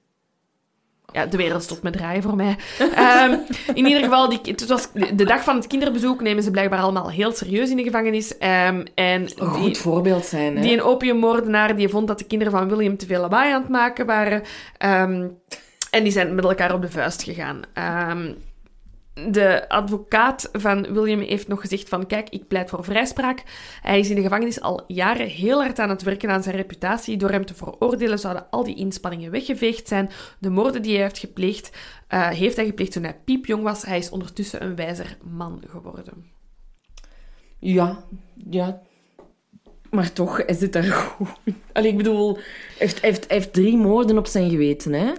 Ja, 1.12 1.26
de 1.26 1.36
wereld 1.36 1.62
stopt 1.62 1.82
met 1.82 1.92
draaien 1.92 2.22
voor 2.22 2.36
mij. 2.36 2.56
Ehm, 2.94 3.36
in 3.74 3.86
ieder 3.86 4.02
geval, 4.02 4.28
die, 4.28 4.40
het 4.42 4.66
was 4.66 4.88
de 5.14 5.24
dag 5.24 5.44
van 5.44 5.56
het 5.56 5.66
kinderbezoek 5.66 6.20
nemen 6.20 6.42
ze 6.42 6.50
blijkbaar 6.50 6.80
allemaal 6.80 7.10
heel 7.10 7.32
serieus 7.32 7.70
in 7.70 7.76
de 7.76 7.82
gevangenis. 7.82 8.38
Ehm, 8.38 8.84
en 8.94 9.20
Een 9.22 9.26
die- 9.36 9.46
goed 9.46 9.78
voorbeeld 9.78 10.24
zijn, 10.24 10.56
hè. 10.56 10.62
die 10.62 10.72
een 10.72 10.82
opiummoordenaar 10.82 11.76
die 11.76 11.88
vond 11.88 12.06
dat 12.08 12.18
de 12.18 12.24
kinderen 12.26 12.52
van 12.52 12.68
William 12.68 12.96
te 12.96 13.06
veel 13.06 13.20
lawaai 13.20 13.52
aan 13.52 13.60
het 13.60 13.70
maken 13.70 14.06
waren. 14.06 14.42
Ehm, 14.78 15.26
en 15.90 16.02
die 16.02 16.12
zijn 16.12 16.34
met 16.34 16.44
elkaar 16.44 16.74
op 16.74 16.82
de 16.82 16.90
vuist 16.90 17.22
gegaan. 17.22 17.60
De 19.16 19.68
advocaat 19.68 20.48
van 20.52 20.92
William 20.92 21.20
heeft 21.20 21.48
nog 21.48 21.60
gezegd 21.60 21.88
van... 21.88 22.06
Kijk, 22.06 22.28
ik 22.28 22.48
pleit 22.48 22.70
voor 22.70 22.84
vrijspraak. 22.84 23.42
Hij 23.82 23.98
is 23.98 24.08
in 24.08 24.16
de 24.16 24.22
gevangenis 24.22 24.60
al 24.60 24.84
jaren 24.86 25.26
heel 25.26 25.60
hard 25.62 25.78
aan 25.78 25.88
het 25.88 26.02
werken 26.02 26.30
aan 26.30 26.42
zijn 26.42 26.56
reputatie. 26.56 27.16
Door 27.16 27.30
hem 27.30 27.46
te 27.46 27.54
veroordelen 27.54 28.18
zouden 28.18 28.50
al 28.50 28.64
die 28.64 28.76
inspanningen 28.76 29.30
weggeveegd 29.30 29.88
zijn. 29.88 30.10
De 30.38 30.50
moorden 30.50 30.82
die 30.82 30.92
hij 30.92 31.02
heeft 31.02 31.18
gepleegd, 31.18 31.76
eh, 32.08 32.28
heeft 32.28 32.56
hij 32.56 32.66
gepleegd 32.66 32.92
toen 32.92 33.02
hij 33.02 33.20
piepjong 33.24 33.62
was. 33.62 33.82
Hij 33.82 33.98
is 33.98 34.10
ondertussen 34.10 34.62
een 34.62 34.76
wijzer 34.76 35.16
man 35.22 35.62
geworden. 35.68 36.30
Ja, 37.58 38.04
ja. 38.48 38.82
Maar 39.90 40.12
toch, 40.12 40.36
hij 40.46 40.54
zit 40.54 40.72
daar 40.72 40.84
goed. 40.84 41.28
Allee, 41.72 41.90
ik 41.90 41.96
bedoel, 41.96 42.34
hij 42.34 42.42
heeft, 42.78 43.00
heeft, 43.00 43.30
heeft 43.30 43.52
drie 43.52 43.76
moorden 43.76 44.18
op 44.18 44.26
zijn 44.26 44.50
geweten, 44.50 44.92
hè? 44.92 45.12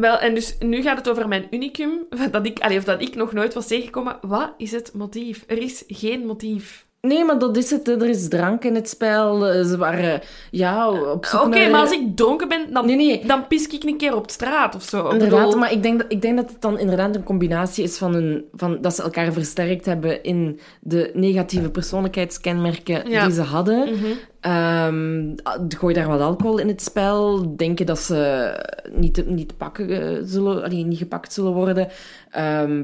Wel, 0.00 0.18
en 0.18 0.34
dus 0.34 0.56
nu 0.58 0.82
gaat 0.82 0.96
het 0.96 1.08
over 1.08 1.28
mijn 1.28 1.46
unicum, 1.50 2.06
dat 2.30 2.46
ik, 2.46 2.58
allee, 2.58 2.78
of 2.78 2.84
dat 2.84 3.02
ik 3.02 3.14
nog 3.14 3.32
nooit 3.32 3.54
was 3.54 3.66
tegengekomen. 3.66 4.18
Wat 4.20 4.54
is 4.56 4.70
het 4.70 4.94
motief? 4.94 5.44
Er 5.46 5.58
is 5.58 5.84
geen 5.86 6.26
motief. 6.26 6.87
Nee, 7.00 7.24
maar 7.24 7.38
dat 7.38 7.56
is 7.56 7.70
het. 7.70 7.88
Er 7.88 8.08
is 8.08 8.28
drank 8.28 8.64
in 8.64 8.74
het 8.74 8.88
spel. 8.88 9.40
Ze 9.64 9.76
waren, 9.78 10.20
ja, 10.50 10.90
op 11.12 11.24
zoek 11.24 11.40
Oké, 11.40 11.58
naar... 11.58 11.70
maar 11.70 11.80
als 11.80 11.92
ik 11.92 12.16
dronken 12.16 12.48
ben, 12.48 12.72
dan, 12.72 12.86
Nee, 12.86 12.96
nee. 12.96 13.26
dan 13.26 13.46
pis 13.46 13.66
ik 13.66 13.84
een 13.84 13.96
keer 13.96 14.16
op 14.16 14.30
straat 14.30 14.74
of 14.74 14.82
zo. 14.82 15.08
Inderdaad, 15.08 15.44
bedoel- 15.44 15.58
maar 15.60 15.72
ik 15.72 15.82
denk, 15.82 15.98
dat, 16.02 16.12
ik 16.12 16.22
denk 16.22 16.36
dat 16.36 16.50
het 16.50 16.60
dan 16.60 16.78
inderdaad 16.78 17.14
een 17.14 17.22
combinatie 17.22 17.84
is 17.84 17.98
van, 17.98 18.14
een, 18.14 18.44
van 18.52 18.78
dat 18.80 18.94
ze 18.94 19.02
elkaar 19.02 19.32
versterkt 19.32 19.86
hebben 19.86 20.22
in 20.22 20.60
de 20.80 21.10
negatieve 21.14 21.70
persoonlijkheidskenmerken 21.70 23.10
Ja. 23.10 23.24
die 23.24 23.34
ze 23.34 23.42
hadden. 23.42 23.88
Ehm, 24.40 25.34
gooi 25.78 25.94
daar 25.94 26.06
wat 26.08 26.20
alcohol 26.20 26.58
in 26.58 26.68
het 26.68 26.82
spel. 26.82 27.56
Denken 27.56 27.86
dat 27.86 27.98
ze 27.98 28.52
niet, 28.92 29.26
niet, 29.26 29.56
pakken, 29.56 29.90
eh, 29.90 30.18
zullen, 30.22 30.62
allee, 30.64 30.84
niet 30.84 30.98
gepakt 30.98 31.32
zullen 31.32 31.52
worden. 31.52 31.88
Ehm, 32.30 32.82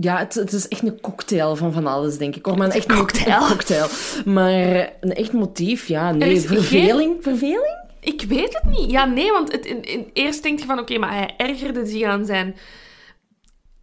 ja, 0.00 0.18
het, 0.18 0.34
het 0.34 0.52
is 0.52 0.68
echt 0.68 0.82
een 0.82 1.00
cocktail 1.00 1.56
van 1.56 1.72
van 1.72 1.86
alles, 1.86 2.18
denk 2.18 2.36
ik. 2.36 2.46
hoor. 2.46 2.56
Maar 2.56 2.66
een 2.66 2.72
echt 2.72 2.92
cocktail. 2.92 3.42
Een 3.42 3.48
cocktail. 3.48 3.86
Maar 4.24 4.52
een 5.00 5.14
echt 5.14 5.32
motief, 5.32 5.86
ja, 5.88 6.12
nee. 6.12 6.40
geen- 6.40 6.48
Verveling? 6.58 7.16
Verveling? 7.22 7.86
Ik 8.00 8.22
weet 8.22 8.54
het 8.62 8.64
niet. 8.78 8.90
Ja, 8.90 9.04
nee, 9.04 9.32
want 9.32 9.52
het, 9.52 9.66
in, 9.66 9.82
in- 9.82 10.10
eerst 10.12 10.42
denk 10.42 10.58
je 10.58 10.64
van, 10.64 10.78
oké, 10.78 10.98
maar 10.98 11.12
hij 11.14 11.34
ergerde 11.36 11.86
zich 11.86 12.02
aan 12.02 12.24
zijn... 12.26 12.56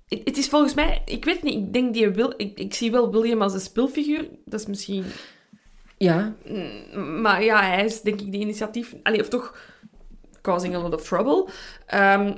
Het, 0.07 0.21
het 0.23 0.37
is 0.37 0.47
volgens 0.47 0.73
mij... 0.73 1.01
Ik 1.05 1.25
weet 1.25 1.43
niet, 1.43 1.53
ik 1.53 1.73
denk 1.73 1.93
die 1.93 2.09
wil... 2.09 2.33
Ik, 2.37 2.59
ik 2.59 2.73
zie 2.73 2.91
wel 2.91 3.11
William 3.11 3.41
als 3.41 3.53
een 3.53 3.59
speelfiguur. 3.59 4.27
Dat 4.45 4.59
is 4.59 4.65
misschien... 4.65 5.03
Ja, 5.97 6.33
Mm, 6.93 7.21
Maar 7.21 7.43
ja, 7.43 7.61
hij 7.63 7.85
is 7.85 8.01
denk 8.01 8.21
ik 8.21 8.31
de 8.31 8.37
initiatief... 8.37 8.95
Allee, 9.03 9.21
of 9.21 9.27
toch 9.27 9.55
causing 10.41 10.75
a 10.75 10.79
lot 10.79 10.93
of 10.93 11.03
trouble. 11.07 11.47
Ehm, 11.85 12.33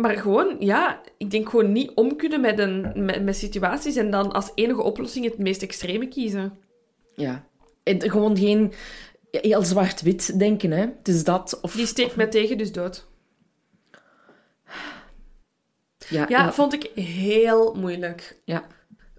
maar 0.00 0.16
gewoon, 0.16 0.56
ja, 0.58 1.00
ik 1.16 1.30
denk 1.30 1.48
gewoon 1.48 1.72
niet 1.72 1.92
om 1.94 2.16
kunnen 2.16 2.40
met, 2.40 2.58
een, 2.58 3.04
met, 3.04 3.22
met 3.22 3.36
situaties 3.36 3.96
en 3.96 4.10
dan 4.10 4.32
als 4.32 4.50
enige 4.54 4.82
oplossing 4.82 5.24
het 5.24 5.38
meest 5.38 5.62
extreme 5.62 6.08
kiezen. 6.08 6.58
ja. 7.14 7.48
Het, 7.84 8.10
gewoon 8.10 8.36
geen 8.36 8.72
heel 9.30 9.62
zwart-wit 9.62 10.38
denken, 10.38 10.70
hè. 10.70 10.80
Het 10.80 11.08
is 11.08 11.24
dat 11.24 11.58
of... 11.62 11.72
Die 11.72 11.86
steekt 11.86 12.16
mij 12.16 12.26
tegen, 12.26 12.58
dus 12.58 12.72
dood. 12.72 13.06
Ja, 16.08 16.26
Ja, 16.28 16.52
vond 16.52 16.72
ik 16.72 16.90
heel 17.04 17.74
moeilijk. 17.74 18.40
ja. 18.44 18.66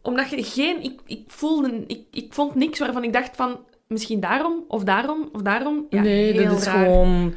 Omdat 0.02 0.30
je 0.30 0.44
geen... 0.44 0.84
Ik, 0.84 1.02
ik 1.06 1.24
voelde... 1.28 1.84
Ik, 1.88 2.06
ik 2.12 2.34
vond 2.34 2.56
niks 2.56 2.80
waarvan 2.80 3.04
ik 3.04 3.14
dacht 3.14 3.36
van... 3.36 3.60
Misschien 3.88 4.20
daarom, 4.20 4.66
of 4.68 4.84
daarom, 4.84 5.30
of 5.32 5.42
daarom. 5.42 5.86
Ja, 5.90 6.02
nee, 6.02 6.34
dat 6.34 6.60
is 6.60 6.66
raar. 6.66 6.86
gewoon... 6.86 7.34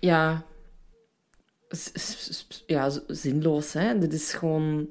Ja... 0.00 0.44
Ja, 2.66 2.90
zinloos, 3.06 3.72
hè. 3.72 3.98
Dit 3.98 4.12
is 4.12 4.32
gewoon... 4.32 4.88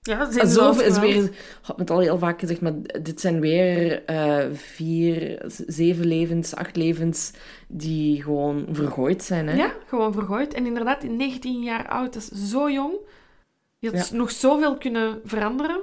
Ja, 0.00 0.20
En 0.26 0.32
zinloos 0.32 0.76
Zo 0.76 0.82
is 0.82 0.98
weer... 0.98 1.24
Ik 1.24 1.32
had 1.62 1.78
het 1.78 1.90
al 1.90 1.98
heel 2.00 2.18
vaak 2.18 2.40
gezegd, 2.40 2.60
maar 2.60 2.72
dit 3.02 3.20
zijn 3.20 3.40
weer 3.40 4.04
eh, 4.04 4.46
vier, 4.52 5.42
zeven 5.66 6.06
levens, 6.06 6.54
acht 6.54 6.76
levens 6.76 7.32
die 7.68 8.22
gewoon 8.22 8.66
vergooid 8.70 9.22
zijn, 9.22 9.48
hè. 9.48 9.54
Ja, 9.56 9.72
gewoon 9.86 10.12
vergooid. 10.12 10.54
En 10.54 10.66
inderdaad, 10.66 11.02
in 11.02 11.16
19 11.16 11.62
jaar 11.62 11.88
oud, 11.88 12.12
dat 12.12 12.22
is 12.32 12.50
zo 12.50 12.70
jong. 12.70 12.94
Je 13.78 13.90
had 13.96 14.08
Ja. 14.08 14.16
nog 14.16 14.30
zoveel 14.30 14.76
kunnen 14.76 15.20
veranderen. 15.24 15.80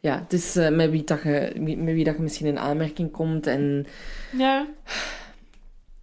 Ja, 0.00 0.18
het 0.18 0.32
is 0.32 0.56
eh, 0.56 0.70
met, 0.70 0.90
wie 0.90 1.04
dat 1.04 1.22
je, 1.22 1.52
met 1.58 1.94
wie 1.94 2.04
dat 2.04 2.16
je 2.16 2.22
misschien 2.22 2.46
in 2.46 2.58
aanmerking 2.58 3.10
komt 3.10 3.46
en... 3.46 3.86
Ja. 4.36 4.66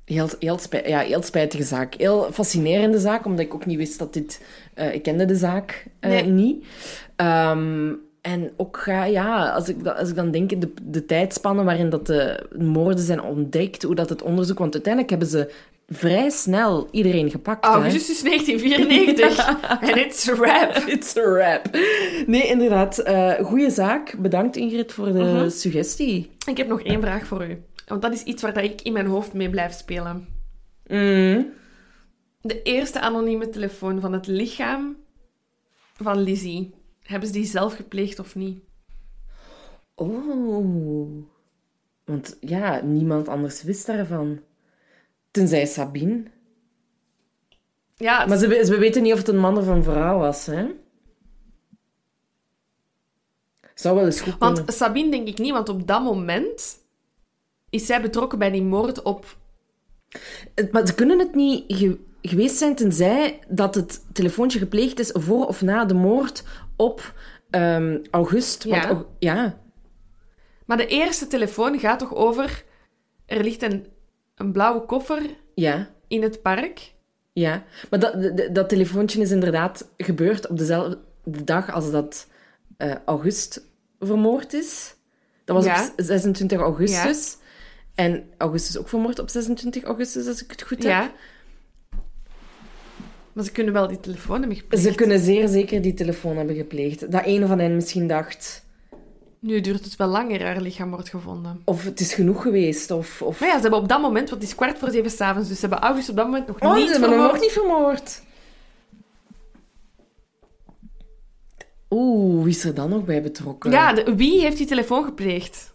Heel, 0.05 0.29
heel, 0.39 0.57
ja, 0.85 0.99
heel 0.99 1.23
spijtige 1.23 1.63
zaak. 1.63 1.93
Heel 1.97 2.27
fascinerende 2.31 2.99
zaak, 2.99 3.25
omdat 3.25 3.45
ik 3.45 3.53
ook 3.53 3.65
niet 3.65 3.77
wist 3.77 3.99
dat 3.99 4.13
dit... 4.13 4.41
eh, 4.73 4.93
ik 4.93 5.03
kende 5.03 5.25
de 5.25 5.35
zaak 5.35 5.85
eh, 5.99 6.09
Nee. 6.09 6.23
niet. 6.25 6.65
Ehm, 7.15 7.93
en 8.21 8.51
ook, 8.57 8.77
ga- 8.77 9.03
ja, 9.05 9.49
als 9.49 9.69
ik, 9.69 9.87
als 9.87 10.09
ik 10.09 10.15
dan 10.15 10.31
denk, 10.31 10.61
de, 10.61 10.73
de 10.83 11.05
tijdspannen 11.05 11.65
waarin 11.65 11.89
dat 11.89 12.07
de 12.07 12.45
moorden 12.59 13.03
zijn 13.03 13.21
ontdekt, 13.21 13.83
hoe 13.83 13.95
dat 13.95 14.09
het 14.09 14.21
onderzoek... 14.21 14.57
Want 14.59 14.73
uiteindelijk 14.73 15.11
hebben 15.11 15.29
ze 15.29 15.51
vrij 15.87 16.29
snel 16.29 16.87
iedereen 16.91 17.29
gepakt. 17.29 17.65
hè. 17.65 17.71
Augustus 17.71 18.21
1994. 18.23 19.59
En 19.91 19.97
it's 20.05 20.29
a 20.29 20.35
wrap. 20.35 20.75
It's 20.87 21.17
a 21.17 21.31
wrap. 21.31 21.69
Nee, 22.27 22.43
inderdaad. 22.47 22.97
eh 22.99 23.33
goeie 23.45 23.69
zaak. 23.69 24.15
Bedankt, 24.19 24.55
Ingrid, 24.55 24.91
voor 24.93 25.11
de 25.13 25.19
Mhm. 25.23 25.49
suggestie. 25.49 26.31
Ik 26.49 26.57
heb 26.57 26.67
nog 26.67 26.81
één 26.81 27.01
vraag 27.01 27.25
voor 27.25 27.45
u. 27.45 27.61
Want 27.91 28.03
dat 28.03 28.13
is 28.13 28.23
iets 28.23 28.41
waar 28.41 28.53
dat 28.53 28.63
ik 28.63 28.81
in 28.81 28.93
mijn 28.93 29.05
hoofd 29.05 29.33
mee 29.33 29.49
blijf 29.49 29.73
spelen. 29.73 30.27
Mm. 30.87 31.53
De 32.41 32.61
eerste 32.61 32.99
anonieme 33.01 33.49
telefoon 33.49 33.99
van 33.99 34.13
het 34.13 34.27
lichaam 34.27 34.97
van 35.93 36.17
Lizzie. 36.19 36.73
Hebben 37.03 37.27
ze 37.27 37.33
die 37.33 37.45
zelf 37.45 37.75
gepleegd 37.75 38.19
of 38.19 38.35
niet? 38.35 38.63
Oh. 39.95 41.23
Want 42.05 42.37
ja, 42.39 42.81
niemand 42.81 43.27
anders 43.27 43.63
wist 43.63 43.85
daarvan. 43.85 44.39
Tenzij 45.31 45.65
Sabine. 45.65 46.23
Ja, 47.95 48.25
Maar 48.25 48.37
ze, 48.37 48.47
we- 48.47 48.77
weten 48.77 49.03
niet 49.03 49.13
of 49.13 49.17
het 49.19 49.27
een 49.27 49.37
man 49.39 49.57
of 49.57 49.67
een 49.67 49.83
vrouw 49.83 50.17
was, 50.17 50.45
hè? 50.45 50.67
Zou 53.75 53.95
wel 53.95 54.05
eens 54.05 54.21
goed 54.21 54.37
kunnen. 54.37 54.55
want 54.55 54.73
Sabine 54.73 55.11
denk 55.11 55.27
ik 55.27 55.37
niet, 55.37 55.51
want 55.51 55.69
op 55.69 55.87
dat 55.87 56.03
moment 56.03 56.79
is 57.71 57.85
zij 57.85 58.01
betrokken 58.01 58.39
bij 58.39 58.51
die 58.51 58.63
moord 58.63 59.01
op... 59.01 59.37
Het- 60.55 60.71
Maar 60.71 60.87
ze 60.87 60.95
kunnen 60.95 61.19
het 61.19 61.35
niet 61.35 61.63
ge- 61.67 61.99
geweest 62.21 62.55
zijn 62.57 62.75
tenzij 62.75 63.39
dat 63.47 63.75
het 63.75 64.05
telefoontje 64.13 64.59
gepleegd 64.59 64.99
is 64.99 65.09
voor 65.13 65.45
of 65.47 65.61
na 65.61 65.85
de 65.85 65.93
moord 65.93 66.43
op 66.75 67.13
ehm, 67.49 67.97
August. 68.11 68.63
Want, 68.63 68.83
Ja. 68.83 69.05
Ja. 69.19 69.59
Maar 70.65 70.77
de 70.77 70.87
eerste 70.87 71.27
telefoon 71.27 71.79
gaat 71.79 71.99
toch 71.99 72.15
over... 72.15 72.63
Er 73.25 73.43
ligt 73.43 73.61
een, 73.61 73.85
een 74.35 74.51
blauwe 74.51 74.85
koffer 74.85 75.21
Ja. 75.55 75.89
in 76.07 76.23
het 76.23 76.41
park. 76.41 76.93
Ja, 77.33 77.63
maar 77.89 77.99
dat, 77.99 78.21
dat, 78.37 78.55
dat 78.55 78.69
telefoontje 78.69 79.21
is 79.21 79.31
inderdaad 79.31 79.91
gebeurd 79.97 80.47
op 80.47 80.57
dezelfde 80.57 80.99
dag 81.23 81.71
als 81.73 81.91
dat 81.91 82.27
eh, 82.77 82.95
August 83.05 83.65
vermoord 83.99 84.53
is. 84.53 84.95
Dat 85.45 85.55
was 85.55 85.65
Ja. 85.65 85.83
op 85.85 85.91
26 85.95 86.59
augustus. 86.59 87.37
En 87.95 88.23
Augustus 88.37 88.77
ook 88.77 88.89
vermoord 88.89 89.19
op 89.19 89.29
26 89.29 89.83
augustus, 89.83 90.27
als 90.27 90.43
ik 90.43 90.51
het 90.51 90.61
goed 90.61 90.83
heb. 90.83 90.91
Ja. 90.91 91.11
Maar 93.33 93.43
ze 93.43 93.51
kunnen 93.51 93.73
wel 93.73 93.87
die 93.87 93.99
telefoon 93.99 94.39
hebben 94.39 94.57
gepleegd. 94.57 94.83
Ze 94.83 94.95
kunnen 94.95 95.19
zeer 95.19 95.47
zeker 95.47 95.81
die 95.81 95.93
telefoon 95.93 96.37
hebben 96.37 96.55
gepleegd. 96.55 97.11
Dat 97.11 97.21
een 97.25 97.47
van 97.47 97.59
hen 97.59 97.75
misschien 97.75 98.07
dacht... 98.07 98.65
Nu 99.39 99.61
duurt 99.61 99.83
het 99.83 99.95
wel 99.95 100.07
langer, 100.07 100.43
haar 100.43 100.61
lichaam 100.61 100.89
wordt 100.89 101.09
gevonden. 101.09 101.61
Of 101.65 101.83
het 101.83 101.99
is 101.99 102.13
genoeg 102.13 102.41
geweest, 102.41 102.91
of... 102.91 103.21
of... 103.21 103.39
Maar 103.39 103.49
ja, 103.49 103.55
ze 103.55 103.61
hebben 103.61 103.79
op 103.79 103.87
dat 103.89 104.01
moment, 104.01 104.29
want 104.29 104.41
het 104.41 104.49
is 104.51 104.55
kwart 104.57 104.77
voor 104.79 104.89
zeven 104.91 105.11
s'avonds, 105.11 105.47
dus 105.49 105.59
ze 105.59 105.67
hebben 105.67 105.87
August 105.87 106.09
op 106.09 106.15
dat 106.15 106.25
moment 106.25 106.47
nog 106.47 106.59
Oh, 106.59 106.75
niet 106.75 106.85
ze 106.85 106.91
hebben 106.91 107.09
vermoord. 107.09 107.31
nog 107.31 107.41
niet 107.41 107.51
vermoord. 107.51 108.21
Oeh, 111.89 112.43
wie 112.43 112.53
is 112.53 112.63
er 112.63 112.73
dan 112.73 112.89
nog 112.89 113.05
bij 113.05 113.21
betrokken? 113.21 113.71
Ja, 113.71 113.93
de- 113.93 114.15
wie 114.15 114.39
heeft 114.41 114.57
die 114.57 114.67
telefoon 114.67 115.03
gepleegd? 115.03 115.73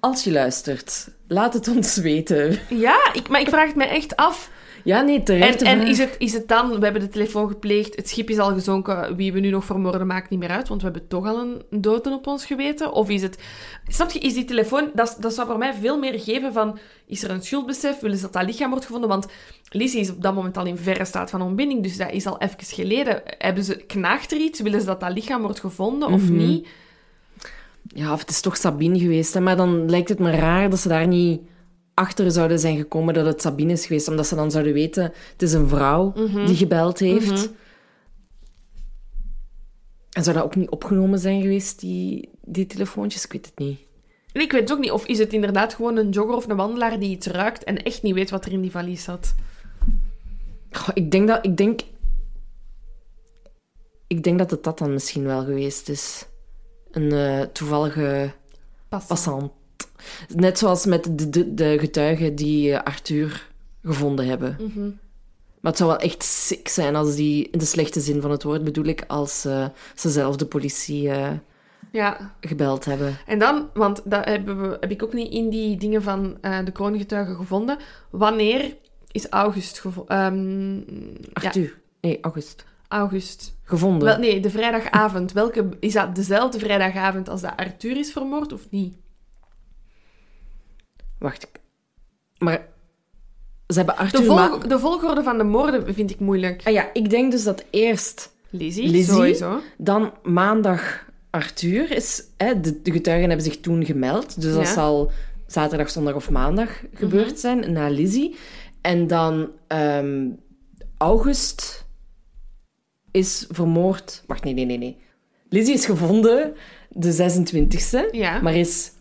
Als 0.00 0.24
je 0.24 0.32
luistert, 0.32 1.08
laat 1.28 1.54
het 1.54 1.68
ons 1.68 1.96
weten. 1.96 2.58
Ja, 2.68 3.10
ik, 3.12 3.28
maar 3.28 3.40
ik 3.40 3.48
vraag 3.48 3.66
het 3.66 3.76
mij 3.76 3.88
echt 3.88 4.16
af. 4.16 4.50
Ja, 4.84 5.00
nee, 5.00 5.16
En, 5.18 5.24
terecht. 5.24 5.62
en 5.62 5.86
is, 5.86 5.98
het, 5.98 6.14
is 6.18 6.32
het 6.32 6.48
dan, 6.48 6.78
we 6.78 6.84
hebben 6.84 7.02
de 7.02 7.08
telefoon 7.08 7.48
gepleegd, 7.48 7.96
het 7.96 8.08
schip 8.08 8.30
is 8.30 8.38
al 8.38 8.52
gezonken, 8.52 9.16
wie 9.16 9.32
we 9.32 9.40
nu 9.40 9.50
nog 9.50 9.64
vermoorden 9.64 10.06
maakt 10.06 10.30
niet 10.30 10.38
meer 10.38 10.48
uit, 10.48 10.68
want 10.68 10.82
we 10.82 10.88
hebben 10.90 11.08
toch 11.08 11.26
al 11.26 11.38
een 11.40 11.80
doden 11.80 12.12
op 12.12 12.26
ons 12.26 12.44
geweten? 12.46 12.92
Of 12.92 13.08
is 13.08 13.22
het... 13.22 13.38
Snap 13.86 14.10
je, 14.10 14.18
is 14.18 14.34
die 14.34 14.44
telefoon... 14.44 14.90
Dat, 14.94 15.16
dat 15.20 15.34
zou 15.34 15.46
voor 15.48 15.58
mij 15.58 15.74
veel 15.74 15.98
meer 15.98 16.20
geven 16.20 16.52
van, 16.52 16.78
is 17.06 17.22
er 17.22 17.30
een 17.30 17.42
schuldbesef? 17.42 18.00
Willen 18.00 18.16
ze 18.16 18.22
dat 18.22 18.32
dat 18.32 18.44
lichaam 18.44 18.70
wordt 18.70 18.84
gevonden? 18.84 19.08
Want 19.08 19.26
Lizzie 19.70 20.00
is 20.00 20.10
op 20.10 20.22
dat 20.22 20.34
moment 20.34 20.56
al 20.56 20.66
in 20.66 20.76
verre 20.76 21.04
staat 21.04 21.30
van 21.30 21.42
ontbinding, 21.42 21.82
dus 21.82 21.96
dat 21.96 22.10
is 22.12 22.26
al 22.26 22.38
even 22.40 22.56
geleden. 22.64 23.22
Hebben 23.24 23.64
ze, 23.64 23.76
knaagt 23.76 24.32
er 24.32 24.38
iets? 24.38 24.60
Willen 24.60 24.80
ze 24.80 24.86
dat 24.86 25.00
dat 25.00 25.12
lichaam 25.12 25.42
wordt 25.42 25.60
gevonden 25.60 26.08
of 26.08 26.22
Mhm. 26.22 26.36
niet? 26.36 26.68
Ja, 27.94 28.12
of 28.12 28.20
het 28.20 28.30
is 28.30 28.40
toch 28.40 28.56
Sabine 28.56 28.98
geweest. 28.98 29.34
Hè? 29.34 29.40
Maar 29.40 29.56
dan 29.56 29.90
lijkt 29.90 30.08
het 30.08 30.18
me 30.18 30.30
raar 30.30 30.70
dat 30.70 30.78
ze 30.78 30.88
daar 30.88 31.06
niet 31.06 31.40
achter 31.94 32.30
zouden 32.30 32.58
zijn 32.58 32.76
gekomen 32.76 33.14
dat 33.14 33.26
het 33.26 33.42
Sabine 33.42 33.72
is 33.72 33.86
geweest. 33.86 34.08
Omdat 34.08 34.26
ze 34.26 34.34
dan 34.34 34.50
zouden 34.50 34.72
weten, 34.72 35.02
het 35.32 35.42
is 35.42 35.52
een 35.52 35.68
vrouw 35.68 36.12
die 36.46 36.56
gebeld 36.56 36.98
heeft. 36.98 37.30
Mhm. 37.30 37.46
En 40.12 40.24
zou 40.24 40.36
dat 40.36 40.44
ook 40.44 40.56
niet 40.56 40.70
opgenomen 40.70 41.18
zijn 41.18 41.42
geweest, 41.42 41.80
die, 41.80 42.28
die 42.42 42.66
telefoontjes? 42.66 43.24
Ik 43.24 43.32
weet 43.32 43.46
het 43.46 43.58
niet. 43.58 43.78
En 44.32 44.40
ik 44.40 44.52
weet 44.52 44.60
het 44.60 44.72
ook 44.72 44.78
niet, 44.78 44.90
of 44.90 45.06
is 45.06 45.18
het 45.18 45.32
inderdaad 45.32 45.74
gewoon 45.74 45.96
een 45.96 46.10
jogger 46.10 46.34
of 46.34 46.48
een 46.48 46.56
wandelaar 46.56 47.00
die 47.00 47.10
iets 47.10 47.26
ruikt 47.26 47.64
en 47.64 47.82
echt 47.82 48.02
niet 48.02 48.14
weet 48.14 48.30
wat 48.30 48.44
er 48.44 48.52
in 48.52 48.60
die 48.60 48.70
valies 48.70 49.04
zat? 49.04 49.34
Goh, 50.70 50.88
ik 50.94 51.10
denk 51.10 51.28
dat... 51.28 51.44
Ik 51.44 51.56
denk, 51.56 51.80
ik 54.06 54.22
denk 54.22 54.38
dat 54.38 54.50
het 54.50 54.64
dat 54.64 54.78
dan 54.78 54.92
misschien 54.92 55.24
wel 55.24 55.44
geweest 55.44 55.88
is. 55.88 56.26
Een 56.90 57.12
eh, 57.12 57.40
toevallige 57.52 58.30
Pas. 58.88 59.06
passant. 59.06 59.52
Net 60.34 60.58
zoals 60.58 60.86
met 60.86 61.18
de, 61.18 61.30
de, 61.30 61.54
de 61.54 61.76
getuigen 61.78 62.34
die 62.34 62.72
eh, 62.72 62.82
Arthur 62.82 63.48
gevonden 63.82 64.26
hebben. 64.26 64.56
Mhm. 64.60 64.90
Maar 65.60 65.70
het 65.72 65.76
zou 65.76 65.90
wel 65.90 65.98
echt 65.98 66.22
sick 66.22 66.68
zijn 66.68 66.96
als 66.96 67.14
die, 67.16 67.48
in 67.50 67.58
de 67.58 67.64
slechte 67.64 68.00
zin 68.00 68.20
van 68.20 68.30
het 68.30 68.42
woord 68.42 68.64
bedoel 68.64 68.84
ik, 68.84 69.04
als 69.06 69.44
eh, 69.44 69.66
ze 69.94 70.10
zelf 70.10 70.36
de 70.36 70.46
politie 70.46 71.10
Ja, 71.92 72.34
gebeld 72.40 72.84
hebben. 72.84 73.16
en 73.26 73.38
dan, 73.38 73.70
want 73.74 74.00
dat 74.04 74.24
hebben 74.24 74.60
we, 74.70 74.76
heb 74.80 74.90
ik 74.90 75.02
ook 75.02 75.12
niet 75.12 75.32
in 75.32 75.48
die 75.48 75.76
dingen 75.76 76.02
van 76.02 76.36
de 76.64 76.70
kroongetuigen 76.72 77.36
gevonden. 77.36 77.78
Wanneer 78.10 78.76
is 79.10 79.28
August 79.28 79.80
gevonden? 79.80 80.16
ja, 80.16 81.30
Arthur. 81.32 81.78
Nee, 82.00 82.18
August. 82.20 82.64
August. 82.88 83.56
Gevonden. 83.62 84.08
Wel, 84.08 84.18
nee, 84.18 84.40
de 84.40 84.50
vrijdagavond. 84.50 85.32
Welke, 85.32 85.68
is 85.80 85.92
dat 85.92 86.14
dezelfde 86.14 86.58
vrijdagavond 86.58 87.28
als 87.28 87.40
dat 87.40 87.52
Arthur 87.56 87.96
is 87.96 88.12
vermoord 88.12 88.52
of 88.52 88.70
niet? 88.70 88.94
Wacht. 91.18 91.50
Maar 92.38 92.66
ze 93.66 93.76
hebben 93.76 93.94
De, 93.94 94.00
Arthur... 94.00 94.24
volg- 94.24 94.38
ma- 94.62 94.66
de 94.68 94.78
volgorde 94.78 95.22
van 95.22 95.38
de 95.38 95.44
moorden 95.44 95.94
vind 95.94 96.10
ik 96.10 96.18
moeilijk. 96.20 96.62
Ah 96.64 96.72
ja, 96.72 96.90
ik 96.92 97.10
denk 97.10 97.30
dus 97.30 97.44
dat 97.44 97.64
eerst 97.70 98.36
Lizzie, 98.50 98.88
Lizzie? 98.88 99.14
sowieso. 99.14 99.60
Dan 99.76 100.12
maandag 100.22 101.06
Arthur 101.30 101.90
is... 101.90 102.24
Hè, 102.36 102.60
de, 102.60 102.82
de 102.82 102.90
getuigen 102.90 103.28
hebben 103.28 103.46
zich 103.46 103.60
toen 103.60 103.84
gemeld. 103.84 104.40
Dus 104.40 104.54
dat 104.54 104.66
zal 104.68 105.10
zaterdag, 105.46 105.90
zondag 105.90 106.14
of 106.14 106.30
maandag 106.30 106.82
gebeurd 106.94 107.38
zijn, 107.38 107.72
na 107.72 107.88
Lizzie. 107.88 108.36
En 108.80 109.06
dan 109.06 109.50
ehm, 109.66 110.28
August 110.98 111.86
is 113.10 113.46
vermoord... 113.50 114.22
Wacht, 114.26 114.44
nee, 114.44 114.54
nee, 114.54 114.64
nee, 114.64 114.78
nee. 114.78 114.96
Lizzie 115.48 115.74
is 115.74 115.84
gevonden 115.86 116.54
de 116.88 117.12
26e, 117.12 118.10
Ja. 118.10 118.40
maar 118.40 118.54
is 118.54 118.92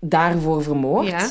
daarvoor 0.00 0.62
vermoord. 0.62 1.06
Ja. 1.06 1.30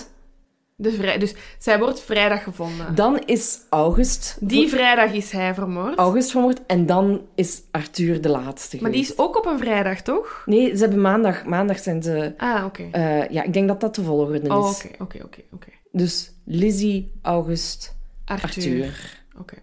De 0.78 0.92
vrij, 0.92 1.18
dus 1.18 1.36
zij 1.60 1.80
wordt 1.80 2.02
vrijdag 2.02 2.44
gevonden. 2.44 2.96
Dan 2.96 3.20
is 3.26 3.60
August... 3.70 4.38
Die 4.40 4.70
vrijdag 4.70 5.12
is 5.14 5.32
hij 5.32 5.54
vermoord. 5.54 5.98
August 5.98 6.32
vermoord 6.32 6.66
en 6.66 6.86
dan 6.86 7.22
is 7.36 7.62
Arthur 7.72 8.22
de 8.22 8.30
laatste 8.30 8.78
maar 8.82 8.92
die 8.92 9.02
is 9.02 9.18
ook 9.18 9.38
op 9.38 9.46
een 9.46 9.58
vrijdag, 9.60 10.02
toch? 10.02 10.44
Nee, 10.46 10.76
ze 10.76 10.82
hebben 10.84 11.02
maandag... 11.02 11.46
Maandag 11.46 11.80
zijn 11.80 12.04
ze... 12.04 12.34
Ah, 12.38 12.66
oké. 12.66 12.88
eh, 12.92 13.30
ja, 13.30 13.44
ik 13.44 13.54
denk 13.54 13.68
dat 13.68 13.82
dat 13.82 13.96
de 13.96 14.04
volgorde 14.04 14.50
Oh, 14.56 14.70
is. 14.70 14.84
oké, 14.86 15.04
oké, 15.04 15.24
oké, 15.24 15.42
oké. 15.54 15.68
Dus 15.92 16.32
Lizzie, 16.46 17.12
August, 17.22 17.96
Arthur. 18.26 18.46
Arthur. 18.48 19.24
Oké. 19.40 19.56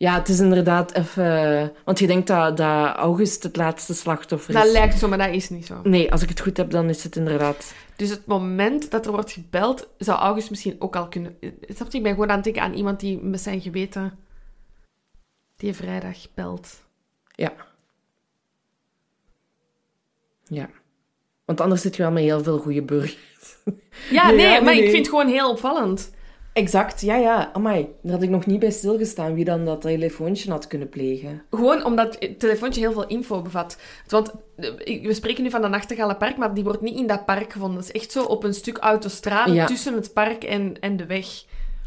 Ja, 0.00 0.14
het 0.14 0.28
is 0.28 0.40
inderdaad 0.40 0.92
even... 0.92 1.72
Want 1.84 1.98
je 1.98 2.06
denkt 2.06 2.26
dat, 2.26 2.56
dat 2.56 2.96
August 2.96 3.42
het 3.42 3.56
laatste 3.56 3.94
slachtoffer 3.94 4.54
Dat 4.54 4.64
is. 4.64 4.72
lijkt 4.72 4.98
zo, 4.98 5.08
maar 5.08 5.18
dat 5.18 5.34
is 5.34 5.48
niet 5.50 5.66
zo. 5.66 5.80
Nee, 5.82 6.12
als 6.12 6.22
ik 6.22 6.28
het 6.28 6.40
goed 6.40 6.56
heb, 6.56 6.70
dan 6.70 6.88
is 6.88 7.04
het 7.04 7.16
inderdaad... 7.16 7.74
Dus 7.96 8.10
het 8.10 8.26
moment 8.26 8.90
dat 8.90 9.06
er 9.06 9.12
wordt 9.12 9.32
gebeld, 9.32 9.88
zou 9.98 10.18
August 10.18 10.50
misschien 10.50 10.76
ook 10.78 10.96
al 10.96 11.08
kunnen... 11.08 11.36
Snap 11.68 11.90
je? 11.90 11.96
Ik 11.96 12.02
ben 12.02 12.12
gewoon 12.12 12.28
aan 12.28 12.34
het 12.34 12.44
denken 12.44 12.62
aan 12.62 12.74
iemand 12.74 13.00
die 13.00 13.18
met 13.22 13.40
zijn 13.40 13.60
geweten 13.60 14.18
die 15.56 15.74
vrijdag 15.74 16.16
belt. 16.34 16.82
Ja. 17.34 17.52
Ja. 20.44 20.68
Want 21.44 21.60
anders 21.60 21.80
zit 21.80 21.96
je 21.96 22.02
wel 22.02 22.12
met 22.12 22.22
heel 22.22 22.42
veel 22.42 22.58
goede 22.58 22.82
burgers. 22.82 23.56
Ja, 24.10 24.26
Nee, 24.26 24.36
nee, 24.36 24.46
ja, 24.46 24.52
nee, 24.52 24.62
maar 24.62 24.74
ik 24.74 24.84
vind 24.84 24.96
het 24.96 25.08
gewoon 25.08 25.28
heel 25.28 25.50
opvallend. 25.50 26.10
Exact, 26.60 27.00
ja, 27.00 27.16
ja. 27.16 27.52
Amai, 27.52 27.88
daar 28.02 28.12
had 28.12 28.22
ik 28.22 28.30
nog 28.30 28.46
niet 28.46 28.60
bij 28.60 28.70
stilgestaan 28.70 29.34
wie 29.34 29.44
dan 29.44 29.64
dat 29.64 29.80
telefoontje 29.80 30.50
had 30.50 30.66
kunnen 30.66 30.88
plegen. 30.88 31.42
Gewoon 31.50 31.84
omdat 31.84 32.16
het 32.18 32.38
telefoontje 32.38 32.80
heel 32.80 32.92
veel 32.92 33.06
info 33.06 33.42
bevat. 33.42 33.78
Want 34.06 34.32
eh, 34.56 35.02
we 35.02 35.14
spreken 35.14 35.42
nu 35.42 35.50
van 35.50 35.62
de 35.62 35.68
Nachtegalenpark, 35.68 36.36
maar 36.36 36.54
die 36.54 36.64
wordt 36.64 36.80
niet 36.80 36.96
in 36.96 37.06
dat 37.06 37.24
park 37.24 37.52
gevonden. 37.52 37.76
Dat 37.80 37.94
is 37.94 38.00
echt 38.00 38.12
zo 38.12 38.24
op 38.24 38.44
een 38.44 38.54
stuk 38.54 38.78
autostrade 38.78 39.52
Ja. 39.52 39.66
tussen 39.66 39.94
het 39.94 40.12
park 40.12 40.44
en, 40.44 40.80
en 40.80 40.96
de 40.96 41.06
weg. 41.06 41.44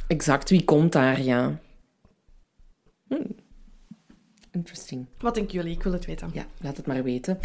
Exact, 0.08 0.50
wie 0.50 0.64
komt 0.64 0.92
daar, 0.92 1.22
ja. 1.22 1.60
Hm. 3.08 3.16
Interesting. 4.52 5.06
Wat 5.20 5.34
denken 5.34 5.54
jullie? 5.54 5.74
Ik 5.76 5.84
wil 5.84 5.94
het 5.94 6.06
weten. 6.06 6.30
Ja, 6.34 6.46
laat 6.62 6.78
het 6.78 6.88
maar 6.88 7.04
weten. 7.04 7.40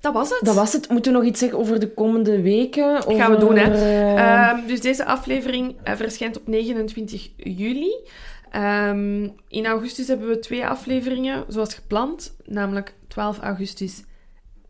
Dat 0.00 0.12
was 0.12 0.28
het. 0.30 0.40
Dat 0.42 0.54
was 0.54 0.72
het. 0.72 0.88
Moeten 0.88 1.12
we 1.12 1.18
nog 1.18 1.26
iets 1.26 1.38
zeggen 1.38 1.58
over 1.58 1.80
de 1.80 1.94
komende 1.94 2.42
weken? 2.42 2.96
Over, 2.96 3.14
Gaan 3.14 3.30
we 3.30 3.38
doen, 3.38 3.56
hè. 3.56 3.72
eh, 3.74 4.48
Ehm, 4.48 4.66
dus 4.66 4.80
deze 4.80 5.04
aflevering 5.04 5.76
eh, 5.82 5.94
verschijnt 5.96 6.36
op 6.40 6.46
29 6.46 7.30
juli. 7.36 7.94
Ehm, 8.50 9.28
in 9.48 9.66
augustus 9.66 10.08
hebben 10.08 10.28
we 10.28 10.38
twee 10.38 10.66
afleveringen, 10.66 11.44
zoals 11.48 11.74
gepland. 11.74 12.36
Namelijk 12.44 12.94
12 13.08 13.38
augustus 13.38 14.02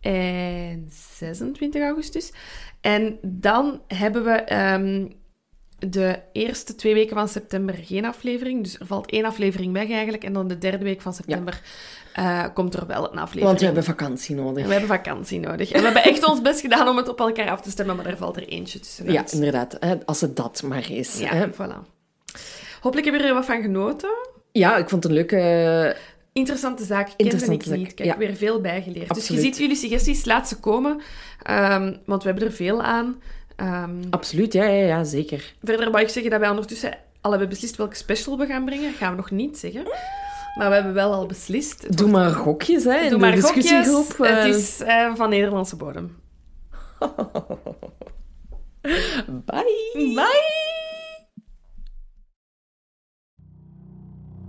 en 0.00 0.86
26 0.88 1.82
augustus. 1.82 2.32
En 2.80 3.18
dan 3.22 3.80
hebben 3.86 4.24
we 4.24 4.30
ehm, 4.30 5.06
de 5.78 6.18
eerste 6.32 6.74
twee 6.74 6.94
weken 6.94 7.16
van 7.16 7.28
september 7.28 7.74
geen 7.74 8.04
aflevering. 8.04 8.62
Dus 8.62 8.78
er 8.78 8.86
valt 8.86 9.10
één 9.10 9.24
aflevering 9.24 9.72
weg 9.72 9.90
eigenlijk. 9.90 10.24
En 10.24 10.32
dan 10.32 10.48
de 10.48 10.58
derde 10.58 10.84
week 10.84 11.00
van 11.00 11.14
september 11.14 11.60
eh, 12.20 12.44
komt 12.54 12.74
er 12.74 12.86
wel 12.86 13.12
een 13.12 13.18
aflevering. 13.18 13.44
Want 13.44 13.58
we 13.58 13.64
hebben 13.64 13.84
vakantie 13.84 14.34
nodig. 14.34 14.66
We 14.66 14.70
hebben 14.70 14.88
vakantie 14.88 15.40
nodig. 15.40 15.70
En 15.70 15.78
we 15.78 15.84
hebben 15.84 16.04
echt 16.04 16.26
ons 16.26 16.42
best 16.42 16.60
gedaan 16.60 16.88
om 16.88 16.96
het 16.96 17.08
op 17.08 17.20
elkaar 17.20 17.50
af 17.50 17.60
te 17.60 17.70
stemmen, 17.70 17.96
maar 17.96 18.06
er 18.06 18.16
valt 18.16 18.36
er 18.36 18.48
eentje 18.48 18.80
tussen. 18.80 19.12
Ja, 19.12 19.24
inderdaad. 19.30 19.78
Als 20.06 20.20
het 20.20 20.36
dat 20.36 20.62
maar 20.62 20.90
is. 20.90 21.18
Ja, 21.18 21.28
hè. 21.34 21.46
voilà. 21.46 21.88
Hopelijk 22.80 23.06
hebben 23.06 23.22
we 23.22 23.28
er 23.28 23.34
wat 23.34 23.44
van 23.44 23.62
genoten. 23.62 24.10
Ja, 24.52 24.76
ik 24.76 24.88
vond 24.88 25.02
het 25.02 25.12
een 25.12 25.18
leuke... 25.18 25.96
Interessante 26.32 26.84
zaak. 26.84 27.08
Interessante 27.16 27.54
ik 27.54 27.62
zaak, 27.62 27.76
niet. 27.76 27.90
Ik 27.90 27.98
heb 27.98 28.06
ja. 28.06 28.16
weer 28.16 28.36
veel 28.36 28.60
bijgeleerd. 28.60 29.08
Dus 29.08 29.16
je 29.16 29.32
Absoluut. 29.32 29.42
ziet 29.42 29.56
jullie 29.56 29.76
suggesties, 29.76 30.24
laat 30.24 30.48
ze 30.48 30.56
komen. 30.56 31.00
Ehm, 31.42 31.94
want 32.04 32.22
we 32.22 32.28
hebben 32.28 32.48
er 32.48 32.54
veel 32.54 32.82
aan. 32.82 33.22
Ehm, 33.56 34.02
Absoluut, 34.10 34.52
ja, 34.52 34.64
ja, 34.64 34.86
ja, 34.86 35.04
zeker. 35.04 35.54
verder 35.62 35.90
wou 35.90 36.04
ik 36.04 36.10
zeggen 36.10 36.30
dat 36.30 36.40
wij 36.40 36.48
ondertussen 36.48 36.98
al 37.20 37.30
hebben 37.30 37.48
beslist 37.48 37.76
welke 37.76 37.96
special 37.96 38.38
we 38.38 38.46
gaan 38.46 38.64
brengen. 38.64 38.92
gaan 38.92 39.10
we 39.10 39.16
nog 39.16 39.30
niet 39.30 39.58
zeggen. 39.58 39.84
Maar 40.58 40.68
we 40.68 40.74
hebben 40.74 40.94
wel 40.94 41.12
al 41.12 41.26
beslist. 41.26 41.82
Het 41.82 41.96
Doe 41.96 42.10
wordt- 42.10 42.24
maar 42.26 42.34
gokjes, 42.34 42.84
hè, 42.84 42.94
in 42.96 43.00
Doe 43.10 43.18
de 43.18 43.24
maar 43.26 43.32
gokjes. 43.38 43.54
discussiegroep. 43.62 44.18
Het 44.18 44.38
eh. 44.38 44.46
is 44.48 44.80
eh, 44.80 45.14
van 45.14 45.28
Nederlandse 45.28 45.76
bodem. 45.76 46.16
Bye! 49.46 49.92
Bye! 50.14 50.48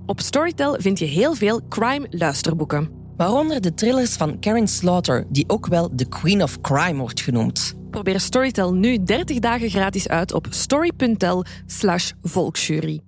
Op 0.05 0.19
Storytel 0.19 0.75
vind 0.79 0.99
je 0.99 1.05
heel 1.05 1.33
veel 1.33 1.61
crime 1.69 2.07
luisterboeken. 2.09 2.89
Waaronder 3.17 3.61
de 3.61 3.73
thrillers 3.73 4.15
van 4.15 4.39
Karen 4.39 4.67
Slaughter, 4.67 5.25
die 5.29 5.43
ook 5.49 5.67
wel 5.67 5.89
de 5.95 6.07
Queen 6.07 6.43
of 6.43 6.61
Crime 6.61 6.99
wordt 6.99 7.21
genoemd. 7.21 7.75
Probeer 7.89 8.19
Storytel 8.19 8.73
nu 8.73 9.03
30 9.03 9.39
dagen 9.39 9.69
gratis 9.69 10.07
uit 10.07 10.33
op 10.33 10.47
story.tel 10.49 11.45
volksjury. 12.21 13.01